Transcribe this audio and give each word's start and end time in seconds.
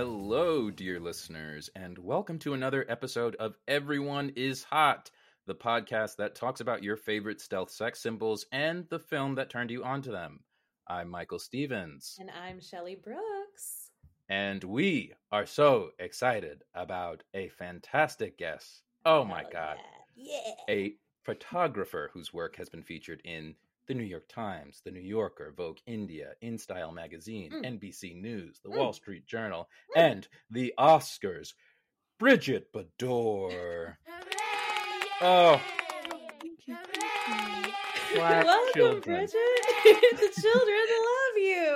Hello, 0.00 0.70
dear 0.70 1.00
listeners, 1.00 1.70
and 1.74 1.96
welcome 1.96 2.38
to 2.40 2.52
another 2.52 2.84
episode 2.86 3.34
of 3.36 3.56
Everyone 3.66 4.30
is 4.36 4.62
Hot, 4.64 5.10
the 5.46 5.54
podcast 5.54 6.16
that 6.16 6.34
talks 6.34 6.60
about 6.60 6.82
your 6.82 6.98
favorite 6.98 7.40
stealth 7.40 7.70
sex 7.70 7.98
symbols 8.02 8.44
and 8.52 8.86
the 8.90 8.98
film 8.98 9.36
that 9.36 9.48
turned 9.48 9.70
you 9.70 9.82
onto 9.84 10.12
them. 10.12 10.40
I'm 10.86 11.08
Michael 11.08 11.38
Stevens, 11.38 12.18
And 12.20 12.30
I'm 12.30 12.60
Shelly 12.60 12.94
Brooks. 13.02 13.90
and 14.28 14.62
we 14.64 15.14
are 15.32 15.46
so 15.46 15.92
excited 15.98 16.62
about 16.74 17.22
a 17.32 17.48
fantastic 17.48 18.36
guest. 18.36 18.82
Oh 19.06 19.24
my 19.24 19.44
god, 19.50 19.78
Yeah. 20.14 20.40
yeah. 20.68 20.74
a 20.74 20.94
photographer 21.24 22.10
whose 22.12 22.34
work 22.34 22.56
has 22.56 22.68
been 22.68 22.82
featured 22.82 23.22
in 23.24 23.54
the 23.86 23.94
New 23.94 24.04
York 24.04 24.28
Times, 24.28 24.80
the 24.84 24.90
New 24.90 25.00
Yorker, 25.00 25.52
Vogue 25.56 25.78
India, 25.86 26.32
InStyle 26.42 26.92
magazine, 26.92 27.50
Mm. 27.52 27.64
NBC 27.80 28.14
News, 28.14 28.60
the 28.60 28.68
Mm. 28.70 28.76
Wall 28.78 28.92
Street 28.92 29.26
Journal, 29.26 29.68
Mm. 29.96 30.00
and 30.00 30.28
the 30.50 30.74
Oscars. 30.78 31.54
Bridget 32.18 32.72
Bador. 32.72 33.96
Oh. 35.20 35.60
Black 38.14 38.44
Welcome, 38.46 38.72
children. 38.74 39.02
Bridget. 39.02 39.32
the 39.84 40.40
children 40.40 40.86
love 41.10 41.36
you. 41.36 41.66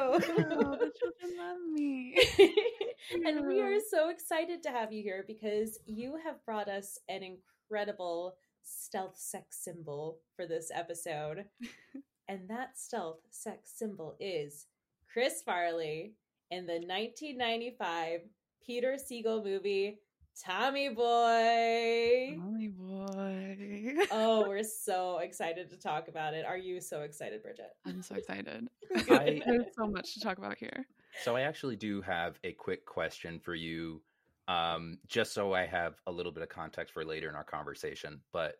Oh, 0.56 0.76
the 0.76 0.92
children 0.98 1.36
love 1.38 1.58
me. 1.72 2.16
and 3.26 3.46
we 3.46 3.60
are 3.60 3.78
so 3.80 4.08
excited 4.08 4.62
to 4.62 4.70
have 4.70 4.92
you 4.92 5.02
here 5.02 5.24
because 5.26 5.78
you 5.86 6.16
have 6.24 6.42
brought 6.46 6.68
us 6.68 6.98
an 7.08 7.22
incredible 7.22 8.36
stealth 8.62 9.16
sex 9.16 9.58
symbol 9.62 10.18
for 10.36 10.46
this 10.46 10.70
episode. 10.74 11.44
and 12.28 12.48
that 12.48 12.78
stealth 12.78 13.20
sex 13.30 13.72
symbol 13.74 14.16
is 14.20 14.66
Chris 15.12 15.42
Farley 15.42 16.14
in 16.50 16.66
the 16.66 16.74
1995 16.74 18.20
Peter 18.64 18.96
Segal 18.96 19.44
movie 19.44 19.98
Tommy 20.44 20.88
Boy. 20.88 22.34
Molly 22.36 22.68
boy. 22.68 23.96
Oh, 24.10 24.44
we're 24.48 24.62
so 24.62 25.18
excited 25.18 25.68
to 25.70 25.76
talk 25.76 26.08
about 26.08 26.34
it. 26.34 26.46
Are 26.46 26.56
you 26.56 26.80
so 26.80 27.02
excited, 27.02 27.42
Bridget? 27.42 27.70
I'm 27.84 28.02
so 28.02 28.14
excited. 28.14 28.68
I- 29.10 29.42
There's 29.44 29.66
so 29.76 29.86
much 29.88 30.14
to 30.14 30.20
talk 30.20 30.38
about 30.38 30.56
here. 30.56 30.86
So 31.24 31.36
I 31.36 31.42
actually 31.42 31.76
do 31.76 32.00
have 32.02 32.38
a 32.44 32.52
quick 32.52 32.86
question 32.86 33.40
for 33.40 33.54
you, 33.54 34.00
um, 34.50 34.98
just 35.06 35.32
so 35.32 35.52
I 35.54 35.64
have 35.66 35.94
a 36.06 36.10
little 36.12 36.32
bit 36.32 36.42
of 36.42 36.48
context 36.48 36.92
for 36.92 37.04
later 37.04 37.28
in 37.28 37.36
our 37.36 37.44
conversation. 37.44 38.20
But 38.32 38.56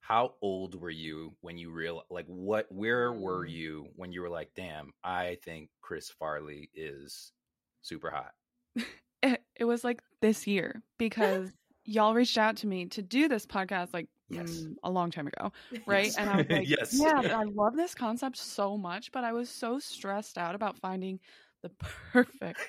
how 0.00 0.34
old 0.40 0.80
were 0.80 0.90
you 0.90 1.34
when 1.40 1.58
you 1.58 1.70
real 1.72 2.04
like 2.10 2.26
what? 2.26 2.70
Where 2.70 3.12
were 3.12 3.44
Mm. 3.44 3.50
you 3.50 3.88
when 3.96 4.12
you 4.12 4.20
were 4.22 4.28
like, 4.28 4.50
"Damn, 4.54 4.92
I 5.02 5.36
think 5.44 5.70
Chris 5.80 6.08
Farley 6.10 6.70
is 6.74 7.32
super 7.82 8.10
hot." 8.10 8.34
It, 9.22 9.42
it 9.56 9.64
was 9.64 9.82
like 9.82 10.02
this 10.20 10.46
year 10.46 10.82
because 10.98 11.50
y'all 11.84 12.14
reached 12.14 12.36
out 12.38 12.56
to 12.58 12.66
me 12.66 12.84
to 12.86 13.02
do 13.02 13.28
this 13.28 13.46
podcast 13.46 13.94
like 13.94 14.08
Yes. 14.28 14.44
mm, 14.46 14.74
a 14.84 14.90
long 14.90 15.10
time 15.10 15.26
ago, 15.26 15.52
right? 15.86 16.06
Yes. 16.06 16.16
And 16.18 16.28
I 16.30 16.36
was 16.36 16.46
like, 16.50 16.68
Yes. 16.68 16.92
yeah, 16.92 17.22
I 17.34 17.42
love 17.44 17.74
this 17.74 17.94
concept 17.94 18.36
so 18.36 18.76
much, 18.76 19.10
but 19.12 19.24
I 19.24 19.32
was 19.32 19.48
so 19.48 19.78
stressed 19.78 20.36
out 20.38 20.54
about 20.54 20.78
finding 20.78 21.18
the 21.62 21.70
perfect 22.12 22.60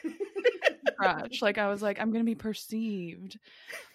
crutch. 1.00 1.42
Like 1.42 1.58
I 1.58 1.68
was 1.70 1.82
like, 1.82 2.00
I'm 2.00 2.12
gonna 2.12 2.24
be 2.24 2.36
perceived. 2.36 3.40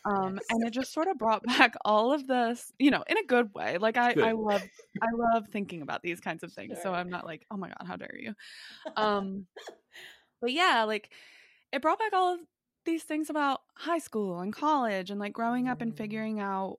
Um 0.04 0.40
and 0.50 0.66
it 0.66 0.70
just 0.72 0.92
sort 0.92 1.08
of 1.08 1.18
brought 1.18 1.44
back 1.46 1.74
all 1.84 2.12
of 2.12 2.26
this, 2.26 2.72
you 2.78 2.90
know, 2.90 3.04
in 3.08 3.18
a 3.18 3.24
good 3.26 3.54
way. 3.54 3.78
Like 3.78 3.96
I, 3.96 4.16
I 4.20 4.32
love 4.32 4.62
I 5.02 5.08
love 5.14 5.46
thinking 5.52 5.82
about 5.82 6.02
these 6.02 6.20
kinds 6.20 6.42
of 6.44 6.52
things. 6.52 6.80
So 6.80 6.94
I'm 6.94 7.10
not 7.10 7.24
like, 7.26 7.44
oh 7.50 7.56
my 7.56 7.68
god, 7.68 7.86
how 7.86 7.96
dare 7.96 8.16
you? 8.18 8.34
Um 8.96 9.46
but 10.41 10.52
yeah, 10.52 10.84
like 10.84 11.10
it 11.72 11.82
brought 11.82 11.98
back 11.98 12.12
all 12.12 12.34
of 12.34 12.41
these 12.84 13.04
things 13.04 13.30
about 13.30 13.60
high 13.76 13.98
school 13.98 14.41
and 14.41 14.52
college 14.52 15.10
and 15.10 15.20
like 15.20 15.32
growing 15.32 15.68
up 15.68 15.80
and 15.80 15.92
Mm. 15.92 15.96
figuring 15.96 16.41
out 16.41 16.78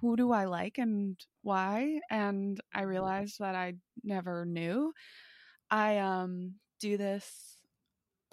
who 0.00 0.16
do 0.16 0.32
I 0.32 0.44
like 0.46 0.78
and 0.78 1.18
why 1.42 2.00
and 2.10 2.60
I 2.74 2.82
realized 2.82 3.38
that 3.40 3.54
I 3.54 3.74
never 4.02 4.44
knew. 4.44 4.92
I 5.70 5.98
um 5.98 6.54
do 6.80 6.96
this 6.96 7.53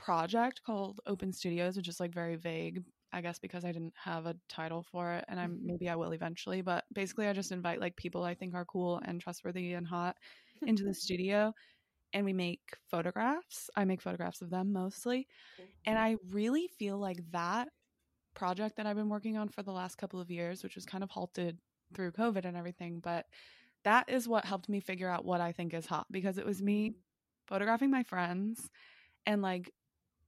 project 0.01 0.63
called 0.63 1.01
Open 1.07 1.33
Studios, 1.33 1.77
which 1.77 1.89
is 1.89 2.01
like 2.01 2.13
very 2.13 2.35
vague, 2.37 2.83
I 3.13 3.21
guess 3.21 3.39
because 3.39 3.65
I 3.65 3.71
didn't 3.73 3.95
have 3.97 4.25
a 4.27 4.35
title 4.49 4.83
for 4.83 5.13
it 5.13 5.25
and 5.29 5.39
I'm 5.39 5.59
Mhm. 5.59 5.67
maybe 5.67 5.89
I 5.89 5.95
will 5.95 6.13
eventually, 6.13 6.61
but 6.61 6.85
basically 6.93 7.27
I 7.27 7.33
just 7.33 7.53
invite 7.53 7.81
like 7.81 7.97
people 7.97 8.23
I 8.23 8.35
think 8.35 8.55
are 8.55 8.65
cool 8.65 9.01
and 9.05 9.21
trustworthy 9.21 9.73
and 9.73 9.87
hot 9.87 10.17
into 10.65 10.85
the 10.85 10.93
studio 10.95 11.53
and 12.13 12.25
we 12.25 12.33
make 12.33 12.61
photographs. 12.89 13.69
I 13.75 13.85
make 13.85 14.01
photographs 14.01 14.41
of 14.41 14.51
them 14.51 14.73
mostly. 14.73 15.27
And 15.85 15.99
I 15.99 16.17
really 16.29 16.67
feel 16.67 16.99
like 16.99 17.19
that 17.31 17.69
project 18.35 18.77
that 18.77 18.85
I've 18.87 18.95
been 18.95 19.09
working 19.09 19.37
on 19.37 19.49
for 19.49 19.63
the 19.63 19.71
last 19.73 19.97
couple 19.97 20.19
of 20.19 20.31
years, 20.31 20.63
which 20.63 20.75
was 20.75 20.85
kind 20.85 21.03
of 21.03 21.11
halted 21.11 21.59
through 21.93 22.13
COVID 22.13 22.45
and 22.45 22.57
everything, 22.57 22.99
but 23.01 23.27
that 23.83 24.09
is 24.09 24.27
what 24.27 24.45
helped 24.45 24.69
me 24.69 24.79
figure 24.79 25.09
out 25.09 25.25
what 25.25 25.41
I 25.41 25.51
think 25.51 25.73
is 25.73 25.87
hot 25.87 26.07
because 26.11 26.37
it 26.37 26.45
was 26.45 26.61
me 26.61 26.93
photographing 27.47 27.91
my 27.91 28.03
friends 28.03 28.69
and 29.25 29.41
like 29.41 29.71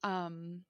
um 0.04 0.66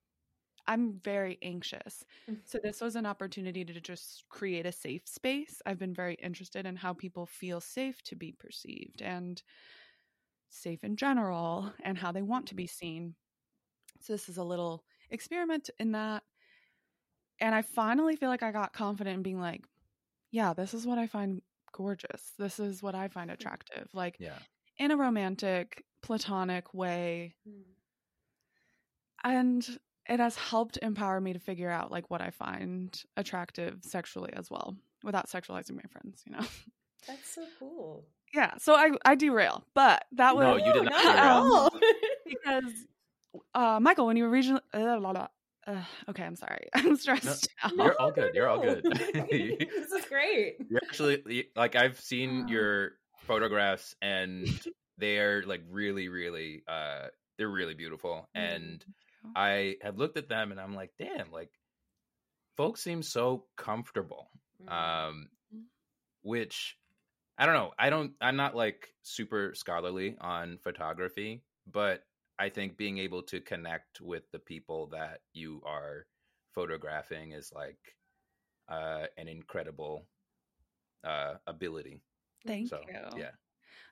I'm 0.68 1.00
very 1.00 1.40
anxious. 1.42 2.06
So 2.46 2.60
this 2.64 2.82
was 2.82 2.96
an 2.96 3.06
opportunity 3.06 3.66
to 3.66 3.82
just 3.82 4.26
create 4.30 4.66
a 4.66 4.72
safe 4.72 5.08
space. 5.08 5.62
I've 5.66 5.80
been 5.80 5.94
very 5.94 6.16
interested 6.16 6.66
in 6.66 6.78
how 6.78 6.94
people 6.94 7.26
feel 7.26 7.62
safe 7.62 8.02
to 8.04 8.16
be 8.16 8.34
perceived 8.34 9.02
and 9.02 9.44
safe 10.50 10.84
in 10.84 10.96
general 10.96 11.74
and 11.84 11.98
how 11.98 12.12
they 12.12 12.22
want 12.22 12.48
to 12.48 12.56
be 12.56 12.68
seen. 12.68 13.16
So 14.02 14.14
this 14.14 14.30
is 14.30 14.38
a 14.38 14.44
little 14.44 14.86
experiment 15.10 15.70
in 15.80 15.94
that. 15.94 16.24
And 17.40 17.54
I 17.56 17.62
finally 17.62 18.16
feel 18.16 18.30
like 18.30 18.44
I 18.44 18.52
got 18.52 18.74
confident 18.74 19.16
in 19.18 19.24
being 19.24 19.40
like, 19.40 19.66
yeah, 20.32 20.54
this 20.54 20.74
is 20.74 20.88
what 20.88 20.98
I 20.98 21.08
find 21.08 21.42
gorgeous. 21.74 22.34
This 22.38 22.60
is 22.60 22.84
what 22.84 22.96
I 22.96 23.08
find 23.10 23.32
attractive. 23.32 23.90
Like 23.94 24.20
Yeah. 24.20 24.40
in 24.78 24.92
a 24.92 24.98
romantic, 24.98 25.86
platonic 26.02 26.74
way. 26.74 27.36
Mm. 27.48 27.76
And 29.24 29.66
it 30.10 30.20
has 30.20 30.36
helped 30.36 30.78
empower 30.82 31.22
me 31.22 31.34
to 31.34 31.40
figure 31.40 31.70
out 31.70 31.92
like 31.92 32.10
what 32.10 32.22
I 32.22 32.30
find 32.32 33.02
attractive 33.16 33.80
sexually 33.84 34.34
as 34.34 34.50
well 34.52 34.76
without 35.04 35.30
sexualizing 35.30 35.76
my 35.76 35.84
friends, 35.92 36.24
you 36.26 36.34
know. 36.36 36.46
That's 37.08 37.34
so 37.36 37.44
cool. 37.60 38.06
yeah, 38.34 38.56
so 38.58 38.76
I 38.76 38.92
I 39.06 39.16
derail, 39.16 39.66
but 39.74 40.06
that 40.14 40.36
was 40.36 40.44
No, 40.44 40.56
you 40.58 40.74
did 40.74 40.84
not, 40.84 40.92
not 40.92 41.06
at 41.06 41.16
derail. 41.16 41.36
all. 41.54 41.70
because 42.26 42.74
uh 43.54 43.80
Michael, 43.82 44.06
when 44.08 44.18
you 44.18 44.26
originally 44.26 44.62
uh, 44.74 45.00
blah, 45.00 45.14
blah, 45.14 45.28
uh, 45.68 45.82
okay, 46.10 46.24
I'm 46.24 46.36
sorry. 46.36 46.68
I'm 46.74 46.96
stressed 46.98 47.48
out. 47.64 47.74
You're 47.76 48.00
all 48.00 48.12
good. 48.12 48.34
You're 48.36 48.48
all 48.50 48.60
good. 48.62 48.84
this 48.84 49.92
is 49.92 50.06
great. 50.10 50.58
You're 50.70 50.82
actually 50.84 51.48
like 51.56 51.76
I've 51.76 52.00
seen 52.00 52.48
your 52.50 52.92
photographs 53.20 53.96
and 54.02 54.48
they 54.98 55.18
are 55.20 55.44
like 55.46 55.62
really, 55.70 56.08
really 56.10 56.64
uh 56.68 57.08
they're 57.38 57.50
really 57.50 57.74
beautiful. 57.74 58.30
And 58.36 58.84
I 59.36 59.76
have 59.82 59.98
looked 59.98 60.18
at 60.18 60.30
them 60.30 60.52
and 60.52 60.60
I'm 60.60 60.76
like, 60.76 60.92
damn, 60.98 61.32
like 61.32 61.52
folks 62.56 62.82
seem 62.82 63.02
so 63.02 63.46
comfortable. 63.58 64.30
Mm. 64.64 64.72
Um 64.72 65.30
which 66.22 66.78
I 67.38 67.46
don't 67.46 67.56
know. 67.56 67.72
I 67.78 67.90
don't 67.90 68.14
I'm 68.22 68.36
not 68.36 68.56
like 68.56 68.90
super 69.02 69.54
scholarly 69.56 70.16
on 70.22 70.58
photography, 70.60 71.44
but 71.72 72.04
I 72.40 72.50
think 72.50 72.78
being 72.78 72.98
able 72.98 73.24
to 73.24 73.40
connect 73.40 74.02
with 74.02 74.24
the 74.32 74.40
people 74.40 74.88
that 74.88 75.22
you 75.34 75.62
are 75.66 76.06
photographing 76.54 77.32
is 77.32 77.52
like 77.54 77.80
uh 78.70 79.06
an 79.18 79.28
incredible 79.28 80.06
uh 81.04 81.36
ability. 81.48 82.02
Thank 82.46 82.70
so 82.70 82.82
you. 82.88 82.94
yeah. 83.18 83.32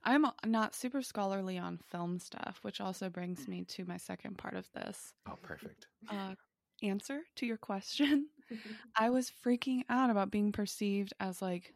I'm 0.03 0.25
not 0.45 0.73
super 0.75 1.01
scholarly 1.01 1.57
on 1.57 1.79
film 1.89 2.17
stuff, 2.19 2.59
which 2.63 2.81
also 2.81 3.09
brings 3.09 3.47
me 3.47 3.63
to 3.69 3.85
my 3.85 3.97
second 3.97 4.37
part 4.37 4.55
of 4.55 4.67
this. 4.73 5.13
Oh 5.29 5.35
perfect. 5.41 5.87
Uh, 6.09 6.33
answer 6.81 7.21
to 7.35 7.45
your 7.45 7.57
question. 7.57 8.27
I 8.97 9.09
was 9.11 9.31
freaking 9.45 9.83
out 9.89 10.09
about 10.09 10.31
being 10.31 10.51
perceived 10.51 11.13
as 11.19 11.41
like 11.41 11.73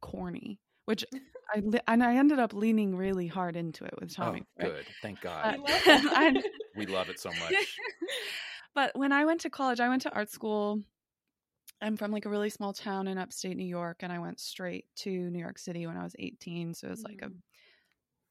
corny, 0.00 0.58
which 0.86 1.04
I 1.54 1.60
li- 1.60 1.80
and 1.86 2.02
I 2.02 2.16
ended 2.16 2.38
up 2.38 2.54
leaning 2.54 2.96
really 2.96 3.26
hard 3.26 3.56
into 3.56 3.84
it 3.84 3.94
with 4.00 4.14
Tommy. 4.14 4.42
oh, 4.60 4.64
good. 4.64 4.86
Thank 5.02 5.20
God. 5.20 5.60
I- 5.66 6.42
we 6.76 6.86
love 6.86 7.08
it 7.10 7.20
so 7.20 7.28
much. 7.30 7.54
but 8.74 8.96
when 8.96 9.12
I 9.12 9.24
went 9.26 9.42
to 9.42 9.50
college, 9.50 9.80
I 9.80 9.88
went 9.88 10.02
to 10.02 10.14
art 10.14 10.30
school. 10.30 10.80
I'm 11.82 11.96
from 11.96 12.12
like 12.12 12.26
a 12.26 12.30
really 12.30 12.50
small 12.50 12.72
town 12.72 13.08
in 13.08 13.18
upstate 13.18 13.56
New 13.56 13.66
York, 13.66 13.98
and 14.02 14.12
I 14.12 14.20
went 14.20 14.40
straight 14.40 14.86
to 14.98 15.10
New 15.10 15.40
York 15.40 15.58
City 15.58 15.86
when 15.86 15.96
I 15.98 16.04
was 16.04 16.16
18. 16.18 16.74
So 16.74 16.88
it 16.88 16.90
was 16.90 17.04
like 17.04 17.22
a 17.22 17.30
Mm. 17.30 17.42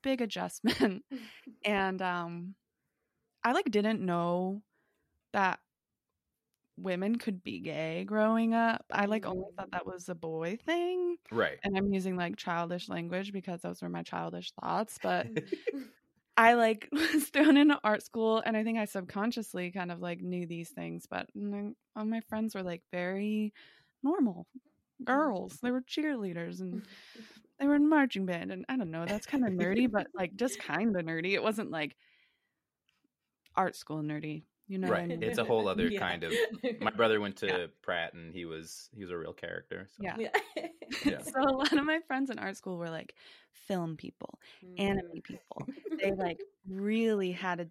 big 0.04 0.22
adjustment. 0.22 1.06
and 1.66 2.02
um, 2.02 2.56
I 3.44 3.54
like 3.54 3.72
didn't 3.72 4.02
know 4.06 4.64
that 5.34 5.60
women 6.78 7.18
could 7.18 7.44
be 7.44 7.60
gay 7.60 8.04
growing 8.06 8.54
up. 8.54 8.86
I 8.92 9.06
like 9.06 9.26
only 9.26 9.46
thought 9.58 9.72
that 9.72 9.86
was 9.86 10.10
a 10.10 10.16
boy 10.16 10.58
thing. 10.66 11.18
Right. 11.32 11.60
And 11.64 11.78
I'm 11.78 11.94
using 11.94 12.16
like 12.16 12.38
childish 12.38 12.90
language 12.90 13.32
because 13.34 13.62
those 13.62 13.82
were 13.82 13.90
my 13.90 14.04
childish 14.04 14.52
thoughts. 14.60 14.98
But 15.02 15.28
I 16.42 16.56
like 16.56 16.90
was 17.14 17.30
thrown 17.30 17.56
into 17.56 17.80
art 17.84 18.04
school 18.04 18.42
and 18.44 18.58
I 18.58 18.64
think 18.64 18.80
I 18.80 18.86
subconsciously 18.86 19.70
kind 19.70 19.92
of 19.92 20.02
like 20.02 20.22
knew 20.22 20.48
these 20.48 20.70
things, 20.70 21.06
but 21.08 21.30
all 21.96 22.06
my 22.06 22.22
friends 22.22 22.56
were 22.56 22.64
like 22.64 22.82
very 22.92 23.54
normal 24.02 24.48
girls. 25.06 25.60
They 25.62 25.70
were 25.72 25.82
cheerleaders 25.82 26.60
and 26.62 26.82
they 27.60 27.68
were 27.68 27.76
in 27.76 27.88
marching 27.88 28.26
band 28.26 28.52
and 28.52 28.66
I 28.68 28.76
don't 28.76 28.90
know, 28.90 29.06
that's 29.06 29.28
kind 29.28 29.46
of 29.46 29.54
nerdy, 29.54 29.90
but 29.90 30.08
like 30.16 30.36
just 30.36 30.60
kind 30.60 30.96
of 30.96 31.06
nerdy. 31.06 31.34
It 31.34 31.44
wasn't 31.44 31.70
like 31.70 31.96
art 33.56 33.76
school 33.76 34.02
nerdy, 34.02 34.42
you 34.72 34.78
know. 34.78 34.88
what 34.88 34.98
I 34.98 35.00
right. 35.02 35.10
mean? 35.10 35.24
It's 35.24 35.38
a 35.38 35.44
whole 35.44 35.68
other 35.68 35.88
Yeah. 35.90 36.00
kind 36.00 36.24
of 36.24 36.34
my 36.80 36.92
brother 36.92 37.20
went 37.20 37.36
to 37.38 37.48
Yeah. 37.48 37.66
Pratt 37.82 38.14
and 38.14 38.34
he 38.34 38.46
was 38.46 38.90
he 38.96 39.02
was 39.02 39.12
a 39.12 39.18
real 39.18 39.34
character. 39.34 39.88
So. 39.96 40.04
Yeah. 40.04 40.16
Yeah. 40.18 40.32
Yeah. 41.06 41.22
So 41.22 41.40
a 41.40 41.52
lot 41.56 41.72
of 41.72 41.86
my 41.86 42.00
friends 42.08 42.30
in 42.30 42.38
art 42.40 42.58
school 42.58 42.78
were 42.78 42.90
like 42.90 43.16
film 43.54 43.96
people, 43.98 44.40
anime 44.78 45.06
Mm. 45.18 45.24
people. 45.24 45.68
They 46.02 46.12
like 46.12 46.40
really 46.68 47.32
had 47.32 47.60
a 47.62 47.68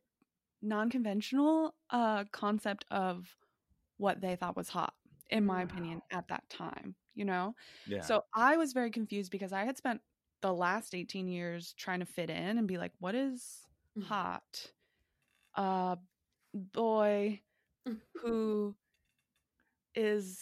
non-conventional 0.63 1.75
uh 1.91 2.25
concept 2.33 2.85
of 2.91 3.27
what 3.97 4.21
they 4.21 4.37
thought 4.37 4.57
was 4.57 4.69
hot 4.69 4.95
in 5.31 5.45
my 5.47 5.63
opinion 5.63 6.01
at 6.11 6.29
that 6.29 6.49
time, 6.49 6.95
you 7.15 7.25
know? 7.25 7.55
Yeah. 7.87 8.01
So 8.01 8.25
I 8.35 8.57
was 8.57 8.73
very 8.73 8.91
confused 8.91 9.31
because 9.31 9.53
I 9.53 9.65
had 9.65 9.77
spent 9.77 10.01
the 10.43 10.53
last 10.53 10.95
18 10.95 11.29
years 11.29 11.75
trying 11.79 12.01
to 12.01 12.07
fit 12.07 12.31
in 12.31 12.59
and 12.59 12.67
be 12.67 12.79
like 12.79 12.93
what 13.01 13.15
is 13.15 13.67
Mm. 13.99 14.05
hot? 14.05 14.73
Uh 15.55 15.97
boy 16.55 17.41
who 18.23 18.75
is 19.95 20.39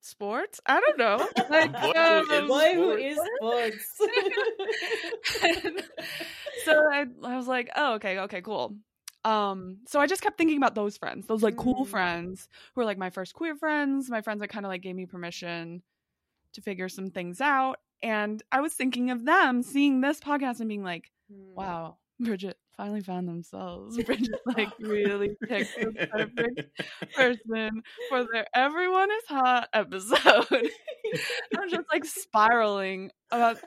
sports? 0.00 0.60
I 0.66 0.80
don't 0.80 0.98
know. 0.98 1.28
Like, 1.50 1.72
Boy 1.72 1.92
who 1.94 2.00
um, 2.00 2.26
is 2.30 2.48
Boy 2.48 2.74
who 2.74 2.90
sports. 2.92 3.02
is 3.02 3.18
sports. 3.36 3.98
so 6.64 6.72
I, 6.92 7.04
I 7.24 7.36
was 7.36 7.46
like, 7.48 7.70
oh, 7.76 7.94
okay, 7.94 8.18
okay, 8.20 8.42
cool. 8.42 8.74
Um, 9.24 9.78
so 9.86 9.98
I 10.00 10.06
just 10.06 10.22
kept 10.22 10.38
thinking 10.38 10.56
about 10.58 10.74
those 10.74 10.96
friends, 10.96 11.26
those 11.26 11.42
like 11.42 11.56
cool 11.56 11.84
Mm. 11.84 11.88
friends 11.88 12.48
who 12.74 12.80
were 12.80 12.84
like 12.84 12.98
my 12.98 13.10
first 13.10 13.34
queer 13.34 13.54
friends, 13.56 14.08
my 14.10 14.20
friends 14.22 14.40
that 14.40 14.48
kind 14.48 14.64
of 14.64 14.70
like 14.70 14.82
gave 14.82 14.94
me 14.94 15.06
permission 15.06 15.82
to 16.54 16.60
figure 16.60 16.88
some 16.88 17.10
things 17.10 17.40
out. 17.40 17.78
And 18.02 18.42
I 18.52 18.60
was 18.60 18.74
thinking 18.74 19.10
of 19.10 19.24
them 19.24 19.62
seeing 19.62 20.00
this 20.00 20.20
podcast 20.20 20.60
and 20.60 20.68
being 20.68 20.84
like, 20.84 21.10
Mm. 21.32 21.54
wow, 21.54 21.96
Bridget 22.20 22.56
finally 22.78 23.02
found 23.02 23.28
themselves. 23.28 24.02
Bridget 24.04 24.40
like 24.46 24.72
really 24.80 25.36
picked 25.42 25.76
the 25.78 26.08
perfect 26.10 26.82
person 27.14 27.82
for 28.08 28.26
their 28.32 28.46
everyone 28.54 29.10
is 29.10 29.24
hot 29.28 29.68
episode. 29.74 30.46
I'm 31.58 31.68
just 31.68 31.88
like 31.92 32.06
spiraling 32.06 33.10
about 33.30 33.58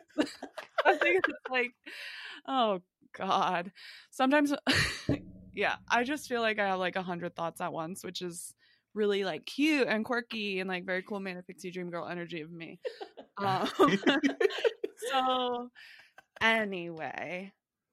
I 0.86 0.96
think 0.96 1.26
it's 1.28 1.52
like 1.52 1.74
oh 2.48 2.80
god. 3.16 3.72
Sometimes 4.10 4.54
yeah, 5.54 5.76
I 5.90 6.04
just 6.06 6.28
feel 6.28 6.42
like 6.42 6.58
I 6.58 6.70
have 6.70 6.80
like 6.80 6.96
a 6.96 7.04
hundred 7.04 7.36
thoughts 7.36 7.62
at 7.62 7.74
once, 7.74 8.04
which 8.04 8.22
is 8.22 8.56
really 8.94 9.24
like 9.26 9.46
cute 9.46 9.88
and 9.88 10.06
quirky 10.06 10.62
and 10.62 10.70
like 10.70 10.86
very 10.86 11.04
cool 11.04 11.20
manic 11.20 11.48
pixie 11.48 11.72
dream 11.72 11.90
girl 11.90 12.08
energy 12.08 12.42
of 12.42 12.52
me. 12.52 12.80
Um, 13.38 13.68
so 15.12 15.70
anyway, 16.42 17.52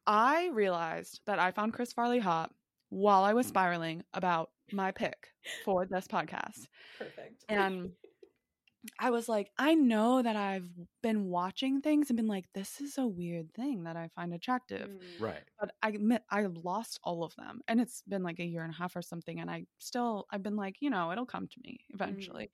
I 0.08 0.48
realized 0.54 1.20
that 1.26 1.38
I 1.38 1.50
found 1.50 1.74
Chris 1.74 1.92
Farley 1.92 2.18
hot 2.18 2.50
while 2.88 3.24
I 3.24 3.34
was 3.34 3.46
spiraling 3.46 4.02
about 4.14 4.48
my 4.72 4.90
pick 4.90 5.28
for 5.66 5.84
this 5.84 6.08
podcast. 6.08 6.66
Perfect. 6.98 7.44
And 7.46 7.90
I 8.98 9.10
was 9.10 9.28
like, 9.28 9.50
I 9.58 9.74
know 9.74 10.22
that 10.22 10.34
I've 10.34 10.70
been 11.02 11.26
watching 11.26 11.82
things 11.82 12.08
and 12.08 12.16
been 12.16 12.26
like, 12.26 12.46
this 12.54 12.80
is 12.80 12.96
a 12.96 13.06
weird 13.06 13.52
thing 13.52 13.84
that 13.84 13.96
I 13.96 14.08
find 14.08 14.32
attractive. 14.32 14.88
Mm. 14.88 15.20
right. 15.20 15.42
But 15.60 15.72
I 15.82 15.90
admit 15.90 16.22
I 16.30 16.46
lost 16.46 16.98
all 17.04 17.22
of 17.22 17.34
them. 17.36 17.60
And 17.68 17.78
it's 17.78 18.02
been 18.08 18.22
like 18.22 18.38
a 18.38 18.46
year 18.46 18.62
and 18.62 18.72
a 18.72 18.76
half 18.76 18.96
or 18.96 19.02
something. 19.02 19.40
And 19.40 19.50
I 19.50 19.66
still, 19.78 20.26
I've 20.30 20.42
been 20.42 20.56
like, 20.56 20.76
you 20.80 20.88
know, 20.88 21.12
it'll 21.12 21.26
come 21.26 21.48
to 21.48 21.60
me 21.62 21.80
eventually. 21.90 22.50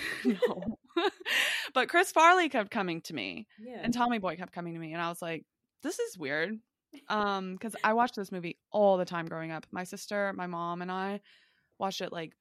no. 0.24 0.78
but 1.74 1.88
Chris 1.88 2.12
Farley 2.12 2.48
kept 2.48 2.70
coming 2.70 3.00
to 3.02 3.14
me 3.14 3.46
Yeah. 3.58 3.80
and 3.82 3.92
Tommy 3.94 4.18
Boy 4.18 4.36
kept 4.36 4.52
coming 4.52 4.74
to 4.74 4.80
me. 4.80 4.92
And 4.92 5.00
I 5.02 5.08
was 5.08 5.22
like, 5.22 5.44
this 5.82 5.98
is 5.98 6.18
weird. 6.18 6.58
Um, 7.08 7.54
because 7.54 7.74
I 7.82 7.94
watched 7.94 8.16
this 8.16 8.30
movie 8.30 8.58
all 8.70 8.98
the 8.98 9.04
time 9.04 9.26
growing 9.26 9.50
up. 9.50 9.66
My 9.72 9.84
sister, 9.84 10.32
my 10.36 10.46
mom, 10.46 10.82
and 10.82 10.92
I 10.92 11.20
watched 11.78 12.02
it 12.02 12.12
like 12.12 12.34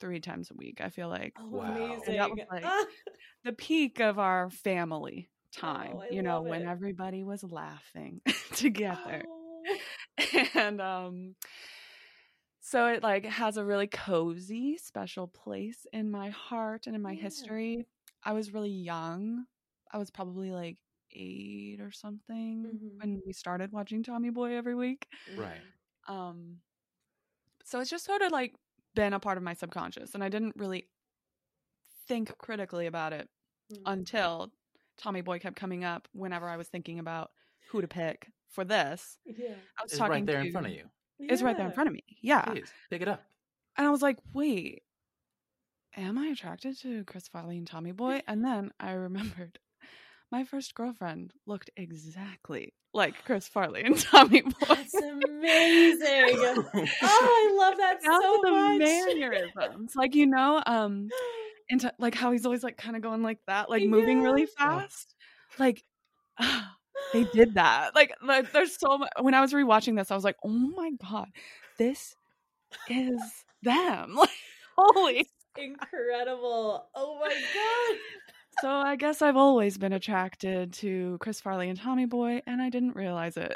three 0.00 0.18
times 0.20 0.50
a 0.50 0.54
week. 0.54 0.80
I 0.80 0.88
feel 0.88 1.08
like 1.08 1.34
oh, 1.38 1.48
Wow. 1.48 1.72
amazing. 1.72 2.02
And 2.08 2.18
that 2.18 2.30
was 2.30 2.40
like- 2.50 2.64
the 3.44 3.52
peak 3.52 4.00
of 4.00 4.18
our 4.18 4.50
family 4.50 5.30
time, 5.54 5.92
Oh, 5.96 6.04
you 6.10 6.22
know, 6.22 6.38
love 6.40 6.46
when 6.46 6.62
it. 6.62 6.68
everybody 6.68 7.22
was 7.22 7.44
laughing 7.44 8.20
together. 8.56 9.22
Oh. 9.28 10.44
And 10.54 10.80
um 10.80 11.34
so 12.62 12.86
it 12.86 13.02
like 13.02 13.24
has 13.26 13.56
a 13.58 13.64
really 13.66 13.88
cozy 13.88 14.78
special 14.78 15.28
place 15.28 15.86
in 15.92 16.10
my 16.10 16.30
heart 16.30 16.86
and 16.86 16.96
in 16.96 17.02
my 17.02 17.12
Yeah. 17.12 17.22
history. 17.22 17.86
I 18.24 18.32
was 18.34 18.52
really 18.54 18.70
young. 18.70 19.46
I 19.92 19.98
was 19.98 20.10
probably 20.12 20.52
like 20.52 20.78
8 21.10 21.80
or 21.80 21.90
something 21.92 22.64
Mhm. 22.64 23.00
when 23.00 23.22
we 23.26 23.32
started 23.34 23.72
watching 23.72 24.02
Tommy 24.04 24.30
Boy 24.30 24.54
every 24.56 24.74
week. 24.76 25.08
Right. 25.36 25.62
Um 26.08 26.62
so 27.64 27.80
it's 27.80 27.90
just 27.90 28.04
sort 28.04 28.22
of 28.22 28.32
like 28.32 28.54
been 28.94 29.12
a 29.12 29.20
part 29.20 29.38
of 29.38 29.44
my 29.44 29.54
subconscious 29.54 30.14
and 30.14 30.22
I 30.24 30.28
didn't 30.28 30.56
really 30.56 30.88
think 32.08 32.36
critically 32.38 32.86
about 32.86 33.12
it 33.12 33.28
Mm. 33.72 33.82
until 33.86 34.52
Tommy 34.98 35.20
Boy 35.22 35.38
kept 35.38 35.56
coming 35.56 35.84
up 35.84 36.08
whenever 36.12 36.48
I 36.48 36.56
was 36.56 36.68
thinking 36.68 36.98
about 36.98 37.30
who 37.70 37.80
to 37.80 37.88
pick 37.88 38.30
for 38.48 38.64
this. 38.64 39.18
Yeah. 39.24 39.54
I 39.78 39.82
was 39.82 39.92
It's 39.92 39.98
talking 39.98 40.12
right 40.12 40.26
there 40.26 40.40
to, 40.40 40.46
in 40.46 40.52
front 40.52 40.66
of 40.66 40.72
you. 40.74 40.90
It's 41.28 41.42
right 41.42 41.56
there 41.56 41.66
in 41.66 41.72
front 41.72 41.88
of 41.88 41.94
me. 41.94 42.04
Yeah. 42.20 42.44
Jeez, 42.46 42.68
pick 42.90 43.02
it 43.02 43.08
up. 43.08 43.22
And 43.76 43.86
I 43.86 43.90
was 43.90 44.02
like, 44.02 44.18
wait, 44.34 44.82
am 45.96 46.18
I 46.18 46.26
attracted 46.28 46.78
to 46.80 47.04
Chris 47.04 47.28
Farley 47.28 47.56
and 47.58 47.66
Tommy 47.66 47.92
Boy? 47.92 48.22
And 48.28 48.44
then 48.44 48.70
I 48.80 48.92
remembered 48.92 49.58
my 50.30 50.44
first 50.44 50.74
girlfriend 50.74 51.32
looked 51.46 51.70
exactly 51.76 52.72
like 52.94 53.24
Chris 53.24 53.48
Farley 53.48 53.82
and 53.82 53.98
Tommy 53.98 54.42
Boy. 54.42 54.50
That's 54.68 54.94
amazing. 54.94 56.36
oh, 56.36 56.78
I 57.02 57.54
love 57.58 57.76
that 57.78 58.00
Down 58.04 58.22
so 58.22 58.38
the 58.42 58.50
much. 58.50 58.78
mannerisms. 58.80 59.96
Like, 59.96 60.14
you 60.14 60.26
know, 60.26 60.62
um, 60.66 61.08
into 61.68 61.92
like 61.98 62.14
how 62.14 62.32
he's 62.32 62.44
always 62.44 62.62
like 62.62 62.76
kind 62.76 62.96
of 62.96 63.02
going 63.02 63.22
like 63.22 63.38
that, 63.46 63.70
like 63.70 63.84
moving 63.84 64.22
really 64.22 64.42
Yeah. 64.58 64.78
fast. 64.80 65.14
Like 65.58 65.82
they 67.12 67.24
did 67.24 67.54
that. 67.54 67.94
Like, 67.94 68.14
like 68.22 68.52
there's 68.52 68.78
so 68.78 68.98
much 68.98 69.10
when 69.20 69.34
I 69.34 69.40
was 69.40 69.52
rewatching 69.52 69.96
this, 69.96 70.10
I 70.10 70.14
was 70.14 70.24
like, 70.24 70.36
oh 70.44 70.48
my 70.48 70.90
god, 71.10 71.28
this 71.78 72.14
is 72.88 73.20
them. 73.62 74.16
Like, 74.76 74.94
holy 74.94 75.28
Incredible. 75.58 76.88
Oh 76.94 77.18
my 77.20 77.28
god. 77.28 77.98
So 78.60 78.70
I 78.70 78.96
guess 78.96 79.20
I've 79.22 79.36
always 79.36 79.76
been 79.78 79.92
attracted 79.92 80.72
to 80.74 81.18
Chris 81.20 81.40
Farley 81.40 81.68
and 81.68 81.78
Tommy 81.78 82.06
Boy, 82.06 82.40
and 82.46 82.60
I 82.62 82.70
didn't 82.70 82.96
realize 82.96 83.36
it. 83.36 83.52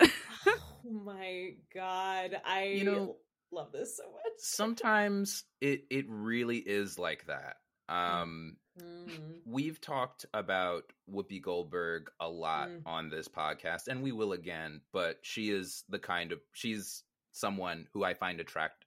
Oh 0.46 1.02
my 1.04 1.50
god. 1.74 2.40
I 2.44 2.64
You 2.64 2.84
know- 2.84 3.16
love 3.50 3.72
this 3.72 3.96
so 3.96 4.04
much. 4.04 4.32
Sometimes 4.38 5.44
it 5.60 5.84
it 5.90 6.04
really 6.08 6.58
is 6.58 6.98
like 6.98 7.26
that. 7.26 7.56
Um, 7.88 8.56
Mm. 8.78 9.40
we've 9.46 9.80
talked 9.80 10.26
about 10.34 10.92
Whoopi 11.10 11.40
Goldberg 11.40 12.10
a 12.20 12.28
lot 12.28 12.68
Mm. 12.68 12.82
on 12.86 13.08
this 13.08 13.26
podcast, 13.28 13.88
and 13.88 14.02
we 14.02 14.12
will 14.12 14.32
again. 14.32 14.82
But 14.92 15.18
she 15.22 15.50
is 15.50 15.84
the 15.88 15.98
kind 15.98 16.32
of 16.32 16.40
she's 16.52 17.02
someone 17.32 17.88
who 17.92 18.04
I 18.04 18.14
find 18.14 18.40
attract 18.40 18.84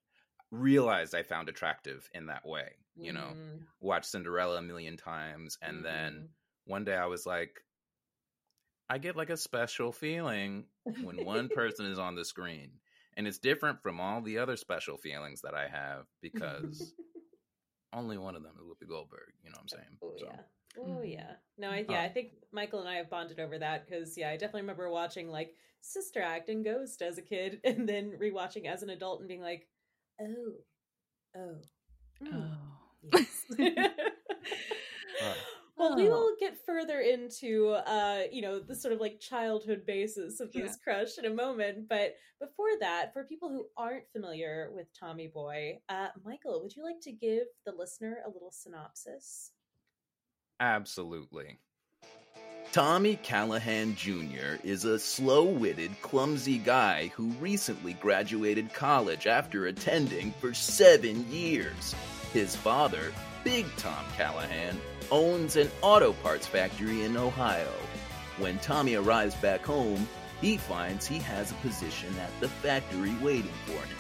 realized 0.52 1.14
I 1.16 1.24
found 1.24 1.50
attractive 1.50 2.10
in 2.14 2.28
that 2.28 2.46
way. 2.46 2.76
You 2.96 3.14
know, 3.14 3.34
Mhm. 3.36 3.66
watched 3.80 4.08
Cinderella 4.10 4.58
a 4.58 4.62
million 4.62 4.98
times, 4.98 5.58
and 5.62 5.84
then 5.86 6.14
Mhm. 6.14 6.30
one 6.66 6.84
day 6.86 6.96
I 6.96 7.06
was 7.06 7.26
like, 7.26 7.64
I 8.90 8.98
get 8.98 9.16
like 9.16 9.30
a 9.30 9.38
special 9.38 9.92
feeling 9.92 10.68
when 10.84 11.24
one 11.24 11.50
person 11.54 11.86
is 11.86 12.00
on 12.00 12.16
the 12.16 12.26
screen. 12.26 12.80
And 13.16 13.28
it's 13.28 13.38
different 13.38 13.82
from 13.84 14.00
all 14.00 14.22
the 14.22 14.38
other 14.40 14.56
special 14.56 14.98
feelings 14.98 15.42
that 15.42 15.54
I 15.54 15.68
have 15.68 16.08
because 16.22 16.94
only 17.94 18.18
one 18.18 18.36
of 18.36 18.44
them 18.44 18.54
is 18.60 18.66
Whoopi 18.66 18.88
Goldberg. 18.88 19.34
You 19.44 19.50
know 19.52 19.56
what 19.58 19.62
I'm 19.62 19.68
saying? 19.68 19.98
Oh 20.04 20.14
So, 20.18 20.26
yeah. 20.26 20.42
Oh 20.78 21.02
Mhm. 21.02 21.12
yeah. 21.12 21.32
No, 21.58 21.70
I 21.70 21.86
yeah, 21.90 22.02
Uh, 22.02 22.04
I 22.06 22.10
think 22.10 22.34
Michael 22.52 22.80
and 22.80 22.90
I 22.90 22.96
have 22.96 23.10
bonded 23.10 23.40
over 23.40 23.58
that 23.60 23.86
because 23.88 24.18
yeah, 24.18 24.30
I 24.30 24.34
definitely 24.38 24.62
remember 24.62 24.90
watching 24.90 25.30
like 25.30 25.56
Sister 25.82 26.22
Act 26.22 26.50
and 26.50 26.64
Ghost 26.64 27.02
as 27.02 27.18
a 27.18 27.22
kid, 27.22 27.62
and 27.64 27.88
then 27.88 28.12
rewatching 28.22 28.66
as 28.66 28.84
an 28.84 28.90
adult 28.90 29.20
and 29.20 29.28
being 29.28 29.42
like, 29.42 29.68
oh, 30.22 30.54
oh, 31.36 31.56
mm, 32.24 32.34
oh. 32.34 32.58
yes. 33.02 33.46
Uh. 35.22 35.34
Well, 35.80 35.96
we 35.96 36.08
Oh. 36.08 36.12
will 36.12 36.36
get 36.40 36.64
further 36.66 37.00
into 37.00 37.70
uh, 37.70 38.24
you 38.32 38.42
know, 38.42 38.60
the 38.60 38.76
sort 38.76 38.94
of 38.94 39.00
like 39.00 39.20
childhood 39.20 39.86
basis 39.88 40.40
of 40.40 40.52
this 40.52 40.76
crush 40.84 41.18
in 41.18 41.26
a 41.26 41.30
moment. 41.34 41.88
But 41.90 42.16
before 42.40 42.68
that, 42.82 43.14
for 43.14 43.24
people 43.24 43.50
who 43.50 43.68
aren't 43.78 44.08
familiar 44.12 44.70
with 44.76 44.88
Tommy 45.00 45.28
Boy, 45.28 45.80
uh, 45.90 46.10
Michael, 46.24 46.62
would 46.62 46.76
you 46.76 46.84
like 46.84 47.00
to 47.02 47.12
give 47.12 47.44
the 47.66 47.72
listener 47.72 48.18
a 48.26 48.30
little 48.30 48.52
synopsis? 48.52 49.52
absolutely. 50.60 51.58
Tommy 52.72 53.16
Callahan 53.24 53.96
Jr. 53.96 54.58
is 54.64 54.86
a 54.86 55.00
slow 55.00 55.46
witted, 55.46 55.90
clumsy 56.02 56.60
guy 56.60 57.08
who 57.16 57.30
recently 57.40 57.94
graduated 57.94 58.72
college 58.74 59.26
after 59.26 59.66
attending 59.66 60.32
for 60.34 60.54
seven 60.54 61.26
years. 61.32 61.96
His 62.32 62.56
father, 62.56 63.12
Big 63.44 63.66
Tom 63.78 64.06
Callahan, 64.16 64.80
owns 65.12 65.56
an 65.56 65.70
auto 65.82 66.14
parts 66.14 66.48
factory 66.48 67.04
in 67.04 67.18
Ohio. 67.18 67.72
When 68.38 68.60
Tommy 68.60 68.96
arrives 68.96 69.36
back 69.36 69.66
home, 69.66 70.08
he 70.42 70.58
finds 70.58 71.06
he 71.06 71.20
has 71.20 71.52
a 71.52 71.56
position 71.56 72.14
at 72.20 72.32
the 72.40 72.48
factory 72.48 73.14
waiting 73.22 73.52
for 73.66 73.74
him. 73.74 73.98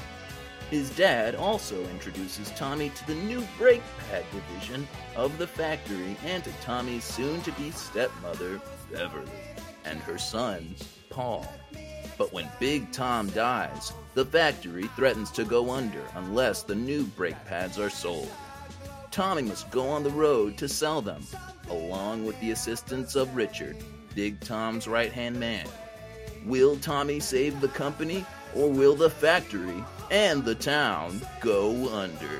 His 0.69 0.91
dad 0.91 1.33
also 1.33 1.81
introduces 1.87 2.51
Tommy 2.51 2.91
to 2.91 3.07
the 3.07 3.15
new 3.15 3.43
brake 3.57 3.81
pad 4.09 4.23
division 4.31 4.87
of 5.15 5.37
the 5.37 5.47
factory 5.47 6.15
and 6.23 6.43
to 6.43 6.51
Tommy's 6.61 7.03
soon 7.03 7.41
to 7.41 7.51
be 7.53 7.71
stepmother, 7.71 8.61
Beverly, 8.91 9.31
and 9.83 9.99
her 10.01 10.19
son, 10.19 10.75
Paul. 11.09 11.51
But 12.19 12.31
when 12.31 12.47
Big 12.59 12.91
Tom 12.91 13.29
dies, 13.29 13.93
the 14.13 14.25
factory 14.25 14.87
threatens 14.95 15.31
to 15.31 15.43
go 15.43 15.71
under 15.71 16.03
unless 16.15 16.63
the 16.63 16.75
new 16.75 17.05
brake 17.05 17.43
pads 17.45 17.79
are 17.79 17.89
sold. 17.89 18.31
Tommy 19.19 19.41
must 19.41 19.69
go 19.69 19.85
on 19.89 20.01
the 20.01 20.09
road 20.09 20.55
to 20.55 20.69
sell 20.69 21.01
them, 21.01 21.21
along 21.69 22.25
with 22.25 22.39
the 22.39 22.51
assistance 22.51 23.17
of 23.17 23.35
Richard, 23.35 23.75
Big 24.15 24.39
Tom's 24.39 24.87
right 24.87 25.11
hand 25.11 25.37
man. 25.37 25.67
Will 26.45 26.77
Tommy 26.77 27.19
save 27.19 27.59
the 27.59 27.67
company, 27.67 28.25
or 28.55 28.69
will 28.69 28.95
the 28.95 29.09
factory 29.09 29.83
and 30.09 30.45
the 30.45 30.55
town 30.55 31.19
go 31.41 31.93
under? 31.93 32.39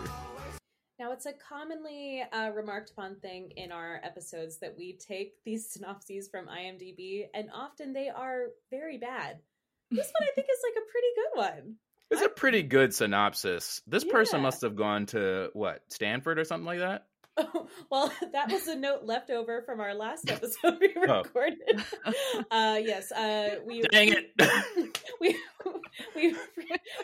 Now, 0.98 1.12
it's 1.12 1.25
a 1.25 1.33
commonly 1.33 2.24
uh, 2.31 2.51
remarked 2.51 2.91
upon 2.91 3.17
thing 3.17 3.51
in 3.57 3.74
our 3.74 4.00
episodes 4.01 4.57
that 4.59 4.74
we 4.77 4.93
take 4.93 5.33
these 5.43 5.69
synopses 5.69 6.29
from 6.29 6.48
IMDb, 6.48 7.25
and 7.33 7.50
often 7.53 7.91
they 7.91 8.07
are 8.07 8.51
very 8.71 8.98
bad. 8.98 9.39
This 9.91 10.09
one 10.17 10.29
I 10.29 10.31
think 10.33 10.48
is 10.50 10.63
like 10.63 10.81
a 10.81 10.89
pretty 10.89 11.07
good 11.17 11.65
one. 11.65 11.75
It's 12.12 12.22
a 12.22 12.30
pretty 12.30 12.63
good 12.63 12.94
synopsis. 12.94 13.82
This 13.86 14.04
person 14.04 14.42
must 14.42 14.62
have 14.62 14.75
gone 14.75 15.06
to 15.08 15.50
what, 15.54 15.82
Stanford 15.89 16.39
or 16.39 16.44
something 16.44 16.66
like 16.66 16.80
that? 16.80 17.06
Oh, 17.39 17.67
well, 17.89 18.12
that 18.34 18.51
was 18.51 18.67
a 18.67 18.75
note 18.75 19.03
left 19.05 19.29
over 19.29 19.62
from 19.62 19.79
our 19.79 19.93
last 19.93 20.29
episode 20.29 20.77
we 20.79 20.93
Oh. 21.08 21.24
recorded. 21.24 21.60
Uh, 22.51 22.79
yes, 22.84 23.12
uh, 23.12 23.55
we 23.65 23.81
Dang 23.84 24.13
it. 24.13 24.98
we 25.22 25.36
we 26.15 26.36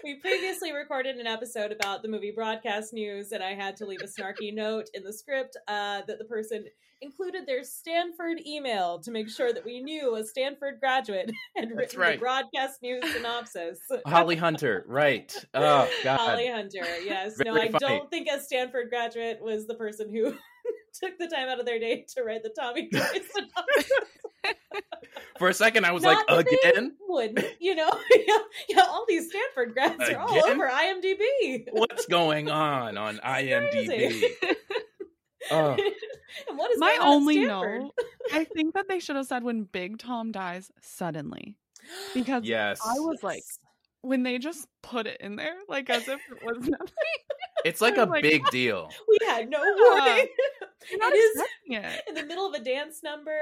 we 0.03 0.15
previously 0.19 0.73
recorded 0.73 1.15
an 1.17 1.27
episode 1.27 1.71
about 1.71 2.01
the 2.01 2.07
movie 2.09 2.31
Broadcast 2.35 2.93
News, 2.93 3.31
and 3.31 3.43
I 3.43 3.53
had 3.53 3.75
to 3.77 3.85
leave 3.85 4.01
a 4.01 4.07
snarky 4.07 4.53
note 4.53 4.89
in 4.93 5.03
the 5.03 5.13
script 5.13 5.57
uh, 5.67 6.01
that 6.07 6.17
the 6.19 6.25
person 6.25 6.65
included 7.01 7.45
their 7.45 7.61
Stanford 7.63 8.37
email 8.47 8.99
to 8.99 9.11
make 9.11 9.29
sure 9.29 9.51
that 9.51 9.65
we 9.65 9.81
knew 9.81 10.15
a 10.15 10.23
Stanford 10.23 10.79
graduate 10.79 11.29
had 11.55 11.65
That's 11.69 11.75
written 11.77 11.99
right. 11.99 12.13
the 12.13 12.19
Broadcast 12.19 12.81
News 12.81 13.03
synopsis. 13.13 13.79
Holly 14.07 14.37
Hunter, 14.37 14.85
right. 14.87 15.31
Oh, 15.53 15.89
God. 16.03 16.19
Holly 16.19 16.47
Hunter, 16.47 16.85
yes. 17.03 17.35
no, 17.43 17.53
Very 17.53 17.67
I 17.67 17.71
funny. 17.71 17.97
don't 17.97 18.09
think 18.09 18.29
a 18.31 18.39
Stanford 18.41 18.89
graduate 18.89 19.39
was 19.41 19.67
the 19.67 19.75
person 19.75 20.09
who 20.09 20.24
took 20.99 21.17
the 21.19 21.27
time 21.27 21.49
out 21.49 21.59
of 21.59 21.65
their 21.65 21.79
day 21.79 22.05
to 22.15 22.23
write 22.23 22.43
the 22.43 22.49
Tommy 22.49 22.83
Boy 22.91 22.99
synopsis. 22.99 23.91
For 25.37 25.49
a 25.49 25.53
second, 25.53 25.85
I 25.85 25.91
was 25.91 26.03
Not 26.03 26.29
like, 26.29 26.47
again? 26.47 26.95
Wouldn't 27.07 27.45
you 27.59 27.75
know? 27.75 27.89
yeah, 28.15 28.37
yeah, 28.69 28.85
all 28.87 29.05
these 29.07 29.29
Stanford 29.29 29.73
grads 29.73 30.09
are 30.09 30.17
all 30.17 30.45
over 30.45 30.67
IMDb. 30.67 31.65
What's 31.71 32.05
going 32.05 32.49
on 32.49 32.97
on 32.97 33.17
IMDb? 33.17 33.87
crazy. 33.87 34.35
Oh, 35.51 35.77
and 36.49 36.57
what 36.57 36.71
is 36.71 36.79
My 36.79 36.95
going 36.97 36.99
on 36.99 37.07
at 37.07 37.15
only 37.15 37.43
Stanford? 37.43 37.81
note, 37.81 37.93
I 38.33 38.43
think 38.45 38.73
that 38.73 38.87
they 38.87 38.99
should 38.99 39.15
have 39.15 39.27
said 39.27 39.43
when 39.43 39.63
Big 39.63 39.97
Tom 39.97 40.31
dies 40.31 40.71
suddenly. 40.81 41.57
Because 42.13 42.43
yes. 42.45 42.79
I 42.83 42.99
was 42.99 43.21
like, 43.21 43.43
when 44.05 44.23
they 44.23 44.37
just 44.37 44.67
put 44.83 45.07
it 45.07 45.19
in 45.19 45.35
there, 45.35 45.55
like 45.67 45.89
as 45.89 46.07
if 46.07 46.19
it 46.31 46.43
was 46.43 46.57
nothing. 46.67 46.93
It's 47.65 47.81
like 47.81 47.97
a 47.97 48.03
like, 48.03 48.21
big 48.21 48.45
deal. 48.51 48.89
we 49.07 49.17
had 49.25 49.49
no 49.49 49.63
Yeah. 49.63 49.73
warning. 49.89 50.27
You're 50.89 50.99
not 50.99 51.13
It 51.13 51.17
is 51.17 51.31
expecting 51.41 51.73
it. 51.83 52.03
in 52.07 52.15
the 52.15 52.23
middle 52.23 52.45
of 52.47 52.53
a 52.53 52.63
dance 52.63 53.01
number. 53.03 53.35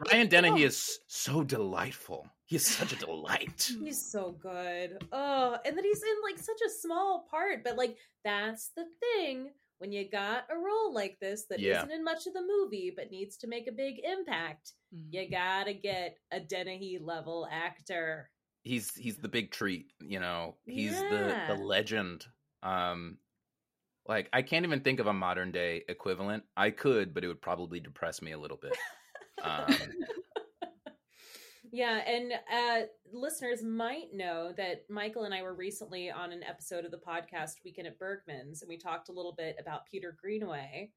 Brian 0.00 0.28
Dennehy 0.28 0.64
is 0.64 0.98
so 1.06 1.44
delightful. 1.44 2.26
He's 2.46 2.66
such 2.66 2.92
a 2.92 2.96
delight. 2.96 3.70
He's 3.82 4.10
so 4.10 4.36
good. 4.40 5.04
Oh, 5.12 5.56
and 5.64 5.76
then 5.76 5.84
he's 5.84 6.02
in 6.02 6.16
like 6.22 6.38
such 6.38 6.60
a 6.66 6.70
small 6.70 7.26
part, 7.30 7.62
but 7.64 7.76
like 7.76 7.96
that's 8.24 8.70
the 8.76 8.84
thing 9.00 9.50
when 9.78 9.92
you 9.92 10.08
got 10.08 10.44
a 10.50 10.56
role 10.56 10.94
like 10.94 11.18
this 11.20 11.44
that 11.50 11.58
Yeah. 11.60 11.80
not 11.82 11.90
in 11.90 12.04
much 12.04 12.26
of 12.26 12.32
the 12.34 12.42
movie 12.42 12.92
but 12.94 13.10
needs 13.10 13.36
to 13.38 13.48
make 13.48 13.66
a 13.66 13.72
big 13.72 13.96
impact. 14.04 14.72
You 15.10 15.20
mm-hmm. 15.22 15.32
gotta 15.32 15.74
get 15.74 16.16
a 16.30 16.40
Dennehy 16.40 16.98
level 17.02 17.46
actor. 17.50 18.30
He's 18.62 18.94
he's 18.94 19.16
the 19.16 19.28
big 19.28 19.50
treat, 19.50 19.86
you 20.00 20.20
know. 20.20 20.56
He's 20.64 20.92
Yeah. 20.92 21.46
the 21.48 21.54
the 21.54 21.62
legend. 21.62 22.26
Um 22.62 23.18
like 24.06 24.28
I 24.32 24.42
can't 24.42 24.64
even 24.64 24.80
think 24.80 25.00
of 25.00 25.06
a 25.06 25.12
modern 25.12 25.52
day 25.52 25.84
equivalent. 25.88 26.44
I 26.56 26.70
could, 26.70 27.12
but 27.14 27.24
it 27.24 27.28
would 27.28 27.42
probably 27.42 27.80
depress 27.80 28.22
me 28.22 28.32
a 28.32 28.38
little 28.38 28.58
bit. 28.58 28.76
Um 29.42 29.74
Yeah, 31.74 32.00
and 32.06 32.32
uh, 32.52 32.86
listeners 33.14 33.62
might 33.62 34.12
know 34.12 34.52
that 34.58 34.84
Michael 34.90 35.24
and 35.24 35.32
I 35.32 35.40
were 35.42 35.54
recently 35.54 36.10
on 36.10 36.30
an 36.30 36.42
episode 36.44 36.84
of 36.84 36.90
the 36.90 36.98
podcast 36.98 37.64
Weekend 37.64 37.86
at 37.86 37.98
Bergman's, 37.98 38.60
and 38.60 38.68
we 38.68 38.76
talked 38.76 39.08
a 39.08 39.12
little 39.12 39.32
bit 39.32 39.56
about 39.58 39.86
Peter 39.86 40.14
Greenaway. 40.20 40.90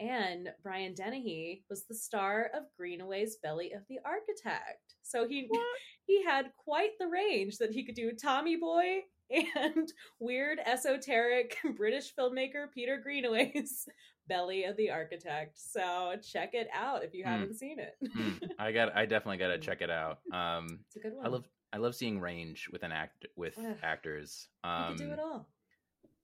And 0.00 0.48
Brian 0.62 0.94
Dennehy 0.94 1.64
was 1.70 1.84
the 1.86 1.94
star 1.94 2.50
of 2.54 2.64
Greenaway's 2.76 3.36
Belly 3.42 3.72
of 3.72 3.82
the 3.88 3.98
Architect. 4.04 4.94
So 5.02 5.26
he 5.28 5.48
he 6.06 6.22
had 6.24 6.50
quite 6.56 6.90
the 6.98 7.06
range 7.08 7.58
that 7.58 7.70
he 7.72 7.84
could 7.84 7.94
do 7.94 8.12
Tommy 8.12 8.56
Boy 8.56 9.00
and 9.30 9.88
weird 10.20 10.58
esoteric 10.66 11.56
British 11.76 12.12
filmmaker 12.14 12.66
Peter 12.74 13.00
Greenaway's 13.02 13.88
Belly 14.28 14.64
of 14.64 14.76
the 14.76 14.90
Architect. 14.90 15.56
So 15.56 16.14
check 16.22 16.54
it 16.54 16.68
out 16.74 17.04
if 17.04 17.14
you 17.14 17.24
Hmm. 17.24 17.30
haven't 17.30 17.54
seen 17.54 17.78
it. 17.78 17.94
Hmm, 18.12 18.30
I 18.58 18.72
got. 18.72 18.96
I 18.96 19.06
definitely 19.06 19.38
got 19.38 19.48
to 19.48 19.58
check 19.58 19.80
it 19.80 19.90
out. 19.90 20.18
Um, 20.32 20.80
It's 20.88 20.96
a 20.96 21.00
good 21.00 21.14
one. 21.14 21.26
I 21.26 21.28
love. 21.28 21.44
I 21.72 21.76
love 21.78 21.94
seeing 21.96 22.20
range 22.20 22.68
with 22.70 22.82
an 22.84 22.92
act 22.92 23.26
with 23.36 23.56
Ugh. 23.58 23.76
actors. 23.82 24.48
you 24.64 24.70
Um, 24.70 24.96
can 24.96 25.06
do 25.08 25.12
it 25.12 25.18
all. 25.18 25.48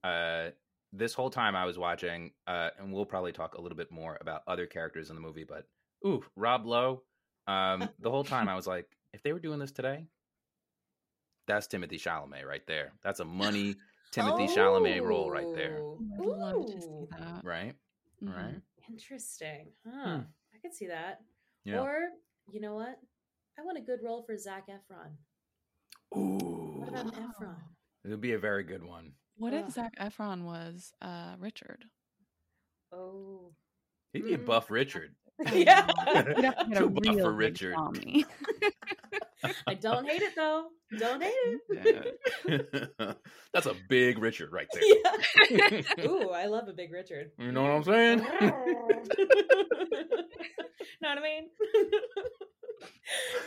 uh, 0.05 0.51
this 0.93 1.15
whole 1.15 1.31
time 1.31 1.55
I 1.57 1.65
was 1.65 1.79
watching, 1.79 2.33
uh, 2.47 2.71
and 2.79 2.93
we'll 2.93 3.05
probably 3.07 3.33
talk 3.33 3.55
a 3.55 3.61
little 3.61 3.77
bit 3.77 3.91
more 3.91 4.19
about 4.21 4.43
other 4.47 4.67
characters 4.67 5.09
in 5.11 5.17
the 5.17 5.23
movie, 5.23 5.45
but 5.45 5.67
ooh, 6.07 6.23
Rob 6.37 6.67
Lowe. 6.67 7.03
Um, 7.47 7.89
the 7.99 8.11
whole 8.11 8.25
time 8.25 8.49
I 8.49 8.55
was 8.61 8.67
like, 8.67 8.87
if 9.13 9.23
they 9.23 9.33
were 9.33 9.39
doing 9.41 9.59
this 9.59 9.73
today, 9.73 10.07
that's 11.47 11.67
Timothy 11.67 11.99
Chalamet 11.99 12.45
right 12.47 12.67
there. 12.67 12.93
That's 13.03 13.21
a 13.21 13.25
money 13.25 13.75
Timothy 14.13 14.47
Chalamet 14.47 15.03
role 15.03 15.31
right 15.31 15.53
there, 15.55 15.79
Oh. 15.81 15.99
I'd 16.19 16.27
love 16.27 16.67
to 16.67 16.81
see 16.81 17.07
that. 17.19 17.41
right? 17.45 17.75
Mhm. 18.23 18.37
Right? 18.37 18.61
Interesting. 18.89 19.69
Huh. 19.87 20.05
Hmm. 20.17 20.21
I 20.55 20.59
could 20.63 20.75
see 20.75 20.89
that. 20.89 21.21
Yeah. 21.65 21.81
Or, 21.81 21.99
you 22.53 22.61
know 22.61 22.75
what? 22.75 22.99
I 23.59 23.63
want 23.63 23.79
a 23.79 23.81
good 23.83 24.01
role 24.03 24.23
for 24.25 24.37
Zac 24.37 24.67
Efron. 24.69 25.13
Ooh, 26.19 26.81
What 26.81 26.89
about 26.89 27.15
Efron? 27.15 27.57
it 28.05 28.09
would 28.09 28.21
be 28.21 28.33
a 28.33 28.39
very 28.39 28.65
good 28.65 28.83
one. 28.85 29.13
What 29.41 29.55
if 29.55 29.65
Ugh. 29.65 29.71
Zac 29.73 29.97
Efron 29.99 30.45
was 30.45 30.93
uh, 31.01 31.35
Richard? 31.39 31.85
Oh. 32.93 33.53
He'd 34.13 34.25
be 34.25 34.35
a 34.35 34.39
Mm. 34.39 34.45
buff 34.45 34.71
Richard. 34.71 35.15
Yeah. 35.55 35.87
We'd 36.15 36.45
have 36.45 36.59
to 36.59 36.65
get 36.69 36.77
a 36.77 36.81
Too 36.81 36.91
buff 36.91 37.17
for 37.21 37.33
Richard. 37.33 37.75
I 39.67 39.75
don't 39.75 40.07
hate 40.07 40.23
it 40.23 40.35
though. 40.37 40.67
Don't 40.99 41.23
hate 41.23 41.33
it. 41.71 42.17
That's 43.53 43.67
a 43.67 43.75
big 43.89 44.19
Richard 44.19 44.53
right 44.53 44.67
there. 44.73 44.83
Yeah. 45.51 45.83
Ooh, 46.07 46.31
I 46.31 46.47
love 46.47 46.69
a 46.69 46.73
big 46.73 46.93
Richard. 46.93 47.31
You 47.39 47.53
know 47.53 47.63
what 47.63 47.71
I'm 47.71 47.85
saying? 47.85 48.19
know 51.03 51.09
what 51.09 51.19
I 51.19 51.23
mean? 51.23 51.49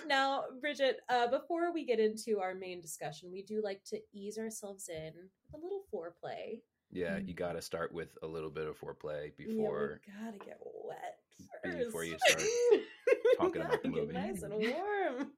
now, 0.08 0.44
Bridget, 0.62 0.98
uh, 1.10 1.28
before 1.28 1.74
we 1.74 1.86
get 1.86 2.00
into 2.00 2.40
our 2.40 2.56
main 2.56 2.82
discussion, 2.82 3.32
we 3.32 3.44
do 3.44 3.62
like 3.64 3.84
to 3.86 4.00
ease 4.14 4.38
ourselves 4.38 4.90
in 4.90 5.12
with 5.52 5.54
a 5.54 5.58
little 5.64 5.84
foreplay. 5.94 6.60
Yeah, 6.94 7.18
mm. 7.18 7.28
you 7.28 7.34
got 7.34 7.54
to 7.54 7.62
start 7.62 7.92
with 7.94 8.10
a 8.22 8.28
little 8.28 8.50
bit 8.52 8.68
of 8.68 8.80
foreplay 8.80 9.32
Yeah, 9.38 9.48
before. 9.48 10.00
we 10.06 10.14
gotta 10.26 10.38
get 10.46 10.60
wet 10.86 11.18
first. 11.64 11.78
Before 11.86 12.04
you 12.04 12.16
start 12.28 12.44
talking 13.40 13.62
about 13.62 13.82
the 13.84 13.90
Gotta 13.90 14.02
get 14.06 14.08
movie. 14.08 14.14
nice 14.14 14.44
and 14.44 14.54
warm. 14.54 15.32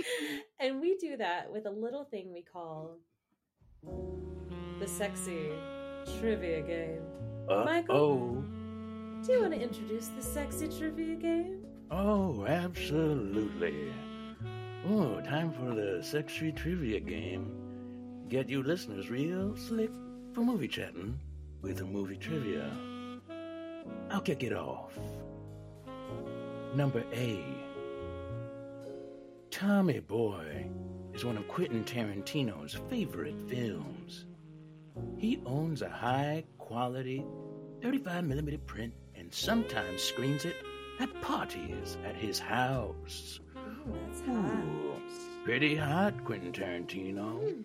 and 0.60 0.80
we 0.80 0.96
do 0.98 1.16
that 1.16 1.52
with 1.52 1.66
a 1.66 1.70
little 1.70 2.04
thing 2.04 2.32
we 2.32 2.42
call 2.42 2.98
the 4.78 4.86
sexy 4.86 5.48
trivia 6.20 6.62
game. 6.62 7.02
Michael? 7.48 7.96
oh, 7.96 9.24
Do 9.26 9.32
you 9.32 9.40
want 9.40 9.54
to 9.54 9.60
introduce 9.60 10.06
the 10.08 10.22
sexy 10.22 10.68
trivia 10.68 11.16
game? 11.16 11.64
oh, 11.90 12.46
absolutely. 12.46 13.92
Oh, 14.88 15.20
time 15.20 15.52
for 15.52 15.74
the 15.74 16.02
sexy 16.02 16.52
trivia 16.52 17.00
game. 17.00 17.52
Get 18.28 18.48
you 18.48 18.62
listeners 18.62 19.10
real 19.10 19.56
slick 19.56 19.90
for 20.32 20.40
movie 20.40 20.68
chatting 20.68 21.18
hmm? 21.60 21.66
with 21.66 21.80
a 21.80 21.84
movie 21.84 22.16
trivia. 22.16 22.70
I'll 24.10 24.20
kick 24.20 24.42
it 24.42 24.52
off. 24.52 24.98
Number 26.74 27.04
A. 27.12 27.44
Tommy 29.50 30.00
Boy 30.00 30.66
is 31.12 31.24
one 31.24 31.36
of 31.36 31.46
Quentin 31.48 31.84
Tarantino's 31.84 32.78
favorite 32.88 33.34
films. 33.48 34.24
He 35.18 35.40
owns 35.44 35.82
a 35.82 35.88
high 35.88 36.44
quality 36.58 37.24
35mm 37.80 38.64
print 38.66 38.94
and 39.14 39.32
sometimes 39.32 40.02
screens 40.02 40.44
it 40.44 40.56
at 40.98 41.20
parties 41.20 41.98
at 42.06 42.16
his 42.16 42.38
house. 42.38 43.40
Ooh, 43.56 43.94
that's 44.06 44.20
hot. 44.22 44.36
Ooh, 44.36 44.94
pretty 45.44 45.76
hot, 45.76 46.24
Quentin 46.24 46.52
Tarantino. 46.52 47.62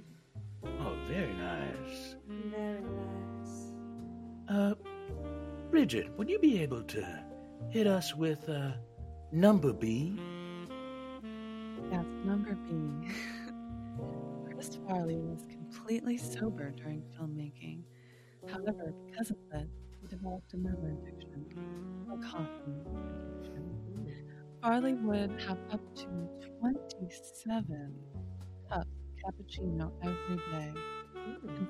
Oh, 0.66 0.97
very 1.08 1.34
nice. 1.34 2.16
Very 2.28 2.82
nice. 2.82 3.74
Uh, 4.50 4.74
Bridget, 5.70 6.10
would 6.18 6.30
you 6.30 6.40
be 6.40 6.62
able 6.62 6.84
to 6.84 7.24
hit 7.70 7.88
us 7.88 8.16
with 8.16 8.48
uh, 8.50 8.72
number 9.32 9.74
B? 9.74 10.18
Yes, 11.92 12.06
number 12.26 12.56
B. 12.56 13.10
Chris 14.54 14.78
Farley 14.88 15.18
was 15.18 15.46
completely 15.50 16.18
sober 16.18 16.72
during 16.72 17.04
filmmaking. 17.20 17.84
However, 18.50 18.94
because 19.06 19.30
of 19.32 19.38
that, 19.52 19.68
he 20.02 20.08
developed 20.08 20.54
another 20.54 20.96
addiction, 21.02 21.46
a 22.12 22.18
coffee 22.26 22.72
addiction. 23.36 23.78
Farley 24.62 24.94
would 24.96 25.32
have 25.48 25.58
up 25.72 25.82
to 25.96 26.08
27 26.60 27.94
cups 28.70 28.86
of 28.88 29.34
cappuccino 29.34 29.92
every 30.04 30.38
day, 30.52 30.74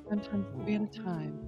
and 0.10 0.22
sometimes 0.24 0.46
three 0.64 0.76
at 0.76 0.82
a 0.82 0.88
time. 0.88 1.40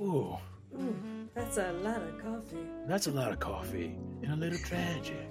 Ooh, 0.00 0.36
Ooh, 0.76 0.96
that's 1.34 1.56
a 1.56 1.72
lot 1.82 2.02
of 2.02 2.20
coffee. 2.20 2.66
that's 2.86 3.06
a 3.06 3.10
lot 3.12 3.32
of 3.32 3.38
coffee 3.38 3.96
and 4.22 4.32
a 4.32 4.36
little 4.36 4.58
tragic. 4.58 5.28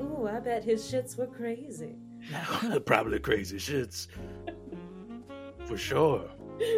Ooh, 0.00 0.26
I 0.26 0.40
bet 0.40 0.64
his 0.64 0.82
shits 0.90 1.16
were 1.18 1.26
crazy. 1.26 1.96
Probably 2.86 3.18
crazy 3.18 3.58
shits. 3.58 4.06
For 5.66 5.76
sure. 5.76 6.30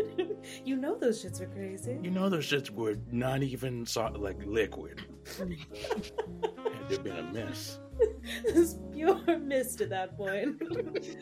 you 0.64 0.76
know 0.76 0.96
those 0.96 1.22
shits 1.24 1.40
were 1.40 1.46
crazy. 1.46 1.98
You 2.02 2.10
know 2.10 2.28
those 2.28 2.46
shits 2.46 2.70
were 2.70 2.96
not 3.12 3.42
even 3.42 3.84
so- 3.86 4.12
like 4.16 4.38
liquid. 4.44 5.02
Had 5.38 6.88
there 6.88 6.98
been 7.00 7.16
a 7.16 7.22
mess. 7.32 7.78
This 8.44 8.76
pure 8.92 9.38
mist 9.38 9.80
at 9.80 9.90
that 9.90 10.16
point. 10.16 10.62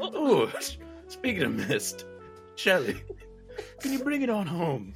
Oh, 0.00 0.50
speaking 1.08 1.42
of 1.42 1.68
mist, 1.68 2.06
Shelley, 2.54 3.02
can 3.80 3.92
you 3.92 3.98
bring 4.02 4.22
it 4.22 4.30
on 4.30 4.46
home? 4.46 4.94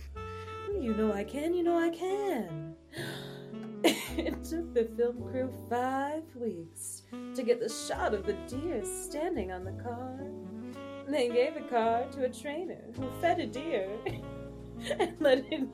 you 0.81 0.95
know 0.95 1.13
I 1.13 1.25
can, 1.25 1.53
you 1.55 1.63
know 1.63 1.79
I 1.79 1.91
can. 1.91 2.75
it 3.85 4.43
took 4.43 4.73
the 4.73 4.89
film 4.97 5.23
crew 5.31 5.53
five 5.69 6.25
weeks 6.35 7.03
to 7.35 7.43
get 7.43 7.61
the 7.61 7.69
shot 7.69 8.15
of 8.15 8.25
the 8.25 8.33
deer 8.49 8.83
standing 8.85 9.53
on 9.53 9.65
the 9.65 9.73
car. 9.73 10.19
They 11.09 11.29
gave 11.29 11.57
a 11.57 11.69
car 11.69 12.07
to 12.13 12.25
a 12.25 12.29
trainer 12.31 12.81
who 12.97 13.11
fed 13.21 13.41
a 13.41 13.47
deer 13.47 13.91
and 14.99 15.15
let 15.21 15.45
it 15.53 15.69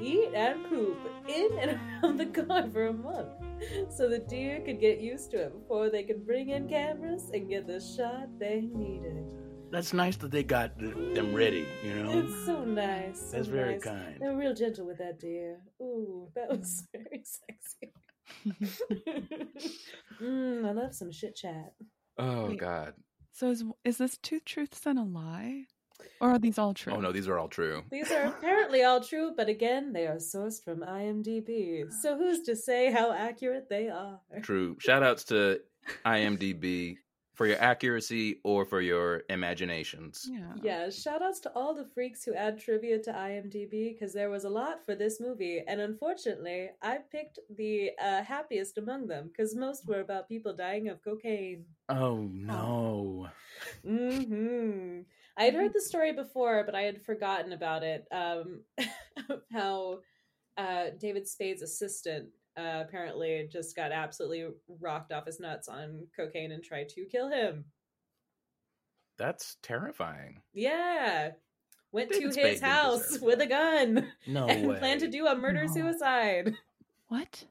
eat 0.00 0.30
and 0.34 0.64
poop 0.68 0.98
in 1.28 1.58
and 1.58 1.78
around 2.02 2.18
the 2.18 2.26
car 2.26 2.68
for 2.70 2.86
a 2.86 2.92
month 2.92 3.43
so 3.90 4.08
the 4.08 4.18
deer 4.18 4.60
could 4.60 4.80
get 4.80 5.00
used 5.00 5.30
to 5.32 5.38
it 5.38 5.52
before 5.52 5.90
they 5.90 6.02
could 6.02 6.26
bring 6.26 6.50
in 6.50 6.68
cameras 6.68 7.30
and 7.32 7.48
get 7.48 7.66
the 7.66 7.80
shot 7.80 8.28
they 8.38 8.62
needed. 8.62 9.24
That's 9.70 9.92
nice 9.92 10.16
that 10.18 10.30
they 10.30 10.44
got 10.44 10.78
them 10.78 11.34
ready, 11.34 11.66
you 11.82 11.94
know? 11.94 12.20
It's 12.20 12.46
so 12.46 12.64
nice. 12.64 13.20
so 13.20 13.36
That's 13.36 13.48
very 13.48 13.72
nice. 13.72 13.82
kind. 13.82 14.16
They 14.20 14.28
were 14.28 14.36
real 14.36 14.54
gentle 14.54 14.86
with 14.86 14.98
that 14.98 15.18
deer. 15.18 15.58
Ooh, 15.82 16.28
that 16.36 16.48
was 16.48 16.86
very 16.92 17.24
sexy. 17.24 17.92
mm, 20.22 20.64
I 20.64 20.70
love 20.72 20.94
some 20.94 21.10
shit 21.10 21.34
chat. 21.34 21.72
Oh 22.18 22.46
Wait. 22.50 22.58
God. 22.60 22.94
So 23.32 23.50
is 23.50 23.64
is 23.84 23.98
this 23.98 24.16
two 24.16 24.38
truths 24.40 24.86
and 24.86 24.98
a 24.98 25.02
lie, 25.02 25.64
or 26.20 26.30
are 26.30 26.38
these 26.38 26.58
all 26.58 26.74
true? 26.74 26.94
Oh 26.94 27.00
no, 27.00 27.12
these 27.12 27.28
are 27.28 27.38
all 27.38 27.48
true. 27.48 27.84
These 27.90 28.10
are 28.10 28.26
apparently 28.26 28.82
all 28.82 29.00
true, 29.00 29.32
but 29.36 29.48
again, 29.48 29.92
they 29.92 30.06
are 30.06 30.16
sourced 30.16 30.62
from 30.62 30.80
IMDb. 30.80 31.92
So 31.92 32.16
who's 32.16 32.42
to 32.42 32.56
say 32.56 32.90
how 32.90 33.12
accurate 33.12 33.68
they 33.68 33.88
are? 33.88 34.20
True. 34.42 34.76
Shout 34.80 35.02
outs 35.02 35.24
to 35.24 35.60
IMDb 36.04 36.96
for 37.34 37.46
your 37.46 37.60
accuracy 37.60 38.40
or 38.44 38.64
for 38.64 38.80
your 38.80 39.24
imaginations. 39.28 40.30
Yeah. 40.30 40.52
Yeah, 40.62 40.90
shout 40.90 41.20
outs 41.20 41.40
to 41.40 41.52
all 41.54 41.74
the 41.74 41.84
freaks 41.94 42.24
who 42.24 42.34
add 42.34 42.60
trivia 42.60 42.98
to 43.00 43.12
IMDb 43.12 43.92
because 43.92 44.12
there 44.12 44.30
was 44.30 44.44
a 44.44 44.48
lot 44.48 44.84
for 44.84 44.94
this 44.94 45.20
movie. 45.20 45.62
And 45.66 45.80
unfortunately, 45.80 46.70
I 46.80 46.98
picked 47.10 47.40
the 47.56 47.90
uh, 48.00 48.22
happiest 48.22 48.78
among 48.78 49.08
them 49.08 49.28
because 49.28 49.56
most 49.56 49.86
were 49.86 50.00
about 50.00 50.28
people 50.28 50.54
dying 50.54 50.88
of 50.88 51.02
cocaine. 51.02 51.64
Oh 51.88 52.28
no. 52.32 53.28
hmm 53.84 55.00
I 55.36 55.44
had 55.44 55.54
heard 55.54 55.72
the 55.72 55.80
story 55.80 56.12
before, 56.12 56.62
but 56.64 56.74
I 56.74 56.82
had 56.82 57.02
forgotten 57.02 57.52
about 57.52 57.82
it. 57.82 58.06
Um, 58.12 58.62
how 59.52 59.98
uh, 60.56 60.86
David 60.98 61.26
Spade's 61.26 61.62
assistant 61.62 62.28
uh, 62.56 62.84
apparently 62.86 63.48
just 63.50 63.74
got 63.74 63.90
absolutely 63.90 64.46
rocked 64.80 65.12
off 65.12 65.26
his 65.26 65.40
nuts 65.40 65.68
on 65.68 66.06
cocaine 66.16 66.52
and 66.52 66.62
tried 66.62 66.88
to 66.90 67.04
kill 67.06 67.28
him. 67.30 67.64
That's 69.18 69.56
terrifying. 69.62 70.40
Yeah. 70.52 71.30
went 71.92 72.10
David 72.10 72.26
to 72.26 72.32
Spade 72.32 72.46
his 72.52 72.60
house 72.60 73.18
with 73.20 73.40
a 73.40 73.46
gun 73.46 74.12
No 74.26 74.46
and 74.48 74.68
way. 74.68 74.78
planned 74.78 75.00
to 75.00 75.08
do 75.08 75.26
a 75.26 75.34
murder 75.36 75.64
No. 75.66 75.72
suicide. 75.72 76.54
What? 77.08 77.44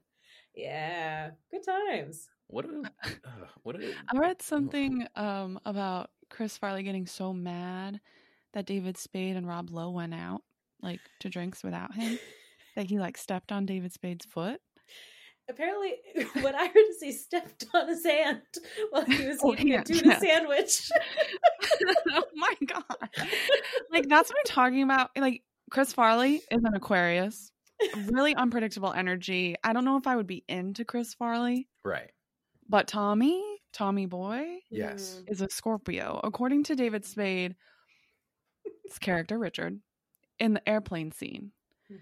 Yeah, 0.56 1.32
good 1.52 1.64
times. 1.66 2.30
What 2.48 2.66
a, 2.66 2.84
uh, 3.06 3.46
what 3.64 3.76
a, 3.76 3.94
I 4.14 4.18
read 4.18 4.42
something 4.42 5.08
um 5.16 5.60
about 5.66 6.12
Chris 6.34 6.58
Farley 6.58 6.82
getting 6.82 7.06
so 7.06 7.32
mad 7.32 8.00
that 8.54 8.66
David 8.66 8.98
Spade 8.98 9.36
and 9.36 9.48
Rob 9.48 9.70
Lowe 9.70 9.92
went 9.92 10.16
out 10.16 10.42
like 10.82 11.00
to 11.20 11.30
drinks 11.30 11.64
without 11.64 11.94
him 11.94 12.18
that 12.76 12.88
he 12.90 13.00
like 13.00 13.18
stepped 13.18 13.52
on 13.52 13.68
David 13.68 13.94
Spade's 13.94 14.26
foot. 14.26 14.60
Apparently, 15.48 15.94
what 16.42 16.56
I 16.56 16.66
heard 16.68 16.86
is 16.90 17.02
he 17.02 17.12
stepped 17.12 17.66
on 17.74 17.88
his 17.88 18.04
hand 18.04 18.42
while 18.90 19.06
he 19.06 19.28
was 19.28 19.38
Oh, 19.44 19.54
eating 19.54 19.68
yeah, 19.68 19.82
a 19.82 19.84
tuna 19.84 20.02
yeah. 20.08 20.20
sandwich. 20.20 20.90
oh 22.14 22.24
my 22.34 22.54
god. 22.66 23.10
Like 23.92 24.10
that's 24.10 24.30
what 24.30 24.38
I'm 24.40 24.46
talking 24.46 24.82
about. 24.82 25.12
Like 25.16 25.44
Chris 25.70 25.94
Farley 25.94 26.42
is 26.50 26.64
an 26.64 26.74
Aquarius. 26.74 27.52
Really 28.12 28.34
unpredictable 28.34 28.92
energy. 28.94 29.56
I 29.64 29.74
don't 29.74 29.86
know 29.86 29.98
if 29.98 30.08
I 30.08 30.16
would 30.16 30.28
be 30.28 30.44
into 30.48 30.84
Chris 30.84 31.14
Farley, 31.14 31.68
right. 31.84 32.10
but 32.70 32.88
Tommy, 32.88 33.44
Tommy 33.74 34.06
Boy, 34.06 34.60
Yes. 34.70 35.22
Mm. 35.26 35.32
is 35.32 35.42
a 35.42 35.50
Scorpio. 35.50 36.22
According 36.24 36.64
to 36.66 36.76
David 36.76 37.04
Spade, 37.06 37.56
his 38.86 38.98
character 39.00 39.38
Richard, 39.38 39.80
in 40.40 40.54
the 40.54 40.70
airplane 40.70 41.12
scene, 41.12 41.52
Mhm. 41.92 42.00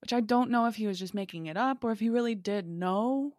which 0.00 0.12
I 0.12 0.20
don't 0.20 0.50
know 0.50 0.66
if 0.66 0.76
he 0.76 0.86
was 0.86 0.98
just 0.98 1.14
making 1.14 1.46
it 1.46 1.56
up 1.56 1.82
or 1.82 1.90
if 1.92 2.00
he 2.00 2.08
really 2.10 2.34
did 2.34 2.66
know 2.68 3.36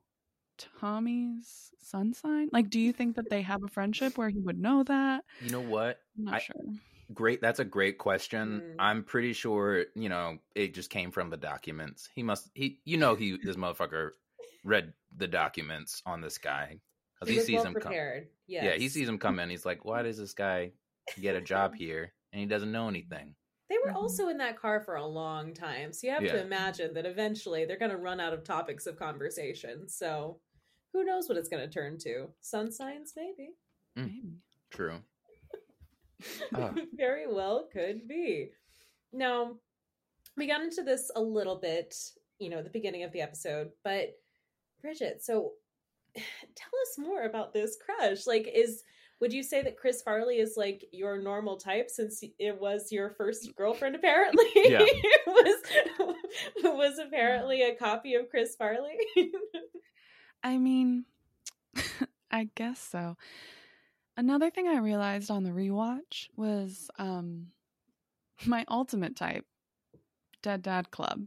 Tommy's 0.79 1.71
sun 1.79 2.13
sign. 2.13 2.49
Like, 2.51 2.69
do 2.69 2.79
you 2.79 2.91
think 2.93 3.15
that 3.17 3.29
they 3.29 3.41
have 3.43 3.63
a 3.63 3.67
friendship 3.67 4.17
where 4.17 4.29
he 4.29 4.39
would 4.39 4.57
know 4.59 4.83
that? 4.83 5.23
You 5.41 5.51
know 5.51 5.61
what? 5.61 5.99
I'm 6.17 6.25
not 6.25 6.33
I- 6.35 6.39
sure. 6.39 6.55
Great. 7.13 7.39
That's 7.39 7.59
a 7.59 7.65
great 7.65 7.99
question. 7.99 8.61
Mm. 8.61 8.75
I'm 8.79 9.03
pretty 9.03 9.33
sure, 9.33 9.85
you 9.95 10.09
know, 10.09 10.39
it 10.55 10.73
just 10.73 10.89
came 10.89 11.11
from 11.11 11.29
the 11.29 11.37
documents. 11.37 12.09
He 12.15 12.23
must, 12.23 12.49
he, 12.55 12.81
you 12.83 12.97
know, 12.97 13.13
he, 13.13 13.37
this 13.37 13.57
motherfucker 13.57 14.11
read 14.63 14.91
the 15.15 15.27
documents 15.27 16.01
on 16.07 16.21
this 16.21 16.39
guy. 16.39 16.79
'Cause 17.19 17.29
He 17.29 17.35
he 17.35 17.41
sees 17.41 17.55
well 17.55 17.65
him 17.67 17.73
come. 17.73 17.81
prepared. 17.81 18.29
Yes. 18.47 18.63
Yeah, 18.65 18.73
he 18.73 18.89
sees 18.89 19.07
him 19.07 19.17
come 19.17 19.39
in. 19.39 19.49
He's 19.49 19.65
like, 19.65 19.85
why 19.85 20.01
does 20.03 20.17
this 20.17 20.33
guy 20.33 20.71
get 21.19 21.35
a 21.35 21.41
job 21.41 21.73
here? 21.75 22.13
And 22.33 22.39
he 22.41 22.45
doesn't 22.45 22.71
know 22.71 22.87
anything. 22.89 23.35
They 23.69 23.77
were 23.83 23.91
Mhm. 23.91 23.95
also 23.95 24.27
in 24.27 24.37
that 24.39 24.57
car 24.59 24.81
for 24.81 24.95
a 24.95 25.05
long 25.05 25.53
time, 25.53 25.91
so 25.93 26.05
you 26.05 26.13
have 26.13 26.21
to 26.23 26.39
imagine 26.41 26.93
that 26.93 27.05
eventually 27.05 27.65
they're 27.65 27.79
going 27.79 27.91
to 27.91 27.97
run 27.97 28.19
out 28.19 28.33
of 28.33 28.43
topics 28.43 28.85
of 28.85 28.97
conversation. 28.97 29.87
So, 29.87 30.39
who 30.93 31.03
knows 31.03 31.27
what 31.27 31.37
it's 31.37 31.49
going 31.49 31.67
to 31.67 31.73
turn 31.73 31.97
to? 31.99 32.31
Sun 32.41 32.71
signs, 32.71 33.13
maybe. 33.15 33.55
Maybe. 33.95 34.37
True. 34.69 35.01
Ah. 36.53 36.73
Very 36.93 37.27
well 37.27 37.67
could 37.71 38.07
be. 38.07 38.51
Now, 39.11 39.59
we 40.37 40.47
got 40.47 40.61
into 40.61 40.83
this 40.83 41.09
a 41.15 41.21
little 41.21 41.55
bit, 41.57 41.95
you 42.39 42.49
know, 42.49 42.57
at 42.59 42.65
the 42.65 42.69
beginning 42.69 43.03
of 43.03 43.11
the 43.11 43.21
episode, 43.21 43.71
but 43.83 44.17
Bridget, 44.81 45.23
so 45.23 45.53
tell 46.55 46.71
us 46.83 46.97
more 46.97 47.23
about 47.23 47.53
this 47.53 47.77
crush. 47.83 48.27
Like, 48.27 48.49
is 48.53 48.83
would 49.21 49.31
you 49.31 49.43
say 49.43 49.61
that 49.61 49.77
Chris 49.77 50.01
Farley 50.01 50.39
is 50.39 50.55
like 50.57 50.85
your 50.91 51.21
normal 51.21 51.57
type 51.57 51.89
since 51.89 52.23
it 52.37 52.59
was 52.59 52.91
your 52.91 53.11
first 53.11 53.55
girlfriend? 53.55 53.95
Apparently, 53.95 54.45
Yeah. 54.55 54.79
was 55.27 55.61
was 56.63 56.99
apparently 56.99 57.63
a 57.63 57.75
copy 57.75 58.15
of 58.15 58.29
Chris 58.29 58.55
Farley. 58.55 58.97
I 60.43 60.57
mean, 60.57 61.05
I 62.31 62.49
guess 62.55 62.79
so. 62.79 63.15
Another 64.17 64.49
thing 64.49 64.67
I 64.67 64.79
realized 64.79 65.31
on 65.31 65.43
the 65.43 65.51
rewatch 65.51 66.27
was 66.35 66.89
um 66.99 67.47
my 68.45 68.65
ultimate 68.67 69.15
type, 69.15 69.45
Dead 70.43 70.61
Dad 70.61 70.91
Club. 70.91 71.25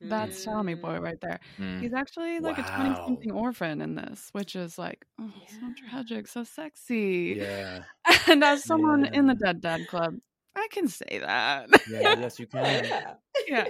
That's 0.00 0.42
Tommy 0.44 0.74
Boy 0.74 0.98
Mm. 0.98 1.02
right 1.02 1.18
there. 1.20 1.40
Mm. 1.58 1.80
He's 1.80 1.92
actually 1.92 2.40
like 2.40 2.58
a 2.58 2.62
20 2.62 2.94
something 3.04 3.32
orphan 3.32 3.80
in 3.80 3.94
this, 3.94 4.28
which 4.32 4.54
is 4.56 4.78
like, 4.78 5.04
oh, 5.20 5.32
so 5.46 5.72
tragic, 5.76 6.26
so 6.28 6.44
sexy. 6.44 7.38
Yeah. 7.38 7.84
And 8.28 8.42
as 8.44 8.64
someone 8.64 9.06
in 9.12 9.26
the 9.26 9.34
Yeah. 9.34 9.52
Dead 9.52 9.60
Dad 9.60 9.86
Club, 9.86 10.14
I 10.56 10.68
can 10.70 10.88
say 10.88 11.18
that. 11.20 11.68
Yeah. 11.86 12.12
yes, 12.12 12.38
you 12.38 12.46
can. 12.46 12.64
Yeah. 12.70 13.14
yeah. 13.48 13.66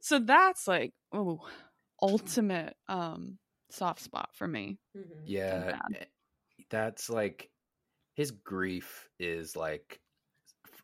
So 0.00 0.18
that's 0.20 0.66
like, 0.68 0.92
oh, 1.12 1.40
ultimate 2.02 2.76
um 2.88 3.38
soft 3.70 4.00
spot 4.00 4.30
for 4.34 4.46
me. 4.48 4.78
Mhm. 4.96 5.02
Yeah. 5.24 5.72
eh, 5.94 6.04
That's 6.70 7.08
like 7.10 7.50
his 8.14 8.30
grief 8.32 9.08
is 9.18 9.56
like 9.56 10.00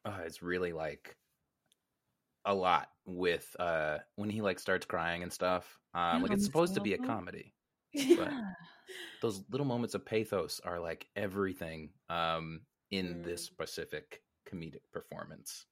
uh, 0.05 0.21
it's 0.27 0.43
really 0.43 0.73
like 0.73 1.17
a 2.45 2.55
lot 2.55 2.89
with 3.09 3.57
uh 3.59 3.99
when 4.17 4.29
he 4.31 4.41
like 4.43 4.59
starts 4.61 4.87
crying 4.87 5.23
and 5.23 5.33
stuff. 5.33 5.79
Um 5.95 6.19
Yeah, 6.19 6.23
like 6.23 6.33
it's 6.33 6.45
supposed 6.45 6.75
to 6.75 6.81
be 6.81 6.95
a 6.95 6.99
comedy. 6.99 7.55
Yeah. 7.95 8.53
Those 9.23 9.43
little 9.51 9.67
moments 9.67 9.95
of 9.95 10.05
pathos 10.05 10.61
are 10.61 10.79
like 10.79 11.09
everything 11.17 11.91
um 12.11 12.61
in 12.91 13.23
this 13.23 13.43
Mm. 13.49 13.53
specific 13.53 14.23
comedic 14.49 14.83
performance. 14.93 15.67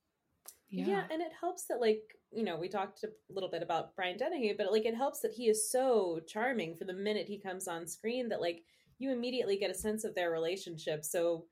Yeah. 0.68 1.06
and 1.10 1.22
it 1.22 1.32
helps 1.38 1.64
that 1.66 1.80
like 1.80 2.02
you 2.32 2.42
know 2.42 2.56
we 2.56 2.68
talked 2.68 3.04
a 3.04 3.10
little 3.28 3.50
bit 3.50 3.62
about 3.62 3.94
Brian 3.96 4.16
Dennehy, 4.16 4.54
but 4.58 4.72
like 4.72 4.84
it 4.86 4.94
helps 4.96 5.20
that 5.20 5.32
he 5.32 5.48
is 5.48 5.70
so 5.70 6.20
charming 6.26 6.74
for 6.74 6.84
the 6.86 6.92
minute 6.92 7.26
he 7.28 7.38
comes 7.38 7.68
on 7.68 7.86
screen 7.86 8.28
that 8.30 8.40
like 8.40 8.64
you 8.98 9.10
immediately 9.12 9.58
get 9.58 9.70
a 9.70 9.74
sense 9.74 10.04
of 10.04 10.14
their 10.14 10.30
relationship. 10.30 11.04
So 11.04 11.46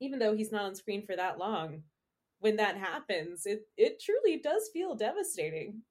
even 0.00 0.18
though 0.18 0.36
he's 0.36 0.52
not 0.52 0.64
on 0.66 0.74
screen 0.74 1.04
for 1.06 1.16
that 1.16 1.38
long, 1.38 1.82
when 2.40 2.56
that 2.56 2.76
happens, 2.76 3.46
it 3.46 3.62
it 3.76 4.00
truly 4.00 4.38
does 4.38 4.68
feel 4.72 4.94
devastating. 4.94 5.82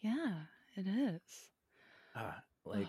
Yeah, 0.00 0.34
it 0.76 0.86
is. 0.86 1.20
Uh, 2.16 2.32
like 2.64 2.88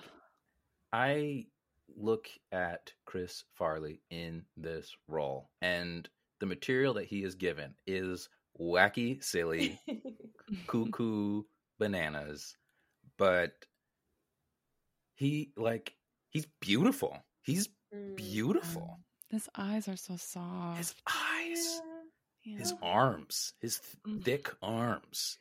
I 0.92 1.48
look 1.96 2.28
at 2.52 2.92
Chris 3.06 3.44
Farley 3.56 4.02
in 4.10 4.46
this 4.58 4.96
role 5.08 5.50
and 5.62 6.08
the 6.40 6.46
material 6.46 6.94
that 6.96 7.06
he 7.06 7.24
is 7.24 7.36
given 7.36 7.74
is 7.88 8.30
wacky, 8.60 9.24
silly, 9.24 9.80
cuckoo 10.68 11.44
bananas, 11.80 12.56
but 13.18 13.54
he 15.16 15.52
like 15.58 15.96
he's 16.30 16.48
beautiful. 16.60 17.18
He's 17.42 17.70
Mm. 17.94 18.16
beautiful. 18.16 18.98
His 19.30 19.48
eyes 19.56 19.88
are 19.88 19.96
so 19.98 20.16
soft. 20.16 20.80
His 20.80 20.96
eyes, 21.08 21.16
yeah. 22.44 22.58
his 22.60 22.74
arms, 22.82 23.54
his 23.62 23.80
th- 23.80 23.96
Mm. 24.18 24.24
thick 24.24 24.50
arms. 24.62 25.38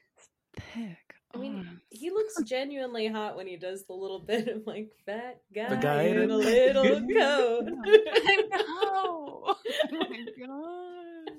thick. 0.74 0.98
I 1.34 1.38
mean, 1.38 1.56
arms. 1.58 1.80
he 1.90 2.10
looks 2.10 2.42
genuinely 2.44 3.06
hot 3.08 3.36
when 3.36 3.46
he 3.46 3.56
does 3.56 3.84
the 3.84 3.94
little 3.94 4.18
bit 4.26 4.48
of 4.48 4.66
like 4.66 4.90
fat 5.06 5.40
guy, 5.54 5.68
the 5.70 5.76
guy 5.76 6.02
in 6.02 6.18
in 6.18 6.30
a 6.30 6.34
a- 6.34 6.36
little 6.36 6.84
coat. 7.14 7.68
I 7.86 8.42
know. 8.50 9.54
Oh 9.54 9.56
my 9.92 10.26
god. 10.38 11.36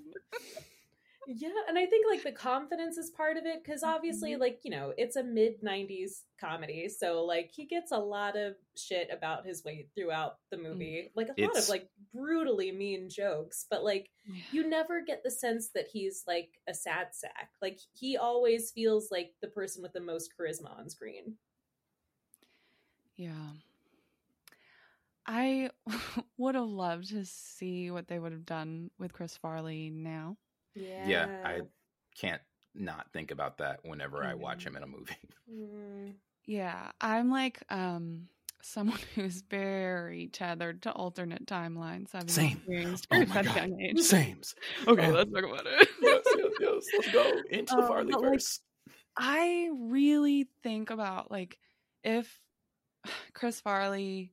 Yeah, 1.28 1.50
and 1.70 1.78
I 1.78 1.86
think 1.86 2.06
like 2.10 2.24
the 2.24 2.32
confidence 2.32 2.98
is 2.98 3.10
part 3.10 3.38
of 3.38 3.46
it 3.46 3.64
because 3.64 3.84
obviously, 3.84 4.32
mm-hmm. 4.32 4.42
like, 4.42 4.60
you 4.64 4.72
know, 4.72 4.94
it's 4.98 5.16
a 5.16 5.24
mid 5.24 5.62
90s 5.62 6.24
comedy. 6.40 6.90
So, 6.90 7.24
like, 7.24 7.52
he 7.54 7.66
gets 7.66 7.92
a 7.92 7.98
lot 7.98 8.36
of 8.36 8.56
shit 8.76 9.10
about 9.12 9.46
his 9.46 9.64
weight 9.64 9.90
throughout 9.96 10.38
the 10.52 10.58
mm. 10.58 10.64
movie. 10.64 11.12
Like, 11.16 11.30
a 11.38 11.42
lot 11.42 11.58
of 11.58 11.70
like 11.70 11.90
brutally 12.14 12.72
mean 12.72 13.10
jokes, 13.10 13.66
but 13.70 13.84
like, 13.84 14.10
Yeah. 14.26 14.42
you 14.52 14.70
never 14.70 15.02
get 15.02 15.24
the 15.24 15.32
sense 15.32 15.70
that 15.76 15.88
he's 15.92 16.24
like 16.28 16.50
a 16.68 16.74
sad 16.74 17.08
sack. 17.12 17.52
Like, 17.62 17.80
he 17.94 18.18
always 18.18 18.72
feels 18.72 19.10
like 19.10 19.34
the 19.42 19.48
person 19.48 19.82
with 19.82 19.94
the 19.94 20.02
most 20.02 20.32
charisma 20.38 20.78
on 20.78 20.90
screen. 20.90 21.36
Yeah. 23.16 23.52
I 25.26 25.70
would 26.38 26.56
have 26.56 26.68
loved 26.68 27.10
to 27.10 27.26
see 27.26 27.92
what 27.92 28.08
they 28.08 28.20
would 28.20 28.34
have 28.34 28.46
done 28.46 28.92
with 29.00 29.14
Chris 29.14 29.38
Farley 29.38 29.90
now. 29.90 30.38
Yeah. 30.76 31.08
Yeah, 31.08 31.28
I 31.44 31.62
can't 32.20 32.42
not 32.76 33.12
think 33.14 33.32
about 33.32 33.58
that 33.60 33.80
whenever 33.84 34.24
I 34.24 34.34
watch 34.34 34.64
Mhm. 34.64 34.68
him 34.68 34.76
in 34.78 34.84
a 34.84 34.88
movie. 34.88 35.16
Mm. 35.52 36.14
Yeah, 36.46 36.92
I'm 37.02 37.30
like 37.30 37.62
um 37.70 38.28
someone 38.62 38.98
who's 39.16 39.42
very 39.42 40.28
tethered 40.28 40.82
to 40.84 40.92
alternate 40.92 41.46
timelines. 41.46 42.12
having 42.14 42.30
Same. 42.30 42.58
experienced 42.58 43.08
Oh 43.12 43.26
my 43.26 43.44
God. 43.44 43.56
young 43.56 43.82
age. 43.82 44.00
Sames. 44.00 44.56
Okay, 44.88 45.08
Oh. 45.08 45.12
let's 45.12 45.32
talk 45.32 45.44
about 45.44 45.66
it. 45.68 45.90
yes, 46.02 46.22
yes, 46.38 46.52
yes. 46.60 46.84
Let's 46.94 47.12
go 47.12 47.32
into 47.50 47.76
the 47.76 47.82
Um, 47.82 47.88
Farley 47.88 48.12
but, 48.14 48.22
like, 48.22 48.32
verse. 48.34 48.60
I 49.18 49.70
really 49.74 50.48
think 50.64 50.90
about 50.90 51.30
like 51.30 51.60
if 52.04 52.42
Chris 53.34 53.60
Farley 53.62 54.32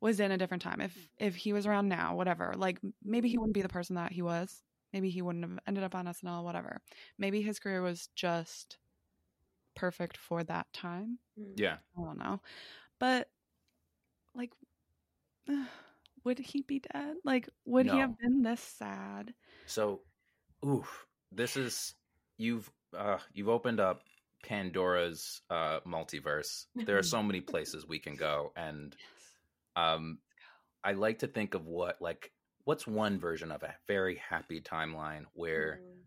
was 0.00 0.18
in 0.18 0.32
a 0.32 0.38
different 0.38 0.62
time, 0.62 0.80
if 0.80 0.96
if 1.18 1.36
he 1.36 1.52
was 1.52 1.66
around 1.66 1.88
now, 1.88 2.16
whatever, 2.16 2.54
like 2.56 2.78
maybe 3.04 3.28
he 3.28 3.38
wouldn't 3.38 3.54
be 3.54 3.62
the 3.62 3.68
person 3.68 3.96
that 3.96 4.12
he 4.12 4.22
was. 4.22 4.62
Maybe 4.92 5.10
he 5.10 5.22
wouldn't 5.22 5.44
have 5.44 5.58
ended 5.66 5.84
up 5.84 5.94
on 5.94 6.06
SNL, 6.06 6.44
whatever. 6.44 6.80
Maybe 7.18 7.42
his 7.42 7.58
career 7.58 7.82
was 7.82 8.08
just 8.14 8.78
perfect 9.74 10.16
for 10.16 10.44
that 10.44 10.66
time. 10.72 11.18
Mm. 11.38 11.54
yeah. 11.56 11.76
I 11.98 12.04
don't 12.04 12.18
know. 12.18 12.40
But 12.98 13.28
like 14.34 14.52
would 16.24 16.38
he 16.38 16.62
be 16.62 16.80
dead? 16.80 17.16
Like 17.24 17.48
would 17.64 17.86
he 17.90 17.98
have 17.98 18.18
been 18.18 18.42
this 18.42 18.60
sad? 18.60 19.34
So, 19.66 20.00
oof, 20.66 21.06
this 21.30 21.56
is 21.56 21.94
you've 22.38 22.70
uh, 22.96 23.18
you've 23.32 23.48
opened 23.48 23.80
up 23.80 24.02
Pandora's 24.44 25.40
uh, 25.50 25.80
multiverse. 25.86 26.66
There 26.74 26.98
are 26.98 27.02
so 27.02 27.22
many 27.22 27.40
places 27.52 27.86
we 27.86 27.98
can 27.98 28.16
go, 28.16 28.52
and 28.56 28.94
um, 29.76 30.18
I 30.84 30.92
like 30.92 31.20
to 31.20 31.26
think 31.26 31.54
of 31.54 31.66
what 31.66 32.00
like 32.00 32.30
what's 32.64 32.86
one 32.86 33.18
version 33.18 33.50
of 33.52 33.62
a 33.62 33.74
very 33.86 34.16
happy 34.16 34.60
timeline 34.60 35.24
where 35.34 35.82
Mm. 35.84 36.02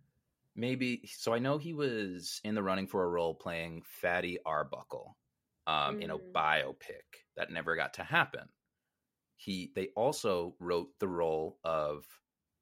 maybe 0.55 1.05
so 1.07 1.33
I 1.33 1.39
know 1.39 1.57
he 1.57 1.73
was 1.73 2.39
in 2.43 2.55
the 2.55 2.63
running 2.63 2.87
for 2.87 3.03
a 3.03 3.09
role 3.09 3.35
playing 3.35 3.83
Fatty 3.83 4.39
Arbuckle 4.45 5.17
um, 5.67 5.97
in 5.99 6.11
a 6.11 6.17
Mm. 6.17 6.31
biopic 6.33 7.25
that 7.35 7.51
never 7.51 7.75
got 7.75 7.93
to 7.95 8.03
happen. 8.03 8.47
He 9.37 9.71
they 9.75 9.87
also 9.95 10.55
wrote 10.59 10.89
the 10.99 11.07
role 11.07 11.59
of 11.63 12.05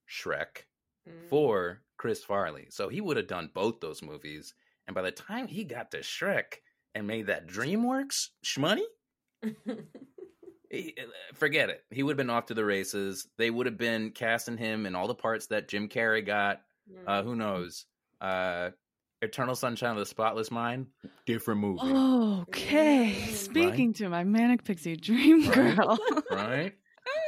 Shrek 0.08 0.66
Mm. 1.08 1.28
for 1.28 1.82
Chris 1.98 2.24
Farley. 2.24 2.66
So 2.70 2.88
he 2.88 3.00
would 3.00 3.16
have 3.18 3.26
done 3.26 3.50
both 3.54 3.80
those 3.80 4.02
movies. 4.02 4.54
And 4.86 4.94
by 4.94 5.02
the 5.02 5.12
time 5.12 5.46
he 5.48 5.64
got 5.64 5.90
to 5.92 5.98
Shrek 5.98 6.62
and 6.94 7.06
made 7.06 7.26
that 7.26 7.46
DreamWorks 7.46 8.30
shmoney, 8.44 8.84
he- 10.70 10.96
forget 11.34 11.70
it. 11.70 11.84
He 11.90 12.02
would 12.02 12.12
have 12.12 12.16
been 12.16 12.30
off 12.30 12.46
to 12.46 12.54
the 12.54 12.64
races. 12.64 13.26
They 13.38 13.50
would 13.50 13.66
have 13.66 13.78
been 13.78 14.10
casting 14.10 14.56
him 14.56 14.86
in 14.86 14.94
all 14.94 15.06
the 15.08 15.14
parts 15.14 15.46
that 15.46 15.68
Jim 15.68 15.88
Carrey 15.88 16.24
got. 16.24 16.60
Uh, 17.06 17.22
who 17.22 17.34
knows? 17.36 17.86
Uh, 18.20 18.70
Eternal 19.22 19.54
Sunshine 19.54 19.92
of 19.92 19.98
the 19.98 20.04
Spotless 20.06 20.50
Mind, 20.50 20.86
different 21.24 21.60
movie, 21.60 21.80
Okay. 22.42 23.14
Speaking 23.32 23.94
to 23.94 24.08
my 24.10 24.22
manic 24.24 24.64
pixie 24.64 24.96
dream 24.96 25.48
Right. 25.48 25.76
girl. 25.76 25.98
right? 26.30 26.74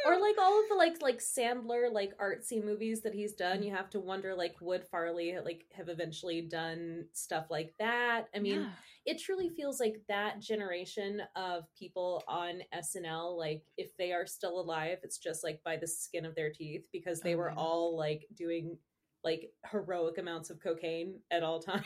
Or 0.07 0.21
like 0.21 0.37
all 0.39 0.63
of 0.63 0.69
the 0.69 0.75
like 0.77 1.03
like 1.03 1.19
Sandler 1.19 1.93
like 1.93 2.17
artsy 2.19 2.63
movies 2.65 3.03
that 3.03 3.15
he's 3.15 3.35
done, 3.35 3.63
you 3.63 3.73
have 3.73 3.91
to 3.91 4.01
wonder 4.01 4.35
like 4.35 4.57
would 4.61 4.85
Farley 4.87 5.39
like 5.45 5.67
have 5.75 5.89
eventually 5.89 6.43
done 6.43 7.07
stuff 7.13 7.47
like 7.51 7.75
that? 7.79 8.27
I 8.35 8.39
mean, 8.39 8.69
Yeah. 8.69 8.77
it 9.05 9.19
truly 9.19 9.49
feels 9.51 9.81
like 9.81 10.03
that 10.09 10.41
generation 10.41 11.23
of 11.35 11.65
people 11.75 12.25
on 12.29 12.63
SNL, 12.73 13.37
like 13.37 13.65
if 13.77 13.97
they 13.97 14.13
are 14.13 14.27
still 14.27 14.61
alive, 14.61 14.99
it's 15.03 15.19
just 15.19 15.43
like 15.45 15.63
by 15.65 15.77
the 15.77 15.89
skin 15.89 16.25
of 16.25 16.35
their 16.37 16.51
teeth 16.53 16.87
because 16.93 17.23
they 17.23 17.35
Oh, 17.35 17.37
were 17.37 17.53
all 17.53 17.97
like 17.97 18.27
doing 18.35 18.79
like 19.27 19.51
heroic 19.73 20.19
amounts 20.19 20.51
of 20.51 20.63
cocaine 20.63 21.19
at 21.33 21.43
all 21.43 21.59
times. 21.73 21.83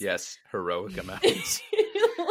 Yes, 0.00 0.36
heroic 0.50 0.98
amounts. 0.98 1.62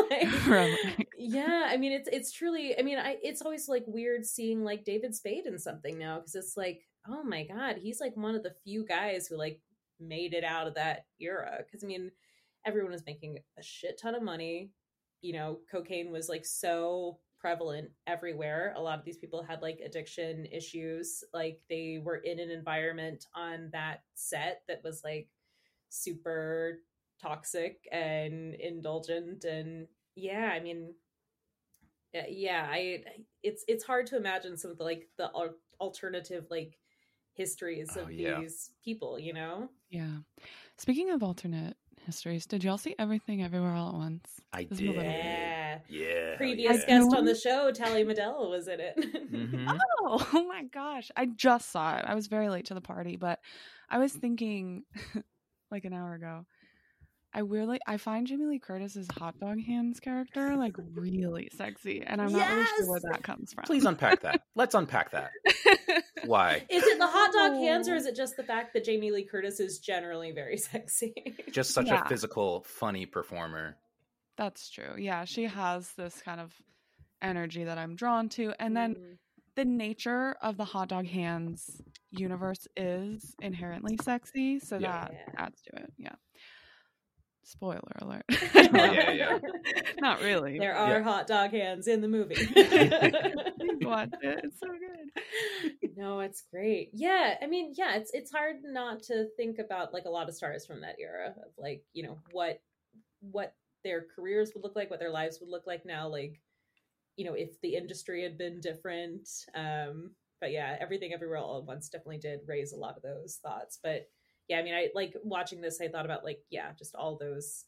Like, 0.10 0.28
Heroic. 0.28 1.08
yeah, 1.18 1.68
I 1.68 1.78
mean 1.82 1.92
it's 1.94 2.08
it's 2.12 2.32
truly 2.32 2.78
I 2.78 2.82
mean 2.82 2.98
I 3.00 3.18
it's 3.24 3.42
always 3.42 3.68
like 3.68 3.84
weird 3.88 4.26
seeing 4.26 4.64
like 4.64 4.86
David 4.86 5.16
Spade 5.16 5.46
in 5.46 5.58
something 5.58 5.98
now 5.98 6.18
because 6.18 6.36
it's 6.36 6.56
like 6.56 6.82
oh 7.10 7.24
my 7.24 7.46
god, 7.46 7.78
he's 7.82 8.00
like 8.00 8.16
one 8.16 8.36
of 8.36 8.44
the 8.44 8.54
few 8.64 8.86
guys 8.86 9.28
who 9.28 9.38
like 9.38 9.60
made 10.00 10.34
it 10.34 10.44
out 10.44 10.68
of 10.68 10.76
that 10.76 11.06
era 11.20 11.60
because 11.66 11.84
I 11.84 11.88
mean 11.88 12.12
everyone 12.66 12.92
was 12.92 13.06
making 13.06 13.40
a 13.58 13.64
shit 13.64 14.00
ton 14.02 14.16
of 14.16 14.22
money. 14.22 14.72
You 15.22 15.34
know, 15.34 15.60
cocaine 15.72 16.12
was 16.12 16.30
like 16.30 16.46
so 16.46 17.20
prevalent 17.42 17.90
everywhere. 18.06 18.74
A 18.78 18.82
lot 18.82 19.00
of 19.00 19.06
these 19.06 19.18
people 19.18 19.42
had 19.44 19.62
like 19.62 19.82
addiction 19.84 20.46
issues. 20.46 21.24
Like 21.34 21.62
they 21.70 22.00
were 22.04 22.18
in 22.18 22.40
an 22.40 22.52
environment 22.52 23.26
on 23.34 23.70
that 23.74 24.04
set 24.14 24.62
that 24.68 24.84
was 24.84 25.04
like 25.04 25.28
super 25.90 26.82
toxic 27.22 27.88
and 27.92 28.54
indulgent 28.56 29.44
and 29.44 29.88
yeah, 30.16 30.52
I 30.54 30.60
mean 30.60 30.94
yeah, 32.14 32.26
yeah, 32.30 32.68
I 32.70 33.04
it's 33.42 33.64
it's 33.68 33.84
hard 33.84 34.08
to 34.08 34.18
imagine 34.18 34.58
some 34.58 34.72
of 34.72 34.78
the 34.78 34.84
like 34.84 35.08
the 35.18 35.32
alternative 35.80 36.46
like 36.50 36.78
histories 37.34 37.98
Oh, 37.98 38.02
of 38.04 38.12
yeah. 38.12 38.40
these 38.40 38.72
people, 38.84 39.18
you 39.18 39.34
know? 39.34 39.70
Yeah. 39.90 40.18
Speaking 40.78 41.10
of 41.12 41.24
alternate 41.24 41.78
histories, 42.06 42.46
did 42.46 42.64
y'all 42.64 42.78
see 42.78 42.96
everything 43.00 43.44
everywhere 43.44 43.74
all 43.74 43.90
at 43.90 43.96
once? 43.96 44.30
I 44.54 44.64
This 44.66 44.80
did. 44.80 44.96
Yeah. 44.96 45.80
Yeah. 45.88 46.36
Previous 46.38 46.82
yeah. 46.82 47.00
guest 47.00 47.16
on 47.16 47.26
the 47.26 47.36
show, 47.36 47.72
Tallie 47.72 48.04
Medel, 48.04 48.50
was 48.50 48.68
in 48.68 48.80
it. 48.80 48.98
Mhm. 48.98 49.78
Oh, 50.04 50.28
oh 50.34 50.46
my 50.48 50.64
gosh. 50.64 51.12
I 51.16 51.28
just 51.28 51.72
saw 51.72 51.98
it. 51.98 52.06
I 52.08 52.16
was 52.16 52.28
very 52.28 52.50
late 52.50 52.66
to 52.66 52.74
the 52.74 52.82
party, 52.82 53.18
but 53.18 53.40
I 53.90 54.00
was 54.00 54.12
thinking 54.12 54.84
like 55.72 55.86
an 55.86 55.94
hour 55.94 56.16
ago. 56.16 56.46
I 57.34 57.44
weirdly 57.44 57.80
I 57.88 57.98
find 57.98 58.28
Jamie 58.28 58.46
Lee 58.46 58.60
Curtis's 58.60 59.08
hot 59.18 59.40
dog 59.40 59.60
hands 59.62 60.00
character 60.00 60.56
like 60.58 60.76
really 60.94 61.50
sexy, 61.56 62.04
and 62.06 62.22
I'm 62.22 62.32
not 62.32 62.50
really 62.52 62.66
sure 62.66 62.90
where 62.90 63.00
that 63.12 63.24
comes 63.24 63.54
from. 63.54 63.64
Please 63.64 63.86
unpack 63.86 64.22
that. 64.22 64.42
Let's 64.56 64.76
unpack 64.76 65.12
that. 65.12 65.32
Why? 66.26 66.66
Is 66.70 66.84
it 66.84 67.00
the 67.00 67.08
hot 67.08 67.32
dog 67.34 67.54
hands 67.54 67.88
or 67.88 67.96
is 67.96 68.06
it 68.06 68.16
just 68.16 68.36
the 68.36 68.44
fact 68.44 68.74
that 68.74 68.84
Jamie 68.84 69.12
Lee 69.12 69.24
Curtis 69.24 69.60
is 69.60 69.80
generally 69.80 70.32
very 70.32 70.58
sexy? 70.58 71.14
Just 71.52 71.72
such 71.72 71.88
Yeah. 71.88 72.04
a 72.04 72.10
physical, 72.10 72.66
funny 72.68 73.06
performer. 73.06 73.78
That's 74.38 74.70
true. 74.70 74.96
Yeah, 74.98 75.24
she 75.26 75.44
has 75.46 75.92
this 75.94 76.22
kind 76.22 76.42
of 76.42 76.54
energy 77.22 77.64
that 77.64 77.78
I'm 77.78 77.96
drawn 77.96 78.28
to, 78.30 78.54
and 78.60 78.76
then 78.76 78.96
Mm. 78.96 79.18
the 79.56 79.66
nature 79.66 80.36
of 80.42 80.58
the 80.58 80.66
hot 80.66 80.90
dog 80.90 81.06
hands 81.08 81.82
universe 82.10 82.68
is 82.76 83.36
inherently 83.42 83.98
sexy, 84.04 84.60
so 84.60 84.78
Yeah. 84.78 84.92
that 84.92 85.12
Yeah. 85.14 85.34
adds 85.46 85.62
to 85.64 85.76
it. 85.84 85.94
Yeah. 85.98 86.16
Spoiler 87.44 87.80
alert. 88.02 88.24
yeah, 88.30 89.12
yeah. 89.12 89.40
Not 90.00 90.22
really. 90.22 90.60
there 90.60 90.76
are 90.76 90.98
Yeah. 91.00 91.04
hot 91.04 91.28
dog 91.28 91.52
hands 91.52 91.88
in 91.88 92.02
the 92.02 92.08
movie. 92.08 92.36
Watch 93.86 94.10
it. 94.22 94.42
It's 94.46 94.60
so 94.60 94.68
good. 94.68 95.90
no, 95.98 96.20
it's 96.20 96.44
great. 96.52 96.90
Yeah, 96.94 97.36
I 97.42 97.48
mean, 97.48 97.74
yeah, 97.76 97.96
it's 97.96 98.12
it's 98.14 98.32
hard 98.32 98.58
not 98.64 99.04
to 99.04 99.26
think 99.38 99.58
about 99.60 99.94
like 99.94 100.06
a 100.06 100.10
lot 100.10 100.30
of 100.30 100.36
stars 100.36 100.66
from 100.66 100.82
that 100.82 100.98
era 101.00 101.30
of 101.30 101.52
like, 101.58 101.84
you 101.94 102.04
know, 102.04 102.20
what 102.32 102.62
what 103.22 103.56
their 103.84 104.06
careers 104.16 104.52
would 104.54 104.64
look 104.64 104.76
like, 104.76 104.90
what 104.92 105.00
their 105.00 105.12
lives 105.12 105.40
would 105.40 105.50
look 105.50 105.66
like 105.66 105.86
now, 105.86 106.08
like, 106.08 106.40
you 107.18 107.26
know, 107.26 107.34
if 107.34 107.60
the 107.62 107.76
industry 107.76 108.22
had 108.24 108.38
been 108.38 108.60
different. 108.62 109.28
Um, 109.56 110.12
but 110.40 110.52
yeah, 110.52 110.78
everything 110.80 111.14
everywhere 111.14 111.38
all 111.38 111.58
at 111.58 111.66
once 111.66 111.90
definitely 111.90 112.20
did 112.20 112.42
raise 112.48 112.72
a 112.74 112.78
lot 112.78 112.96
of 112.98 113.04
those 113.04 113.40
thoughts. 113.44 113.80
But 113.84 114.08
yeah, 114.52 114.60
I 114.60 114.64
mean, 114.64 114.76
I 114.76 114.90
like 114.94 115.16
watching 115.24 115.62
this, 115.62 115.80
I 115.82 115.88
thought 115.88 116.06
about 116.06 116.24
like, 116.26 116.40
yeah, 116.50 116.72
just 116.78 116.94
all 116.94 117.18
those 117.18 117.64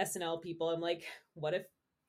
SNL 0.00 0.42
people. 0.42 0.68
I'm 0.70 0.80
like, 0.80 1.04
what 1.34 1.54
if 1.54 1.64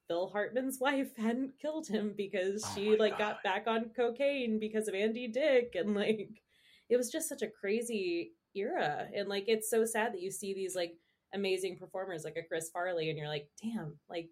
Phil 0.08 0.28
Hartman's 0.30 0.80
wife 0.80 1.15
hadn't 1.17 1.60
killed 1.62 1.88
him 1.88 2.13
because 2.17 2.63
Oh 2.65 2.72
she 2.76 2.89
my 2.89 2.95
like 2.95 3.12
God. 3.13 3.19
got 3.19 3.43
back 3.43 3.65
on 3.67 3.91
cocaine 3.95 4.60
because 4.60 4.88
of 4.88 4.95
Andy 4.95 5.28
Dick 5.28 5.74
and 5.76 5.93
like 5.95 6.41
it 6.89 6.98
was 6.98 7.12
just 7.12 7.30
such 7.30 7.43
a 7.43 7.48
crazy 7.48 8.32
era 8.56 9.08
and 9.15 9.30
like 9.30 9.43
it's 9.48 9.69
so 9.69 9.86
sad 9.86 10.12
that 10.13 10.22
you 10.22 10.32
see 10.32 10.56
these 10.56 10.76
like 10.76 10.93
amazing 11.36 11.78
performers 11.78 12.24
like 12.24 12.36
a 12.38 12.48
Chris 12.48 12.72
Farley 12.72 13.10
and 13.12 13.19
you're 13.19 13.28
like 13.28 13.48
damn 13.62 14.00
like 14.10 14.32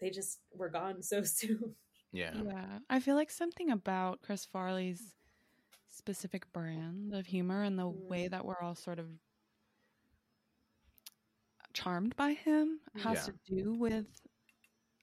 they 0.00 0.10
just 0.10 0.38
were 0.54 0.68
gone 0.70 1.02
so 1.02 1.22
soon 1.24 1.74
Yeah. 2.12 2.34
Yeah. 2.44 2.78
I 2.88 3.00
feel 3.00 3.16
like 3.16 3.32
something 3.32 3.70
about 3.72 4.22
Chris 4.22 4.44
Farley's 4.44 5.02
specific 5.98 6.50
brand 6.52 7.12
of 7.14 7.26
humor 7.26 7.62
and 7.62 7.78
the 7.78 7.82
Mm. 7.90 8.08
way 8.08 8.28
that 8.28 8.44
we're 8.44 8.60
all 8.62 8.74
sort 8.74 8.98
of 8.98 9.08
charmed 11.72 12.16
by 12.16 12.32
him 12.32 12.80
has 12.96 13.26
Yeah. 13.26 13.32
to 13.32 13.32
do 13.64 13.74
with 13.74 14.06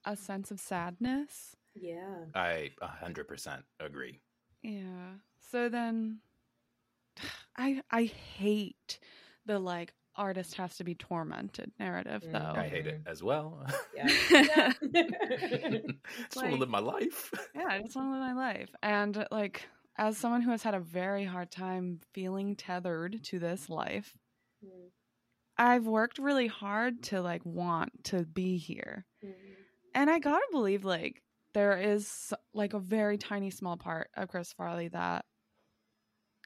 a 0.06 0.16
sense 0.16 0.52
of 0.52 0.60
sadness. 0.60 1.56
yeah 1.78 2.26
I 2.34 2.72
a 2.82 2.88
hundred 2.88 3.28
percent 3.28 3.66
agree. 3.82 4.22
Yeah. 4.62 5.16
So 5.40 5.68
then 5.70 6.22
I 7.58 7.82
I 7.92 8.06
hate 8.06 9.00
the 9.46 9.60
like 9.60 9.94
artist 10.16 10.56
has 10.56 10.78
to 10.78 10.84
be 10.86 10.96
tormented 10.96 11.72
narrative 11.80 12.24
Mm. 12.24 12.32
though. 12.32 12.60
I 12.62 12.68
hate 12.70 12.88
it 12.88 13.02
as 13.06 13.22
well. 13.22 13.66
yeah 13.94 14.08
yeah 14.32 14.74
just 14.80 16.36
want 16.38 16.52
to 16.52 16.56
live 16.56 16.70
my 16.70 16.80
life. 16.80 17.32
yeah, 17.54 17.68
I 17.68 17.82
just 17.82 17.96
want 17.96 18.08
to 18.08 18.12
live 18.12 18.22
my 18.22 18.34
life. 18.34 18.70
And 18.82 19.28
like 19.32 19.68
as 19.98 20.18
someone 20.18 20.42
who 20.42 20.52
has 20.52 20.64
had 20.64 20.74
a 20.76 20.80
very 20.80 21.26
hard 21.26 21.52
time 21.52 22.02
feeling 22.14 22.56
tethered 22.56 23.24
to 23.26 23.40
this 23.40 23.70
life, 23.70 24.18
Mm, 24.64 24.92
I've 25.58 25.86
worked 25.88 26.18
really 26.20 26.48
hard 26.48 27.04
to 27.04 27.22
like 27.22 27.46
want 27.46 28.06
to 28.06 28.26
be 28.26 28.58
here. 28.58 29.06
mm, 29.22 29.56
And 29.94 30.10
I 30.10 30.20
got 30.20 30.40
to 30.40 30.48
believe 30.52 30.86
like 30.86 31.24
there 31.54 31.78
is 31.78 32.34
like 32.54 32.74
a 32.74 32.80
very 32.80 33.18
tiny 33.18 33.52
small 33.52 33.78
part 33.78 34.12
of 34.16 34.30
Chris 34.30 34.54
Farley 34.54 34.90
that 34.90 35.26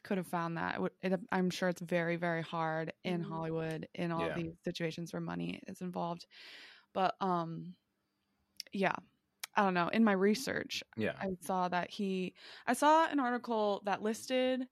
could 0.02 0.16
have 0.18 0.26
found 0.26 0.56
that. 0.56 0.80
It 1.02 1.12
It, 1.12 1.20
I'm 1.30 1.50
sure 1.50 1.68
it's 1.68 1.80
very 1.80 2.16
very 2.16 2.42
hard 2.42 2.92
in 3.04 3.20
Mhm. 3.20 3.22
Hollywood 3.22 3.88
in 3.94 4.12
all 4.12 4.30
Yeah. 4.30 4.32
these 4.32 4.54
situations 4.64 5.12
where 5.12 5.20
money 5.20 5.60
is 5.66 5.80
involved. 5.82 6.26
But 6.94 7.16
um 7.20 7.76
yeah. 8.72 8.96
I 9.56 9.62
don't 9.64 9.74
know. 9.74 9.88
In 9.92 10.04
my 10.04 10.12
research, 10.12 10.82
yeah. 10.96 11.12
I 11.20 11.26
saw 11.40 11.68
that 11.68 11.90
he 11.90 12.34
I 12.66 12.72
saw 12.74 13.06
an 13.10 13.18
article 13.20 13.82
that 13.84 14.02
listed 14.02 14.62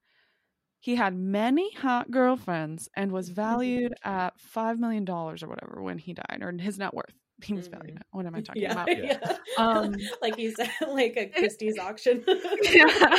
he 0.80 0.94
had 0.94 1.16
many 1.16 1.72
hot 1.74 2.08
girlfriends 2.10 2.88
and 2.96 3.10
was 3.10 3.28
valued 3.30 3.92
at 4.04 4.38
five 4.40 4.78
million 4.78 5.04
dollars 5.04 5.42
or 5.42 5.48
whatever 5.48 5.82
when 5.82 5.98
he 5.98 6.14
died, 6.14 6.38
or 6.40 6.52
his 6.52 6.78
net 6.78 6.94
worth. 6.94 7.12
He 7.42 7.54
was 7.54 7.66
valued. 7.68 7.94
Mhm. 7.94 8.00
At. 8.00 8.06
What 8.12 8.26
am 8.26 8.34
I 8.36 8.40
talking 8.42 8.62
yeah, 8.62 8.72
about? 8.72 8.88
yeah. 8.96 9.36
Um, 9.58 9.94
like 10.22 10.36
he's 10.36 10.58
at 10.58 10.70
like 10.88 11.16
a 11.16 11.26
Christie's 11.36 11.78
auction 11.78 12.24
Yeah. 12.62 13.18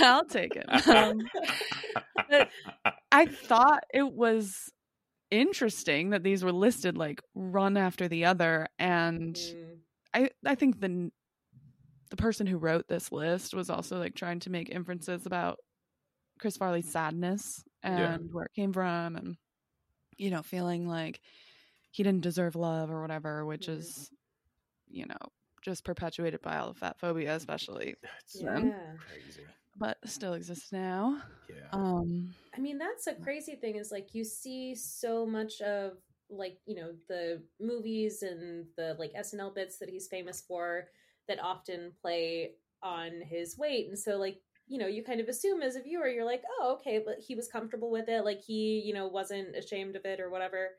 I'll 0.00 0.24
take 0.24 0.56
it. 0.56 0.66
Um, 0.88 1.20
I 3.12 3.26
thought 3.26 3.84
it 3.92 4.12
was 4.12 4.70
interesting 5.30 6.10
that 6.10 6.22
these 6.22 6.42
were 6.44 6.52
listed 6.52 6.96
like 6.96 7.20
one 7.34 7.76
after 7.76 8.08
the 8.08 8.24
other 8.24 8.66
and 8.78 9.34
Mm. 9.34 9.77
I 10.14 10.30
I 10.46 10.54
think 10.54 10.80
the 10.80 11.10
the 12.10 12.16
person 12.16 12.46
who 12.46 12.58
wrote 12.58 12.88
this 12.88 13.12
list 13.12 13.54
was 13.54 13.70
also 13.70 13.98
like 13.98 14.14
trying 14.14 14.40
to 14.40 14.50
make 14.50 14.70
inferences 14.70 15.26
about 15.26 15.58
Chris 16.40 16.56
Farley's 16.56 16.90
sadness 16.90 17.64
and 17.82 17.98
Yeah. 17.98 18.16
where 18.32 18.44
it 18.46 18.54
came 18.54 18.72
from 18.72 19.16
and 19.16 19.36
you 20.16 20.30
know 20.30 20.42
feeling 20.42 20.86
like 20.88 21.20
he 21.90 22.02
didn't 22.02 22.22
deserve 22.22 22.56
love 22.56 22.90
or 22.90 23.00
whatever 23.02 23.44
which 23.46 23.66
Mhm. 23.66 23.78
is 23.78 24.10
you 24.88 25.06
know 25.06 25.16
just 25.62 25.84
perpetuated 25.84 26.40
by 26.42 26.58
all 26.58 26.70
of 26.70 26.78
fat 26.78 26.98
phobia 26.98 27.34
especially 27.36 27.94
That's. 28.02 28.42
Yeah. 28.42 28.96
crazy. 28.98 29.46
but 29.76 29.98
still 30.06 30.34
exists 30.34 30.72
now 30.72 31.22
Yeah. 31.48 31.68
um 31.72 32.34
I 32.56 32.60
mean, 32.60 32.78
that's 32.78 33.06
a 33.06 33.14
crazy 33.14 33.56
thing 33.56 33.76
is 33.76 33.92
like 33.92 34.14
you 34.14 34.24
see 34.24 34.74
so 34.74 35.26
much 35.26 35.60
of 35.60 35.98
like, 36.30 36.58
you 36.66 36.74
know, 36.74 36.92
the 37.08 37.42
movies 37.60 38.22
and 38.22 38.66
the 38.76 38.96
like 38.98 39.12
SNL 39.14 39.54
bits 39.54 39.78
that 39.78 39.88
he's 39.88 40.08
famous 40.08 40.42
for 40.46 40.88
that 41.28 41.42
often 41.42 41.92
play 42.00 42.52
on 42.82 43.20
his 43.22 43.56
weight. 43.58 43.88
And 43.88 43.98
so 43.98 44.16
like, 44.16 44.40
you 44.66 44.78
know, 44.78 44.86
you 44.86 45.02
kind 45.02 45.20
of 45.20 45.28
assume 45.28 45.62
as 45.62 45.76
a 45.76 45.82
viewer, 45.82 46.08
you're 46.08 46.24
like, 46.24 46.42
oh, 46.60 46.76
okay, 46.78 47.00
but 47.04 47.16
he 47.18 47.34
was 47.34 47.48
comfortable 47.48 47.90
with 47.90 48.08
it. 48.08 48.24
Like 48.24 48.42
he, 48.42 48.82
you 48.84 48.92
know, 48.92 49.06
wasn't 49.06 49.56
ashamed 49.56 49.96
of 49.96 50.04
it 50.04 50.20
or 50.20 50.30
whatever. 50.30 50.70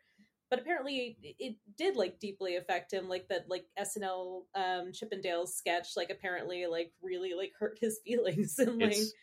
But 0.49 0.59
apparently 0.59 1.17
it- 1.21 1.57
did 1.77 1.95
like 1.95 2.19
deeply 2.19 2.55
affect 2.55 2.93
him. 2.93 3.07
Like 3.07 3.27
that 3.29 3.49
like 3.49 3.65
SNL 3.79 4.43
um 4.55 4.91
Chippendales 4.91 5.49
sketch, 5.49 5.89
like 5.95 6.09
apparently 6.09 6.65
like 6.67 6.91
really 7.01 7.33
like 7.33 7.53
hurt 7.59 7.77
his 7.81 7.99
feelings 8.05 8.57
and 8.59 8.79
like 8.79 8.91
it's 8.91 9.13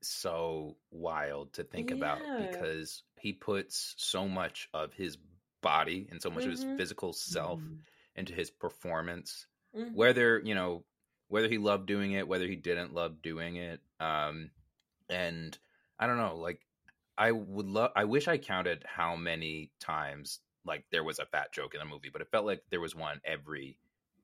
so 0.00 0.76
wild 0.90 1.52
to 1.54 1.64
think 1.64 1.90
about 1.90 2.20
because 2.38 3.02
he 3.20 3.32
puts 3.32 3.94
so 3.96 4.28
much 4.28 4.68
of 4.72 4.92
his 4.92 5.16
body 5.62 6.08
and 6.10 6.22
so 6.22 6.30
much 6.30 6.46
of 6.46 6.50
his 6.52 6.64
Mhm. 6.64 6.78
physical 6.78 7.12
self 7.12 7.62
mm, 7.62 7.84
into 8.14 8.32
his 8.34 8.50
performance 8.50 9.46
Mhm. 9.72 9.92
whether 9.92 10.40
you 10.44 10.54
know 10.54 10.84
whether 11.28 11.48
he 11.48 11.58
loved 11.58 11.86
doing 11.86 12.12
it 12.12 12.28
whether 12.28 12.46
he 12.46 12.56
didn't 12.56 12.94
love 12.94 13.22
doing 13.22 13.56
it 13.56 13.80
um 14.00 14.50
and 15.08 15.58
i 15.98 16.06
don't 16.06 16.16
know 16.18 16.36
like 16.36 16.66
i 17.16 17.32
would 17.32 17.66
love 17.66 17.90
i 17.96 18.04
wish 18.04 18.28
i 18.28 18.38
counted 18.38 18.84
how 18.86 19.16
many 19.16 19.72
times 19.80 20.40
like 20.64 20.84
there 20.90 21.04
was 21.04 21.18
a 21.18 21.26
fat 21.26 21.52
joke 21.52 21.74
in 21.74 21.80
the 21.80 21.86
movie 21.86 22.10
but 22.10 22.22
it 22.22 22.28
felt 22.30 22.46
like 22.46 22.62
there 22.70 22.80
was 22.80 22.94
one 22.94 23.20
every 23.24 23.78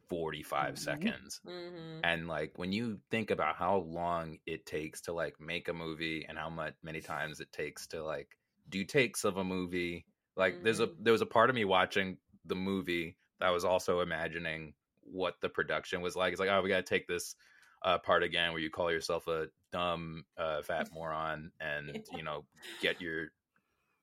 45 0.08 0.78
Mhm. 0.78 0.78
seconds 0.78 1.40
Mhm. 1.44 2.04
and 2.04 2.28
like 2.28 2.58
when 2.58 2.72
you 2.72 3.00
think 3.10 3.30
about 3.30 3.56
how 3.56 3.78
long 3.78 4.38
it 4.46 4.66
takes 4.66 5.00
to 5.02 5.12
like 5.12 5.40
make 5.40 5.68
a 5.68 5.72
movie 5.74 6.24
and 6.26 6.38
how 6.38 6.50
much 6.50 6.74
many 6.82 7.00
times 7.00 7.40
it 7.40 7.52
takes 7.52 7.86
to 7.88 8.02
like 8.04 8.36
do 8.68 8.84
takes 8.84 9.24
of 9.24 9.38
a 9.38 9.44
movie 9.44 10.06
like 10.36 10.62
there's 10.62 10.80
a 10.80 10.86
Mhm. 10.88 11.04
there 11.04 11.12
was 11.12 11.22
a 11.22 11.26
part 11.26 11.50
of 11.50 11.56
me 11.56 11.64
watching 11.64 12.18
the 12.44 12.54
movie 12.54 13.16
that 13.40 13.50
was 13.50 13.64
also 13.64 14.00
imagining 14.00 14.74
what 15.02 15.40
the 15.40 15.48
production 15.48 16.00
was 16.00 16.16
like 16.16 16.32
it's 16.32 16.40
like 16.40 16.48
oh 16.50 16.62
we 16.62 16.68
got 16.68 16.76
to 16.76 16.82
take 16.82 17.06
this 17.06 17.36
uh, 17.84 17.98
part 17.98 18.22
again 18.22 18.52
where 18.52 18.62
you 18.62 18.70
call 18.70 18.90
yourself 18.90 19.26
a 19.28 19.46
dumb 19.70 20.24
uh, 20.38 20.62
fat 20.62 20.88
moron 20.92 21.50
and 21.60 22.02
you 22.16 22.22
know 22.22 22.44
get 22.80 23.00
your 23.00 23.26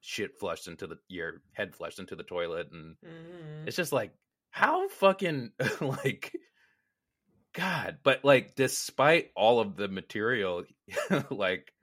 shit 0.02 0.38
flushed 0.39 0.67
into 0.67 0.88
the 0.88 0.98
your 1.08 1.41
head 1.54 1.76
flushed 1.76 2.00
into 2.00 2.15
the 2.15 2.24
toilet 2.24 2.70
and 2.72 2.96
Mhm. 3.04 3.67
it's 3.67 3.76
just 3.76 3.91
like 3.91 4.13
how 4.52 4.88
fucking 4.89 5.52
like 5.82 6.34
god 7.54 7.98
but 8.04 8.24
like 8.24 8.56
despite 8.56 9.32
all 9.36 9.60
of 9.60 9.76
the 9.76 9.88
material 9.88 10.63
like 11.30 11.74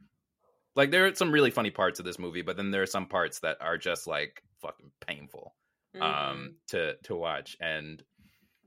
like 0.79 0.93
there 0.93 1.07
are 1.07 1.15
some 1.15 1.33
really 1.33 1.51
funny 1.51 1.71
parts 1.71 1.99
of 1.99 2.05
this 2.07 2.19
movie 2.19 2.43
but 2.43 2.57
then 2.57 2.71
there 2.71 2.83
are 2.83 2.87
some 2.87 3.07
parts 3.07 3.41
that 3.41 3.59
are 3.61 3.77
just 3.77 4.07
like 4.07 4.43
fucking 4.63 4.91
painful 5.07 5.55
Mhm. 5.95 6.03
um 6.03 6.55
to 6.69 6.95
to 7.05 7.17
watch 7.17 7.57
and 7.61 8.03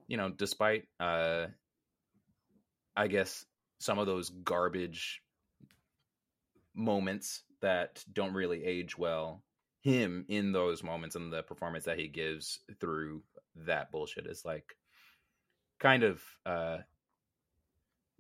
you 0.08 0.18
know 0.18 0.30
despite 0.30 0.88
uh 1.00 1.48
i 2.96 3.08
guess 3.08 3.46
some 3.80 3.98
of 4.00 4.08
those 4.08 4.30
garbage 4.30 5.22
moments 6.76 7.44
that 7.62 8.04
don't 8.12 8.34
really 8.34 8.64
age 8.66 8.98
well 8.98 9.44
him 9.82 10.26
in 10.28 10.52
those 10.52 10.84
moments 10.84 11.16
and 11.16 11.32
the 11.32 11.44
performance 11.44 11.86
that 11.86 11.98
he 12.00 12.08
gives 12.08 12.60
through 12.80 13.24
that 13.56 13.92
bullshit 13.92 14.28
is 14.28 14.44
like 14.46 14.76
kind 15.80 16.04
of 16.04 16.22
uh 16.46 16.78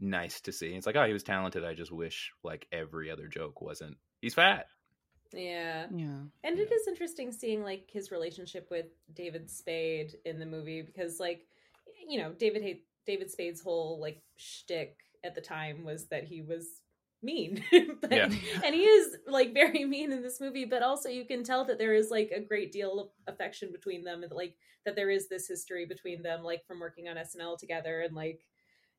nice 0.01 0.41
to 0.41 0.51
see 0.51 0.73
it's 0.73 0.85
like 0.85 0.95
oh 0.95 1.05
he 1.05 1.13
was 1.13 1.23
talented 1.23 1.63
i 1.63 1.73
just 1.73 1.91
wish 1.91 2.31
like 2.43 2.67
every 2.71 3.11
other 3.11 3.27
joke 3.27 3.61
wasn't 3.61 3.95
he's 4.19 4.33
fat 4.33 4.65
yeah. 5.33 5.85
yeah 5.95 6.17
And 6.43 6.59
it 6.59 6.71
is 6.71 6.87
interesting 6.89 7.31
seeing 7.31 7.63
like 7.63 7.89
his 7.89 8.11
relationship 8.11 8.67
with 8.69 8.87
David 9.13 9.49
Spade 9.49 10.17
in 10.25 10.39
the 10.39 10.45
movie 10.45 10.81
because 10.81 11.21
like 11.21 11.45
you 12.07 12.19
know, 12.19 12.33
David 12.33 12.61
hate 12.61 12.85
David 13.05 13.31
Spade's 13.31 13.61
whole 13.61 13.99
like 13.99 14.21
shtick 14.37 14.97
at 15.23 15.35
the 15.35 15.41
time 15.41 15.83
was 15.83 16.07
that 16.07 16.23
he 16.23 16.41
was 16.41 16.67
mean. 17.23 17.63
but, 18.01 18.11
Yeah. 18.11 18.29
And 18.63 18.75
he 18.75 18.83
is 18.83 19.17
like 19.27 19.53
very 19.53 19.85
mean 19.85 20.11
in 20.11 20.21
this 20.21 20.41
movie, 20.41 20.65
but 20.65 20.83
also 20.83 21.09
you 21.09 21.25
can 21.25 21.43
tell 21.43 21.65
that 21.65 21.77
there 21.77 21.93
is 21.93 22.09
like 22.09 22.31
a 22.35 22.41
great 22.41 22.71
deal 22.71 22.99
of 22.99 23.33
affection 23.33 23.71
between 23.71 24.03
them 24.03 24.23
and 24.23 24.31
like 24.31 24.55
that 24.85 24.95
there 24.95 25.09
is 25.09 25.29
this 25.29 25.47
history 25.47 25.85
between 25.85 26.23
them, 26.23 26.43
like 26.43 26.65
from 26.65 26.79
working 26.79 27.07
on 27.07 27.17
SNL 27.17 27.57
together 27.57 28.01
and 28.01 28.15
like 28.15 28.41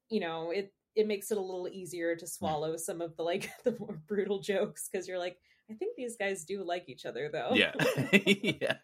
you 0.09 0.21
know, 0.21 0.51
it 0.51 0.73
it 0.94 1.07
makes 1.07 1.31
it 1.31 1.38
a 1.38 1.40
little 1.40 1.68
easier 1.68 2.14
to 2.16 2.26
swallow 2.26 2.76
some 2.76 3.00
of 3.00 3.16
the 3.16 3.22
like 3.22 3.50
the 3.64 3.76
more 3.78 4.00
brutal 4.07 4.40
jokes 4.40 4.88
because 4.90 5.09
you're 5.09 5.18
like, 5.18 5.38
I 5.70 5.74
think 5.74 5.96
these 5.96 6.16
guys 6.16 6.44
do 6.44 6.64
like 6.64 6.88
each 6.88 7.07
other 7.07 7.31
though. 7.33 7.52
yeah 7.55 7.72
yeah 8.12 8.76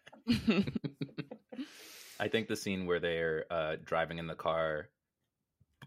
I 2.19 2.27
think 2.27 2.47
the 2.47 2.55
scene 2.55 2.85
where 2.85 2.99
they're 2.99 3.45
uh, 3.49 3.75
driving 3.83 4.17
in 4.17 4.27
the 4.27 4.35
car, 4.35 4.89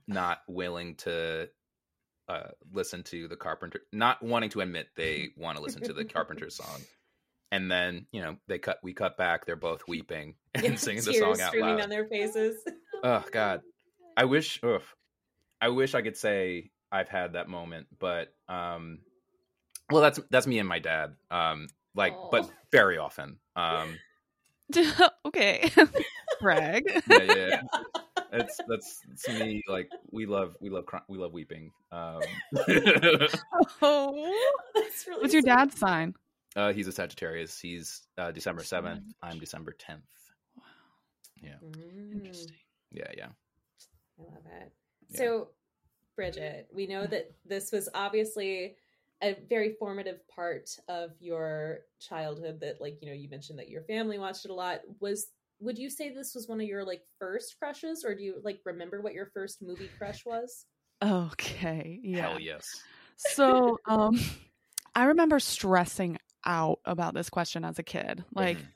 not 0.07 0.39
willing 0.49 0.95
to 0.97 1.51
uh, 2.29 2.49
listen 2.73 3.03
to 3.05 3.29
the 3.29 3.37
Carpenter, 3.37 3.81
not 3.93 4.23
wanting 4.23 4.49
to 4.51 4.61
admit 4.63 4.89
they 4.97 5.29
want 5.37 5.59
to 5.59 5.63
listen 5.63 5.83
to 5.83 5.93
the 5.93 6.05
Carpenter 6.07 6.49
song, 6.49 6.81
and 7.51 7.71
then 7.71 8.07
you 8.13 8.23
know 8.23 8.37
they 8.49 8.59
cut, 8.59 8.79
we 8.83 8.95
cut 8.95 9.19
back, 9.19 9.45
they're 9.45 9.57
both 9.57 9.83
weeping 9.87 10.37
and 10.55 10.65
Yeah, 10.65 10.75
singing 10.77 11.03
the 11.05 11.13
song 11.13 11.39
out 11.41 11.49
streaming 11.49 11.71
loud. 11.73 11.81
down 11.81 11.91
their 11.91 12.07
faces. 12.07 12.57
Oh 13.05 13.25
God, 13.31 13.61
I 14.17 14.25
wish, 14.25 14.59
ugh, 14.63 14.81
I 15.63 15.69
wish 15.69 15.95
I 15.95 16.03
could 16.03 16.17
say 16.17 16.71
I've 16.91 17.09
had 17.09 17.35
that 17.35 17.49
moment, 17.49 17.87
but 18.01 18.35
um, 18.49 18.99
well, 19.91 20.03
that's 20.03 20.21
that's 20.31 20.47
me 20.47 20.59
and 20.59 20.69
my 20.69 20.81
dad, 20.81 21.15
um, 21.31 21.69
like, 21.95 22.15
but 22.31 22.51
very 22.71 22.99
often, 22.99 23.39
um. 23.57 23.99
okay 25.27 25.71
brag 26.41 26.83
yeah, 26.87 27.01
yeah, 27.23 27.47
yeah. 27.49 27.63
It's 28.33 28.59
that's 28.67 29.01
it's 29.13 29.29
me. 29.29 29.63
Like 29.69 29.91
we 30.11 30.25
love, 30.25 30.57
we 30.61 30.71
love, 30.71 30.87
cry- 30.87 31.03
we 31.09 31.19
love 31.19 31.33
weeping. 31.33 31.71
Um, 31.91 32.23
oh 33.83 34.33
That's 34.75 35.07
really 35.07 35.21
what's 35.21 35.35
your 35.35 35.43
sweet. 35.43 35.45
dad's 35.45 35.79
sign 35.79 36.15
uh, 36.57 36.73
he's 36.73 36.87
a 36.87 36.93
Sagittarius. 36.93 37.59
He's 37.59 38.03
uh, 38.19 38.31
December 38.31 38.65
seventh. 38.65 39.05
I'm 39.23 39.39
December 39.39 39.73
tenth. 39.79 40.03
Wow. 40.57 40.65
Yeah, 41.43 41.55
Mm, 41.63 42.13
interesting 42.13 42.57
yeah, 42.91 43.11
yeah. 43.17 43.29
I 44.19 44.23
love 44.23 44.47
it. 44.63 44.73
Yeah. 45.13 45.19
So, 45.19 45.49
Bridget, 46.17 46.69
we 46.73 46.87
know 46.87 47.07
that 47.07 47.31
this 47.45 47.73
was 47.73 47.89
obviously 47.95 48.77
a 49.23 49.37
very 49.49 49.75
formative 49.79 50.27
part 50.29 50.69
of 50.89 51.11
your 51.21 51.81
childhood. 52.01 52.61
That, 52.61 52.81
like, 52.81 52.99
you 53.01 53.09
know, 53.09 53.15
you 53.15 53.29
mentioned 53.29 53.59
that 53.59 53.69
your 53.69 53.83
family 53.85 54.19
watched 54.19 54.45
it 54.45 54.51
a 54.51 54.55
lot. 54.55 54.81
Was 55.01 55.29
would 55.61 55.79
you 55.79 55.89
say 55.91 56.11
this 56.13 56.35
was 56.35 56.49
one 56.49 56.61
of 56.61 56.67
your 56.67 56.85
like 56.85 57.03
first 57.19 57.57
crushes, 57.59 58.05
or 58.05 58.15
do 58.15 58.23
you 58.25 58.41
like 58.43 58.61
remember 58.65 59.01
what 59.01 59.15
your 59.15 59.27
first 59.33 59.63
movie 59.63 59.91
crush 59.99 60.25
was? 60.27 60.67
okay 61.05 61.99
yeah 62.05 62.29
Hell 62.29 62.39
yes. 62.39 62.65
so 63.17 63.77
um 63.87 64.17
i 64.95 65.03
remember 65.07 65.41
stressing 65.41 66.17
out 66.47 66.79
about 66.85 67.13
this 67.13 67.29
question 67.29 67.65
as 67.65 67.77
a 67.81 67.83
kid 67.83 68.25
like 68.37 68.59
Mhm. 68.59 68.67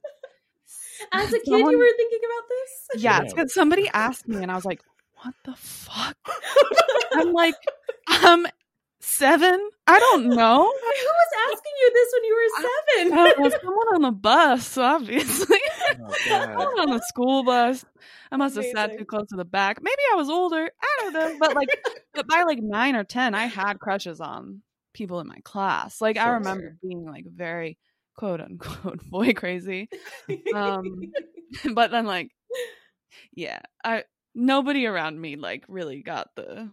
As 1.12 1.28
a 1.32 1.36
kid, 1.38 1.44
Someone- 1.46 1.70
you 1.72 1.78
were 1.78 1.92
thinking 1.96 2.18
about 2.24 2.48
this. 2.48 3.02
yeah, 3.02 3.16
Yeah. 3.18 3.22
it's 3.22 3.32
'cause 3.34 3.54
somebody 3.54 3.88
asked 3.94 4.26
me 4.26 4.42
and 4.42 4.50
i 4.50 4.56
was 4.56 4.64
like 4.64 4.80
what 5.26 5.34
the 5.44 5.54
fuck? 5.56 6.16
I'm 7.12 7.32
like 7.32 7.54
i'm 8.08 8.46
seven? 9.00 9.70
I 9.88 9.98
don't 9.98 10.26
know. 10.28 10.62
Who 10.62 10.64
was 10.64 11.52
asking 11.52 11.72
you 11.80 11.92
this 11.94 12.12
when 12.14 12.24
you 12.24 12.34
were 12.36 12.62
seven? 12.62 13.18
Uh, 13.18 13.30
well, 13.38 13.60
someone 13.62 13.88
on 13.94 14.02
the 14.02 14.10
bus 14.12 14.78
obviously. 14.78 15.58
Oh, 15.90 15.96
God. 16.28 16.46
someone 16.46 16.66
on 16.80 16.90
the 16.90 17.02
school 17.08 17.44
bus. 17.44 17.84
I 18.30 18.36
must 18.36 18.56
have 18.56 18.64
sat 18.66 18.98
too 18.98 19.04
close 19.04 19.28
to 19.28 19.36
the 19.36 19.44
back. 19.44 19.78
Maybe 19.82 20.02
i 20.12 20.16
was 20.16 20.28
older. 20.28 20.68
I 20.82 20.96
don't 21.00 21.12
know. 21.12 21.36
But 21.40 21.54
like 21.54 21.68
but 22.14 22.26
by 22.28 22.42
like 22.42 22.58
nine 22.60 22.94
or 22.96 23.04
ten 23.04 23.34
i 23.34 23.46
had 23.46 23.78
crushes 23.80 24.20
on 24.20 24.62
people 24.94 25.20
in 25.20 25.26
my 25.26 25.38
class. 25.44 26.00
Like 26.00 26.16
i 26.16 26.24
Sure. 26.24 26.34
remember 26.34 26.76
being 26.82 27.04
like 27.04 27.24
very 27.26 27.78
quote 28.16 28.40
unquote 28.40 29.00
boy 29.10 29.32
crazy. 29.34 29.88
Um 30.54 31.00
but 31.74 31.90
then 31.90 32.06
like 32.06 32.30
yeah 33.32 33.60
i 33.84 34.02
nobody 34.36 34.86
around 34.86 35.20
me 35.20 35.36
like 35.36 35.64
really 35.68 36.02
got 36.02 36.36
the 36.36 36.72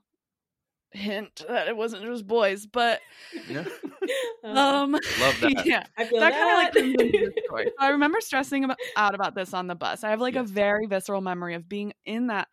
hint 0.92 1.44
that 1.48 1.68
it 1.68 1.78
wasn't 1.78 2.04
just 2.04 2.28
boys, 2.28 2.66
but 2.68 3.02
Yeah. 3.46 3.66
Uh-huh. 4.44 4.80
um, 4.84 5.00
Love 5.16 5.40
that. 5.42 5.66
yeah, 5.66 5.84
I 5.98 6.06
that 6.20 6.20
that. 6.20 6.34
kind 6.36 6.50
of 6.52 6.56
like 6.58 6.74
convinces 6.76 7.22
the 7.22 7.32
story. 7.46 7.68
So 7.80 7.86
I 7.86 7.90
remember 7.90 8.20
stressing 8.22 8.64
about, 8.64 8.78
out 8.96 9.16
about 9.16 9.36
this 9.36 9.54
on 9.54 9.68
the 9.68 9.76
bus. 9.76 10.04
I 10.04 10.10
have 10.12 10.22
like 10.22 10.36
Yeah. 10.36 10.42
a 10.42 10.44
very 10.44 10.86
visceral 10.88 11.22
memory 11.22 11.56
of 11.56 11.68
being 11.70 11.94
in 12.06 12.28
that 12.28 12.48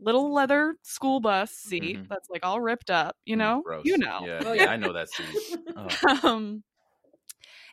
little 0.00 0.32
leather 0.32 0.76
school 0.82 1.20
bus 1.20 1.50
seat 1.52 2.00
Mhm. 2.00 2.08
that's 2.10 2.28
like 2.30 2.44
all 2.44 2.60
ripped 2.60 2.90
up. 2.90 3.16
You 3.26 3.36
Mm, 3.36 3.36
know, 3.36 3.64
gross. 3.64 3.84
you 3.84 3.98
know. 3.98 4.28
Yeah, 4.28 4.44
Oh, 4.44 4.52
yeah, 4.52 4.64
yeah. 4.64 4.70
I 4.70 4.76
know 4.76 4.92
that 4.92 5.08
seat. 5.08 5.40
Oh. 5.76 5.98
um 6.24 6.62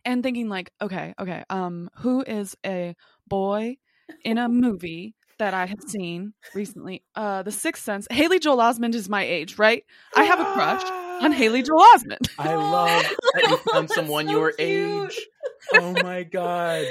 and 0.06 0.24
thinking 0.24 0.50
like 0.50 0.72
okay 0.82 1.14
okay 1.20 1.44
um 1.50 1.90
who 1.98 2.22
is 2.24 2.56
a 2.66 2.96
boy 3.28 3.76
in 4.24 4.38
a 4.38 4.50
movie 4.50 5.16
that 5.42 5.54
i 5.56 5.66
have 5.66 5.82
seen 5.88 6.34
recently 6.54 7.02
uh 7.16 7.42
the 7.42 7.52
sixth 7.52 7.84
sense 7.84 8.08
haley 8.12 8.38
joel 8.38 8.58
osment 8.58 8.94
is 8.94 9.10
my 9.10 9.24
age 9.24 9.58
right 9.58 9.84
i 10.16 10.24
have 10.24 10.40
a 10.40 10.46
crush 10.54 10.84
on 11.24 11.32
haley 11.32 11.64
joel 11.68 11.80
osment 11.96 12.30
I 12.38 12.54
love 12.56 13.04
that 13.34 13.50
you 13.50 13.58
found 13.72 13.90
someone 13.98 14.26
so 14.28 14.32
your 14.32 14.52
cute. 14.54 15.12
age. 15.12 15.20
Oh 15.74 15.94
my 16.04 16.24
god! 16.24 16.86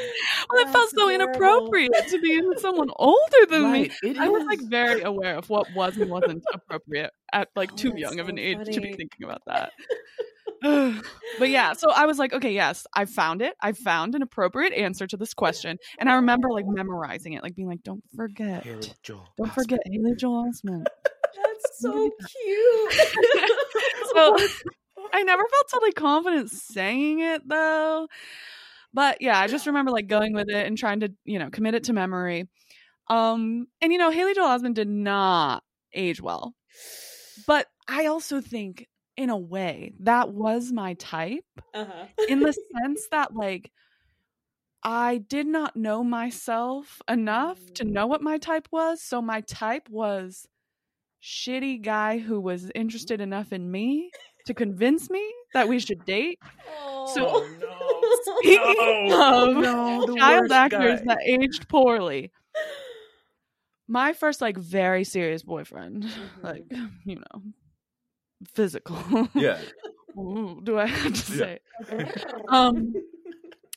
well, 0.50 0.62
it 0.66 0.70
felt 0.70 0.90
so 0.90 1.08
adorable. 1.08 1.28
inappropriate 1.30 2.08
to 2.08 2.20
be 2.20 2.40
with 2.42 2.60
someone 2.60 2.90
older 2.96 3.46
than 3.48 3.70
me 3.72 3.80
Right, 3.80 3.92
it 4.02 4.18
i 4.18 4.28
was 4.28 4.44
like 4.44 4.60
very 4.62 5.02
aware 5.02 5.36
of 5.36 5.48
what 5.48 5.66
was 5.74 5.96
and 5.96 6.10
wasn't 6.10 6.42
appropriate 6.52 7.12
at 7.32 7.48
like 7.56 7.70
Oh, 7.72 7.76
too 7.76 7.90
that's 7.90 8.00
young 8.00 8.18
of 8.20 8.28
an 8.28 8.36
so 8.36 8.42
age 8.42 8.58
to 8.74 8.80
be 8.80 8.92
thinking 8.94 9.24
about 9.24 9.42
that 9.46 9.72
but 11.38 11.48
yeah, 11.48 11.72
so 11.72 11.90
I 11.90 12.06
was 12.06 12.18
like, 12.18 12.32
okay, 12.32 12.52
yes, 12.52 12.86
I 12.94 13.04
found 13.06 13.42
it. 13.42 13.54
I 13.60 13.72
found 13.72 14.14
an 14.14 14.22
appropriate 14.22 14.72
answer 14.72 15.06
to 15.06 15.16
this 15.16 15.34
question. 15.34 15.78
And 15.98 16.08
I 16.08 16.14
remember 16.14 16.48
like 16.50 16.66
memorizing 16.66 17.32
it, 17.32 17.42
like 17.42 17.54
being 17.54 17.68
like, 17.68 17.82
don't 17.82 18.02
forget. 18.14 18.64
Haley 18.64 18.92
Joel 19.02 19.28
Don't 19.38 19.52
forget 19.52 19.80
Haley 19.86 20.14
Joel 20.16 20.50
Osment. 20.50 20.84
That's 21.36 21.70
so 21.80 21.92
cute. 21.92 22.92
so 24.12 24.36
I 25.12 25.22
never 25.22 25.42
felt 25.42 25.68
totally 25.72 25.92
confident 25.92 26.50
saying 26.50 27.20
it 27.20 27.48
though. 27.48 28.08
But 28.92 29.22
yeah, 29.22 29.38
I 29.38 29.46
just 29.46 29.66
remember 29.66 29.92
like 29.92 30.08
going 30.08 30.34
with 30.34 30.48
it 30.48 30.66
and 30.66 30.76
trying 30.76 31.00
to, 31.00 31.12
you 31.24 31.38
know, 31.38 31.50
commit 31.50 31.74
it 31.74 31.84
to 31.84 31.92
memory. 31.92 32.48
Um, 33.08 33.66
and 33.80 33.92
you 33.92 33.98
know, 33.98 34.10
Haley 34.10 34.34
Joel 34.34 34.48
Osment 34.48 34.74
did 34.74 34.88
not 34.88 35.62
age 35.94 36.20
well. 36.20 36.54
But 37.46 37.66
I 37.88 38.06
also 38.06 38.40
think 38.40 38.88
in 39.20 39.28
a 39.28 39.36
way 39.36 39.92
that 40.00 40.30
was 40.30 40.72
my 40.72 40.94
type 40.94 41.44
uh-huh. 41.74 42.06
in 42.26 42.40
the 42.40 42.52
sense 42.74 43.06
that 43.10 43.34
like 43.36 43.70
I 44.82 45.18
did 45.18 45.46
not 45.46 45.76
know 45.76 46.02
myself 46.02 47.02
enough 47.06 47.58
to 47.74 47.84
know 47.84 48.06
what 48.06 48.22
my 48.22 48.38
type 48.38 48.66
was. 48.72 49.02
So 49.02 49.20
my 49.20 49.42
type 49.42 49.90
was 49.90 50.48
shitty 51.22 51.82
guy 51.82 52.16
who 52.16 52.40
was 52.40 52.70
interested 52.74 53.20
enough 53.20 53.52
in 53.52 53.70
me 53.70 54.10
to 54.46 54.54
convince 54.54 55.10
me 55.10 55.22
that 55.52 55.68
we 55.68 55.80
should 55.80 56.02
date. 56.06 56.38
So 57.14 57.26
Oh, 57.28 58.20
speaking 58.38 58.74
No. 59.10 59.52
of 59.54 59.54
No, 59.54 60.16
child 60.16 60.50
actors 60.50 61.00
guy. 61.00 61.04
that 61.04 61.18
aged 61.26 61.68
poorly, 61.68 62.32
my 63.88 64.14
first 64.14 64.40
like 64.40 64.56
very 64.56 65.04
serious 65.04 65.42
boyfriend, 65.42 66.04
Mhm. 66.04 66.30
like 66.42 66.64
you 67.04 67.16
know, 67.16 67.42
physical. 68.54 69.28
Yeah. 69.34 69.58
Ooh, 70.18 70.60
do 70.62 70.78
I 70.78 70.86
have 70.86 71.12
to 71.26 71.32
Yeah. 71.36 71.38
say? 71.44 71.58
Um, 72.48 72.94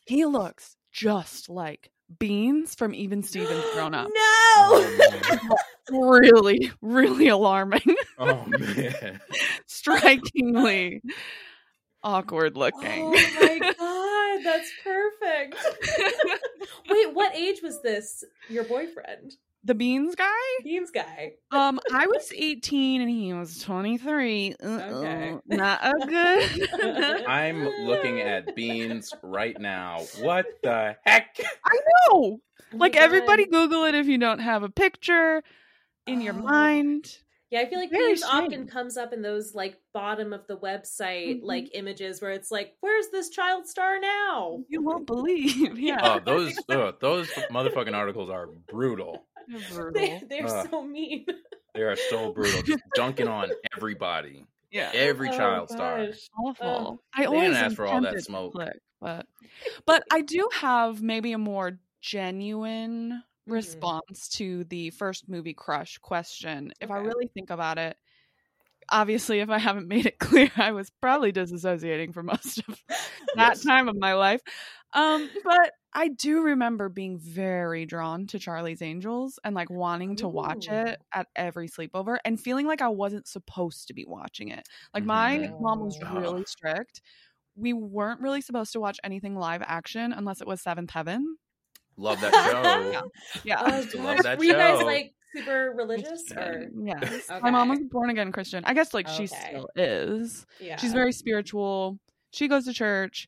he 0.06 0.26
looks 0.26 0.76
just 0.92 1.50
like 1.50 1.92
Beans 2.20 2.76
from 2.76 2.94
Even 2.96 3.24
Stevens 3.24 3.64
grown 3.74 3.94
up. 3.94 4.08
No. 4.08 4.14
Oh, 4.16 5.58
Really, 5.92 6.72
really 6.82 7.28
alarming. 7.28 7.82
Oh 8.18 8.46
man. 8.48 9.20
Strikingly 9.68 11.02
awkward 12.04 12.56
looking. 12.58 12.82
Oh 12.82 13.12
my 13.42 13.60
god, 13.60 14.44
that's 14.46 14.72
perfect. 14.84 15.58
Wait, 16.90 17.14
what 17.14 17.36
age 17.36 17.62
was 17.62 17.82
this? 17.82 18.24
Your 18.50 18.64
boyfriend, 18.64 19.34
the 19.64 19.74
Beans 19.76 20.16
guy? 20.16 20.28
Beans 20.64 20.92
guy. 20.92 21.34
Um, 21.52 21.80
I 21.94 22.08
was 22.08 22.32
18 22.36 23.02
and 23.02 23.10
he 23.10 23.34
was 23.34 23.60
23. 23.60 24.56
Okay. 24.64 25.38
Not 25.48 25.80
a 25.86 26.06
good. 26.08 27.24
I'm 27.28 27.68
looking 27.86 28.20
at 28.22 28.56
beans 28.56 29.14
right 29.24 29.60
now. 29.60 30.02
What 30.22 30.46
the 30.64 30.96
heck? 31.06 31.38
I 31.66 31.76
know. 31.76 32.40
Oh 32.40 32.40
my 32.74 32.78
Like 32.78 32.96
everybody 32.96 33.46
Google 33.46 33.86
it 33.86 33.96
if 33.96 34.08
you 34.08 34.18
don't 34.18 34.40
have 34.40 34.64
a 34.64 34.70
picture 34.70 35.44
in 36.08 36.22
your 36.22 36.34
Oh. 36.34 36.42
mind. 36.42 37.18
Yeah, 37.52 37.60
I 37.62 37.70
feel 37.70 37.78
like 37.78 37.92
Very 37.92 38.08
Beans 38.08 38.24
often 38.24 38.66
comes 38.66 38.98
up 38.98 39.14
in 39.14 39.22
those 39.22 39.54
like 39.54 39.78
bottom 39.94 40.34
of 40.34 40.48
the 40.48 40.58
website 40.58 41.40
Mhm. 41.40 41.44
like 41.44 41.70
images 41.76 42.20
where 42.20 42.32
it's 42.32 42.50
like, 42.50 42.74
"Where's 42.82 43.10
this 43.12 43.30
child 43.30 43.68
star 43.68 44.00
now?" 44.00 44.64
You 44.70 44.82
won't 44.82 45.06
believe. 45.06 45.78
Yeah. 45.78 46.00
Oh, 46.02 46.20
those 46.20 46.58
uh, 46.68 46.94
those 47.00 47.30
motherfucking 47.52 47.94
articles 47.94 48.32
are 48.32 48.48
brutal. 48.48 49.28
They're 49.48 49.60
They, 49.94 50.14
brutal. 50.14 50.28
they're 50.30 50.48
Ugh. 50.48 50.68
so 50.72 50.84
mean. 50.84 51.26
They 51.74 51.82
are 51.84 51.96
so 51.96 52.30
brutal, 52.30 52.62
just 52.64 52.84
dunking 52.94 53.28
on 53.28 53.56
everybody, 53.76 54.46
Yeah. 54.72 54.92
every 54.94 55.30
Oh, 55.30 55.38
child 55.38 55.70
star. 55.72 55.98
gosh. 55.98 56.30
awful. 56.38 57.04
I 57.14 57.22
They 57.22 57.26
always 57.28 57.56
ask 57.56 57.76
for 57.76 57.86
all 57.86 58.02
that 58.02 58.20
smoke. 58.22 58.54
click, 58.54 58.80
but 59.02 59.26
but 59.86 60.04
I 60.12 60.22
do 60.22 60.48
have 60.54 61.02
maybe 61.02 61.32
a 61.34 61.38
more 61.38 61.80
genuine 62.02 63.24
Mhm. 63.48 63.54
response 63.54 64.30
to 64.30 64.64
the 64.66 64.92
first 64.92 65.28
movie 65.30 65.54
crush 65.54 65.98
question. 66.00 66.74
If 66.82 66.92
I 66.92 66.98
really 66.98 67.28
think 67.34 67.50
about 67.50 67.78
it, 67.80 67.98
obviously, 68.90 69.40
if 69.40 69.50
I 69.50 69.60
haven't 69.60 69.88
made 69.88 70.06
it 70.06 70.20
clear, 70.20 70.52
I 70.58 70.72
was 70.72 70.90
probably 70.90 71.32
disassociating 71.34 72.14
for 72.14 72.24
most 72.24 72.60
of 72.68 72.84
that 73.36 73.58
Yes. 73.58 73.64
time 73.64 73.90
of 73.90 73.98
my 73.98 74.14
life. 74.14 74.42
Um, 74.94 75.30
but 75.44 75.72
I 75.94 76.08
do 76.10 76.42
remember 76.42 76.90
being 76.90 77.20
very 77.20 77.86
drawn 77.86 78.26
to 78.28 78.40
Charlie's 78.40 78.82
Angels 78.82 79.40
and 79.44 79.56
like 79.56 79.70
wanting 79.70 80.16
to 80.18 80.28
watch 80.28 80.68
Ooh. 80.70 80.74
it 80.74 81.02
at 81.14 81.28
every 81.36 81.68
sleepover 81.70 82.18
and 82.26 82.40
feeling 82.40 82.66
like 82.68 82.82
I 82.82 82.88
wasn't 82.88 83.28
supposed 83.28 83.88
to 83.88 83.94
be 83.94 84.06
watching 84.06 84.50
it. 84.50 84.68
Like 84.94 85.04
my 85.06 85.52
mom 85.60 85.82
was 85.82 86.00
Oh. 86.04 86.20
really 86.20 86.46
strict. 86.46 87.02
We 87.56 87.74
weren't 87.74 88.22
really 88.22 88.42
supposed 88.42 88.74
to 88.74 88.80
watch 88.80 88.98
anything 89.04 89.36
live 89.36 89.62
action 89.66 90.14
unless 90.14 90.42
it 90.42 90.48
was 90.48 90.62
Seventh 90.62 90.90
Heaven. 90.90 91.38
Love 91.98 92.20
that 92.22 92.34
show. 92.94 93.42
Yeah. 93.44 93.78
Used 93.78 93.92
to 93.92 93.98
love 94.02 94.18
gosh. 94.18 94.24
that 94.24 94.38
Were 94.40 94.46
you 94.46 94.54
guys 94.54 94.82
like 94.84 95.14
super 95.36 95.74
religious 95.78 96.24
or 96.36 96.66
Yes. 96.84 97.30
My 97.42 97.52
mom 97.52 97.70
was 97.70 97.80
a 97.80 97.84
born 97.84 98.10
again 98.10 98.32
Christian. 98.32 98.64
I 98.66 98.74
guess 98.74 98.94
like 98.96 99.08
she 99.08 99.28
still 99.28 99.70
is. 99.76 100.48
yeah? 100.60 100.78
She's 100.78 100.94
very 100.94 101.12
spiritual. 101.12 102.00
She 102.32 102.48
goes 102.48 102.66
to 102.66 102.74
church. 102.74 103.28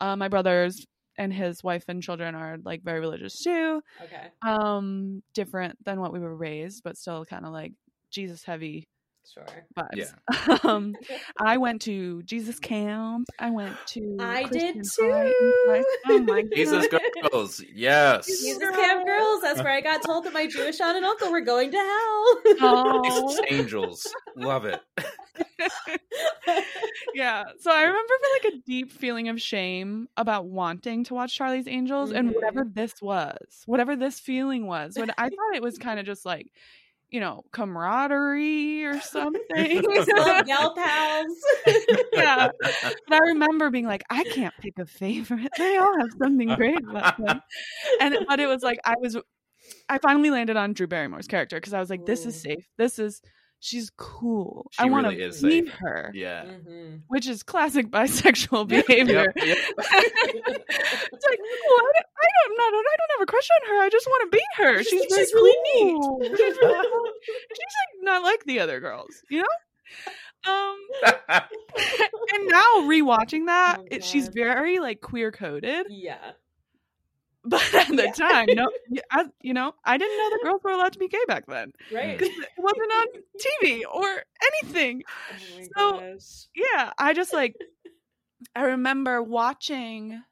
Uh, 0.00 0.16
my 0.16 0.28
brothers 0.28 0.86
and 1.18 1.32
his 1.32 1.62
wife 1.62 1.84
and 1.88 2.02
children 2.02 2.34
are 2.34 2.58
like 2.64 2.82
very 2.82 3.00
religious 3.00 3.42
too. 3.42 3.80
okay. 4.02 4.28
Um, 4.42 5.22
different 5.34 5.82
than 5.84 6.00
what 6.00 6.12
we 6.12 6.20
were 6.20 6.36
raised, 6.36 6.82
but 6.84 6.96
still 6.96 7.24
kind 7.24 7.44
of 7.44 7.52
like 7.52 7.72
Jesus 8.10 8.44
heavy 8.44 8.88
Sure. 9.32 9.44
vibes. 9.76 10.64
um, 10.64 10.94
I 11.40 11.56
went 11.58 11.82
to 11.82 12.22
Jesus 12.22 12.58
camp. 12.58 13.26
I 13.38 13.50
went 13.50 13.76
to 13.88 14.16
I 14.20 14.44
did 14.44 14.76
Christian 14.76 15.10
High 15.10 15.26
in 15.26 15.52
Christ. 15.66 15.88
Oh 16.06 16.18
my 16.20 16.42
Jesus 16.54 16.86
girls, 17.32 17.62
yes. 17.74 18.26
Jesus 18.26 18.58
Camp 18.58 19.04
Girls. 19.06 19.42
That's 19.42 19.62
where 19.62 19.72
I 19.72 19.80
got 19.80 20.02
told 20.02 20.24
that 20.24 20.32
my 20.32 20.46
Jewish 20.46 20.80
aunt 20.80 20.96
and 20.96 21.04
uncle 21.04 21.30
were 21.30 21.40
going 21.40 21.70
to 21.72 21.76
hell. 21.76 22.42
Oh. 22.60 23.28
Jesus 23.28 23.40
angels, 23.50 24.14
love 24.36 24.64
it. 24.64 24.80
yeah. 27.14 27.44
So 27.60 27.70
I 27.70 27.82
remember 27.82 28.12
for 28.20 28.48
like 28.48 28.54
a 28.54 28.58
deep 28.66 28.92
feeling 28.92 29.28
of 29.28 29.40
shame 29.40 30.08
about 30.16 30.46
wanting 30.46 31.04
to 31.04 31.14
watch 31.14 31.34
Charlie's 31.34 31.66
Angels 31.68 32.12
and 32.12 32.30
Mhm. 32.30 32.34
whatever 32.34 32.64
this 32.64 33.00
was, 33.02 33.62
whatever 33.66 33.96
this 33.96 34.18
feeling 34.20 34.66
was. 34.66 34.96
When 34.96 35.10
I 35.18 35.28
thought 35.28 35.54
it 35.54 35.62
was 35.62 35.78
kind 35.78 35.98
of 36.00 36.06
just 36.06 36.24
like, 36.24 36.52
you 37.10 37.20
know, 37.20 37.42
camaraderie 37.52 38.84
or 38.84 39.00
something. 39.00 39.42
Gal 40.46 40.74
pals. 40.74 41.38
yeah. 42.12 42.48
But 43.08 43.14
I 43.14 43.18
remember 43.28 43.70
being 43.70 43.86
like, 43.86 44.02
I 44.10 44.24
can't 44.24 44.54
pick 44.60 44.78
a 44.78 44.86
favorite. 44.86 45.50
They 45.56 45.76
all 45.76 45.98
have 45.98 46.10
something 46.20 46.48
great 46.56 46.82
about 46.88 47.16
them. 47.24 47.40
And 48.00 48.16
but 48.28 48.40
it 48.40 48.46
was 48.46 48.62
like 48.62 48.78
I 48.84 48.94
was 49.00 49.16
I 49.88 49.98
finally 49.98 50.30
landed 50.30 50.56
on 50.56 50.72
Drew 50.72 50.86
Barrymore's 50.86 51.26
character 51.26 51.56
because 51.56 51.72
I 51.72 51.80
was 51.80 51.90
like, 51.90 52.06
this 52.06 52.26
is 52.26 52.40
safe. 52.40 52.66
This 52.78 52.98
is 52.98 53.20
she's 53.66 53.90
cool. 53.96 54.68
She 54.72 54.80
I 54.82 54.84
want 54.86 55.04
to 55.06 55.10
really 55.10 55.22
is 55.24 55.42
meet 55.42 55.64
safe. 55.66 55.74
her. 55.80 56.10
Yeah. 56.14 56.44
Mhm. 56.44 57.02
Which 57.08 57.26
is 57.28 57.42
classic 57.42 57.86
bisexual 57.90 58.68
behavior. 58.68 59.32
Yep, 59.36 59.46
yep. 59.46 59.58
it's 59.78 61.26
like, 61.26 61.38
what? 61.38 61.96
I 61.96 62.28
don't 62.48 62.56
know. 62.56 62.64
I 62.64 62.70
don't 62.70 63.18
have 63.18 63.22
a 63.22 63.26
crush 63.26 63.48
on 63.62 63.68
her. 63.70 63.82
I 63.82 63.88
just 63.90 64.06
want 64.06 64.30
to 64.30 64.36
be 64.36 64.42
her. 64.56 64.78
just 64.78 64.90
She's, 64.90 65.00
think 65.00 65.14
she's 65.14 65.34
really 65.34 65.56
neat. 65.84 66.00
cool. 66.00 66.20
She's 66.22 66.56
really 66.62 66.88
cool. 66.92 67.10
She's 67.24 67.74
like 67.80 68.02
not 68.04 68.22
like 68.22 68.44
the 68.44 68.60
other 68.60 68.80
girls, 68.80 69.10
you 69.30 69.40
know. 69.42 69.46
Um, 70.48 70.78
and 71.28 72.46
now 72.46 72.82
rewatching 72.82 73.46
that, 73.46 73.78
Oh, 73.80 73.86
it, 73.90 74.04
she's 74.04 74.28
very 74.28 74.78
like 74.78 75.00
queer 75.00 75.32
coded, 75.32 75.86
Yeah. 75.88 76.18
But 77.50 77.74
at 77.74 77.88
the 77.88 78.02
Yeah. 78.04 78.12
time, 78.12 78.46
no, 78.54 78.70
y- 78.90 79.00
I, 79.10 79.24
you 79.42 79.54
know, 79.54 79.72
I 79.84 79.96
didn't 79.96 80.16
know 80.18 80.30
that 80.30 80.40
girls 80.42 80.60
were 80.64 80.70
allowed 80.70 80.92
to 80.94 80.98
be 80.98 81.08
gay 81.08 81.24
back 81.28 81.46
then. 81.46 81.72
Right. 81.92 82.18
'Cause 82.18 82.28
It 82.28 82.48
wasn't 82.58 82.92
on 82.92 83.06
TV 83.38 83.82
or 83.92 84.24
anything. 84.62 85.02
Oh 85.76 85.98
So, 85.98 86.00
gosh. 86.14 86.46
Yeah, 86.54 86.92
I 86.98 87.12
just 87.14 87.32
like 87.32 87.56
I 88.54 88.62
remember 88.64 89.22
watching 89.22 90.22